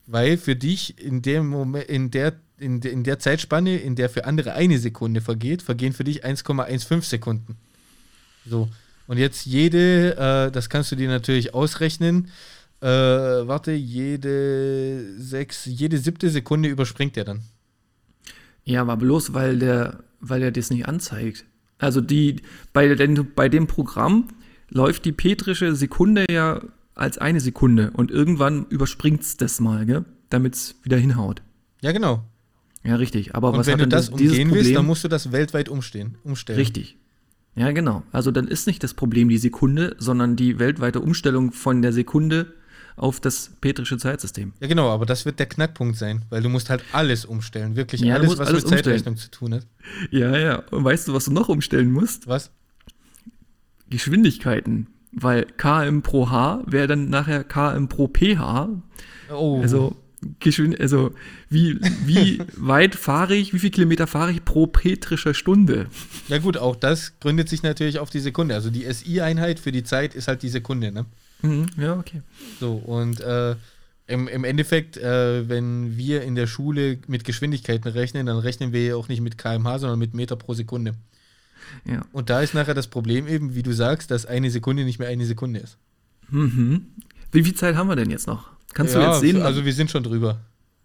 [0.05, 4.09] Weil für dich in dem Moment, in der, in, de, in der Zeitspanne, in der
[4.09, 7.57] für andere eine Sekunde vergeht, vergehen für dich 1,15 Sekunden.
[8.45, 8.69] So.
[9.07, 12.29] Und jetzt jede, äh, das kannst du dir natürlich ausrechnen,
[12.81, 17.41] äh, warte, jede sechs, jede siebte Sekunde überspringt er dann.
[18.63, 21.45] Ja, aber bloß, weil der, weil er das nicht anzeigt.
[21.77, 22.41] Also die,
[22.71, 24.27] bei, den, bei dem Programm
[24.69, 26.61] läuft die petrische Sekunde ja
[26.95, 31.41] als eine Sekunde und irgendwann überspringt es das mal, damit es wieder hinhaut.
[31.81, 32.23] Ja, genau.
[32.83, 33.35] Ja, richtig.
[33.35, 34.51] Aber Und was wenn hat du denn das umgehen Problem?
[34.51, 36.59] willst, dann musst du das weltweit umstehen, umstellen.
[36.59, 36.97] Richtig.
[37.55, 38.03] Ja, genau.
[38.11, 42.53] Also dann ist nicht das Problem die Sekunde, sondern die weltweite Umstellung von der Sekunde
[42.95, 44.53] auf das petrische Zeitsystem.
[44.59, 47.75] Ja, genau, aber das wird der Knackpunkt sein, weil du musst halt alles umstellen.
[47.75, 49.67] Wirklich Ja, alles, was alles mit Zeitrechnung zu tun hat.
[50.11, 50.63] Ja, ja.
[50.71, 52.27] Und weißt du, was du noch umstellen musst?
[52.27, 52.51] Was?
[53.89, 54.87] Geschwindigkeiten.
[55.11, 58.69] Weil km pro h wäre dann nachher km pro ph.
[59.31, 59.95] Oh, Also,
[60.39, 61.11] Geschwind also
[61.49, 65.87] wie, wie weit fahre ich, wie viel Kilometer fahre ich pro petrischer Stunde?
[66.27, 68.53] ja gut, auch das gründet sich natürlich auf die Sekunde.
[68.53, 71.05] Also die SI-Einheit für die Zeit ist halt die Sekunde, ne?
[71.41, 72.21] Mhm, ja, okay.
[72.59, 73.55] So, und äh,
[74.07, 78.83] im, im Endeffekt, äh, wenn wir in der Schule mit Geschwindigkeiten rechnen, dann rechnen wir
[78.83, 80.95] ja auch nicht mit kmh, sondern mit Meter pro Sekunde.
[81.85, 82.01] Ja.
[82.11, 85.07] Und da ist nachher das Problem eben, wie du sagst, dass eine Sekunde nicht mehr
[85.07, 85.77] eine Sekunde ist.
[86.29, 86.85] Mhm.
[87.31, 88.49] Wie viel Zeit haben wir denn jetzt noch?
[88.73, 89.41] Kannst ja, du jetzt sehen?
[89.41, 90.39] Also wir sind schon drüber.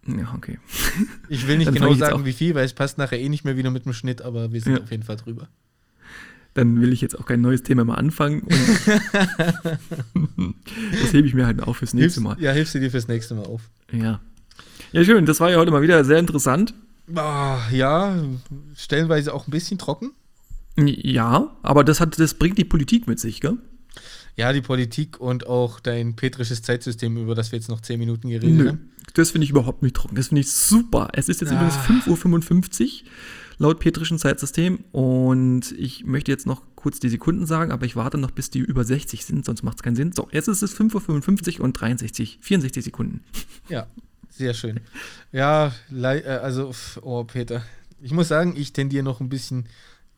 [0.07, 0.59] ja, okay.
[1.29, 3.71] Ich will nicht genau sagen, wie viel, weil es passt nachher eh nicht mehr wieder
[3.71, 4.83] mit dem Schnitt, aber wir sind Ja.
[4.83, 5.49] auf jeden Fall drüber.
[6.55, 8.47] Dann will ich jetzt auch kein neues Thema mehr anfangen.
[11.03, 12.31] Das hebe ich mir halt auf fürs nächste Mal.
[12.37, 13.63] Hilfst, ja, hilfst du dir fürs nächste Mal auf.
[13.93, 14.21] Ja.
[14.93, 15.27] Ja, schön.
[15.27, 16.75] Das war ja heute mal wieder sehr interessant.
[17.15, 18.17] Ah, ja,
[18.77, 20.13] stellenweise auch ein bisschen trocken.
[20.77, 23.59] Ja, aber das, hat, das bringt die Politik mit sich, gell?
[24.37, 28.29] Ja, die Politik und auch dein petrisches Zeitsystem, über das wir jetzt noch 10 Minuten
[28.31, 28.91] geredet Nö, haben.
[29.15, 30.17] das finde ich überhaupt nicht trocken.
[30.17, 31.09] Das finde ich super.
[31.13, 31.55] Es ist jetzt Ah.
[31.55, 33.09] übrigens 5.55 Uhr
[33.59, 38.19] laut petrischen Zeitsystem und ich möchte jetzt noch kurz die Sekunden sagen, aber ich warte
[38.19, 40.11] noch, bis die über 60 sind, sonst macht es keinen Sinn.
[40.13, 43.21] So, jetzt ist es 5.55 Uhr und 63, 64 Sekunden.
[43.69, 43.87] Ja,
[44.29, 44.81] sehr schön.
[45.31, 46.73] Ja, äh, also,
[47.03, 47.63] oh Peter,
[48.03, 49.67] ich muss sagen, ich tendiere noch ein bisschen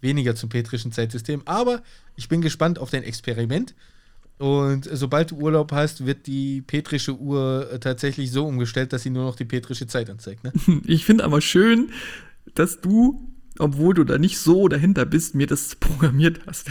[0.07, 1.83] weniger zum petrischen Zeitsystem, aber
[2.17, 3.75] ich bin gespannt auf dein Experiment.
[4.39, 9.25] Und sobald du Urlaub hast, wird die petrische Uhr tatsächlich so umgestellt, dass sie nur
[9.25, 10.45] noch die petrische Zeit anzeigt.
[10.45, 10.53] Ne?
[10.85, 11.91] Ich finde aber schön,
[12.55, 16.69] dass du obwohl du da nicht so dahinter bist, mir das programmiert hast.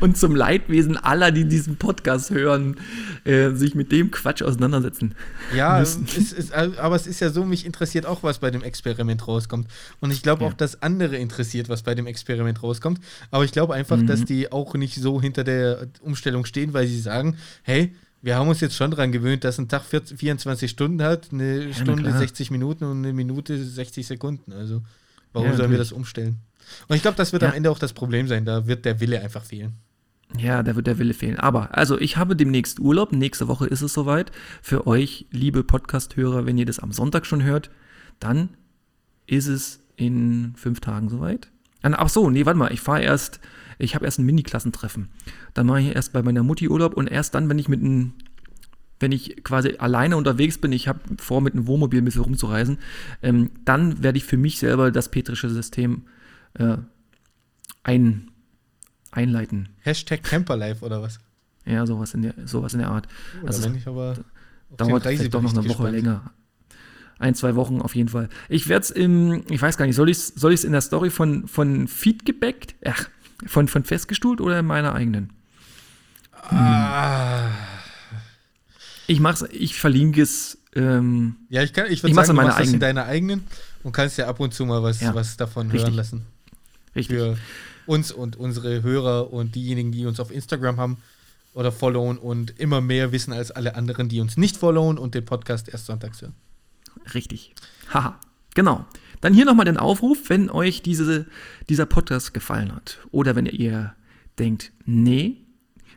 [0.00, 2.76] Und zum Leidwesen aller, die diesen Podcast hören,
[3.24, 5.14] äh, sich mit dem Quatsch auseinandersetzen.
[5.54, 9.26] Ja, es ist, aber es ist ja so, mich interessiert auch, was bei dem Experiment
[9.26, 9.68] rauskommt.
[10.00, 10.50] Und ich glaube ja.
[10.50, 13.00] auch, dass andere interessiert, was bei dem Experiment rauskommt.
[13.30, 14.06] Aber ich glaube einfach, mhm.
[14.06, 17.92] dass die auch nicht so hinter der Umstellung stehen, weil sie sagen, hey,
[18.22, 21.74] wir haben uns jetzt schon daran gewöhnt, dass ein Tag 24 Stunden hat, eine ja,
[21.74, 24.52] Stunde 60 Minuten und eine Minute 60 Sekunden.
[24.52, 24.82] Also
[25.32, 26.38] Warum ja, sollen wir das umstellen?
[26.88, 27.48] Und ich glaube, das wird ja.
[27.48, 28.44] am Ende auch das Problem sein.
[28.44, 29.74] Da wird der Wille einfach fehlen.
[30.38, 31.38] Ja, da wird der Wille fehlen.
[31.38, 33.12] Aber, also ich habe demnächst Urlaub.
[33.12, 34.32] Nächste Woche ist es soweit.
[34.62, 37.70] Für euch, liebe Podcast-Hörer, wenn ihr das am Sonntag schon hört,
[38.18, 38.50] dann
[39.26, 41.50] ist es in fünf Tagen soweit.
[41.82, 42.72] Ach so, nee, warte mal.
[42.72, 43.40] Ich fahre erst,
[43.78, 45.08] ich habe erst ein Mini-Klassentreffen.
[45.54, 48.14] Dann mache ich erst bei meiner Mutti Urlaub und erst dann, wenn ich mit einem
[49.02, 52.78] wenn ich quasi alleine unterwegs bin, ich habe vor, mit einem Wohnmobil ein bisschen rumzureisen,
[53.22, 56.02] ähm, dann werde ich für mich selber das petrische System
[56.54, 56.76] äh,
[57.82, 58.30] ein,
[59.10, 59.68] einleiten.
[59.80, 61.20] Hashtag Camperlife oder was?
[61.64, 63.06] Ja, sowas in der, sowas in der Art.
[63.42, 64.16] Oder also wenn ich aber
[64.76, 66.32] dauert vielleicht doch noch eine Woche länger.
[67.18, 68.28] Ein, zwei Wochen auf jeden Fall.
[68.48, 71.10] Ich werde es im, ich weiß gar nicht, soll ich es soll in der Story
[71.10, 72.74] von, von Feed gebackt?
[72.84, 73.08] Ach,
[73.46, 75.32] von, von festgestuhlt oder in meiner eigenen?
[76.32, 77.50] Ah.
[79.12, 80.56] Ich mach's, ich verlinke es.
[80.74, 83.44] Ähm, ja, ich kann, ich würde sagen, du machst in deiner eigenen
[83.82, 85.82] und kannst ja ab und zu mal was, ja, was davon richtig.
[85.82, 86.26] hören lassen.
[86.96, 87.18] Richtig.
[87.18, 87.36] Für
[87.84, 90.96] uns und unsere Hörer und diejenigen, die uns auf Instagram haben
[91.52, 95.26] oder followen und immer mehr wissen als alle anderen, die uns nicht followen und den
[95.26, 96.34] Podcast erst sonntags hören.
[97.12, 97.54] Richtig.
[97.92, 98.18] Haha.
[98.54, 98.86] Genau.
[99.20, 101.26] Dann hier nochmal den Aufruf, wenn euch diese,
[101.68, 103.94] dieser Podcast gefallen hat oder wenn ihr
[104.38, 105.36] denkt, nee,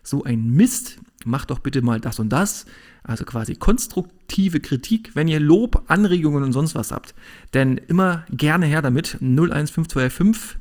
[0.04, 2.66] so ein Mist, macht doch bitte mal das und das.
[3.07, 7.14] Also quasi konstruktive Kritik, wenn ihr Lob, Anregungen und sonst was habt.
[7.53, 9.18] Denn immer gerne her damit.
[9.22, 10.57] 01525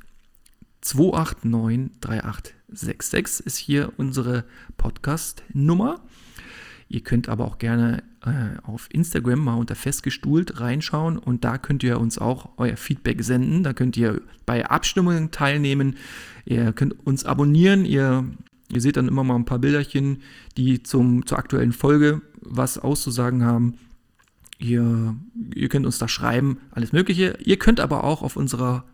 [0.82, 4.44] 289 3866 ist hier unsere
[4.76, 6.02] Podcast-Nummer.
[6.88, 11.82] Ihr könnt aber auch gerne äh, auf Instagram mal unter festgestuhlt reinschauen und da könnt
[11.82, 13.62] ihr uns auch euer Feedback senden.
[13.62, 15.96] Da könnt ihr bei Abstimmungen teilnehmen.
[16.44, 17.86] Ihr könnt uns abonnieren.
[17.86, 18.26] Ihr
[18.72, 20.22] Ihr seht dann immer mal ein paar Bilderchen,
[20.56, 23.74] die zum, zur aktuellen Folge was auszusagen haben.
[24.58, 25.14] Ihr,
[25.54, 27.36] ihr könnt uns da schreiben, alles Mögliche.
[27.44, 28.84] Ihr könnt aber auch auf unserer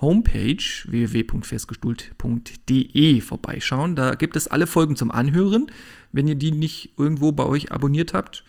[0.00, 3.96] Homepage www.festgestuhlt.de vorbeischauen.
[3.96, 5.70] Da gibt es alle Folgen zum Anhören,
[6.12, 8.44] wenn ihr die nicht irgendwo bei euch abonniert habt.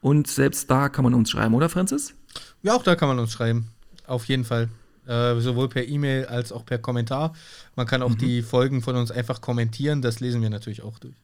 [0.00, 2.14] Und selbst da kann man uns schreiben, oder Francis?
[2.62, 3.66] Ja, auch da kann man uns schreiben.
[4.06, 4.68] Auf jeden Fall.
[5.06, 7.34] Äh, sowohl per E-Mail als auch per Kommentar.
[7.76, 8.18] Man kann auch mhm.
[8.18, 11.16] die Folgen von uns einfach kommentieren, das lesen wir natürlich auch durch.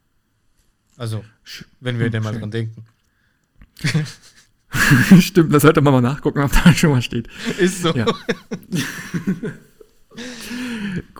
[0.96, 1.24] Also,
[1.80, 2.84] wenn wir denn mal dran denken.
[5.20, 7.28] Stimmt, das sollte man mal nachgucken, ob da schon mal steht.
[7.58, 7.94] Ist so.
[7.94, 8.06] Ja.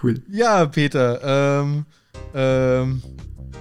[0.03, 0.23] cool.
[0.31, 1.63] Ja, Peter.
[1.63, 1.87] Ähm,
[2.35, 3.03] ähm,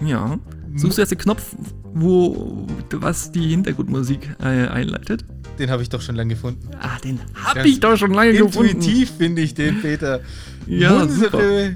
[0.06, 0.38] ja.
[0.76, 1.56] Suchst du jetzt den Knopf,
[1.94, 5.26] wo was die Hintergrundmusik äh, einleitet?
[5.58, 6.70] Den habe ich doch schon lange gefunden.
[6.80, 8.78] Ah, den habe ich doch schon lange gefunden.
[8.78, 10.22] Intuitiv finde ich den, Peter.
[10.68, 11.76] Ja, Munsere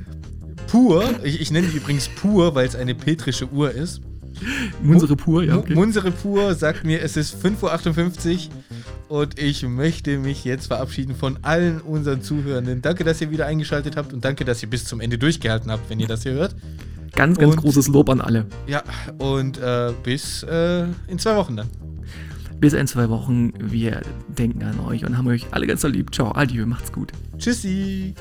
[0.68, 4.02] Pur, ich, ich nenne die übrigens Pur, weil es eine petrische Uhr ist.
[4.82, 5.58] Munsere Pur, ja.
[5.58, 5.76] Okay.
[5.76, 8.50] Munsere Pur sagt mir, es ist 5.58
[9.10, 12.82] Uhr und ich möchte mich jetzt verabschieden von allen unseren Zuhörenden.
[12.82, 15.90] Danke, dass ihr wieder eingeschaltet habt und danke, dass ihr bis zum Ende durchgehalten habt,
[15.90, 16.56] wenn ihr das hier hört.
[17.16, 18.46] Ganz, ganz und, großes Lob an alle.
[18.68, 18.84] Ja,
[19.20, 21.70] und äh, bis äh, in zwei Wochen dann.
[22.60, 23.54] Bis in zwei Wochen.
[23.60, 26.14] Wir denken an euch und haben euch alle ganz lieb.
[26.14, 27.12] Ciao, adieu, macht's gut.
[27.38, 28.16] Tschüssi.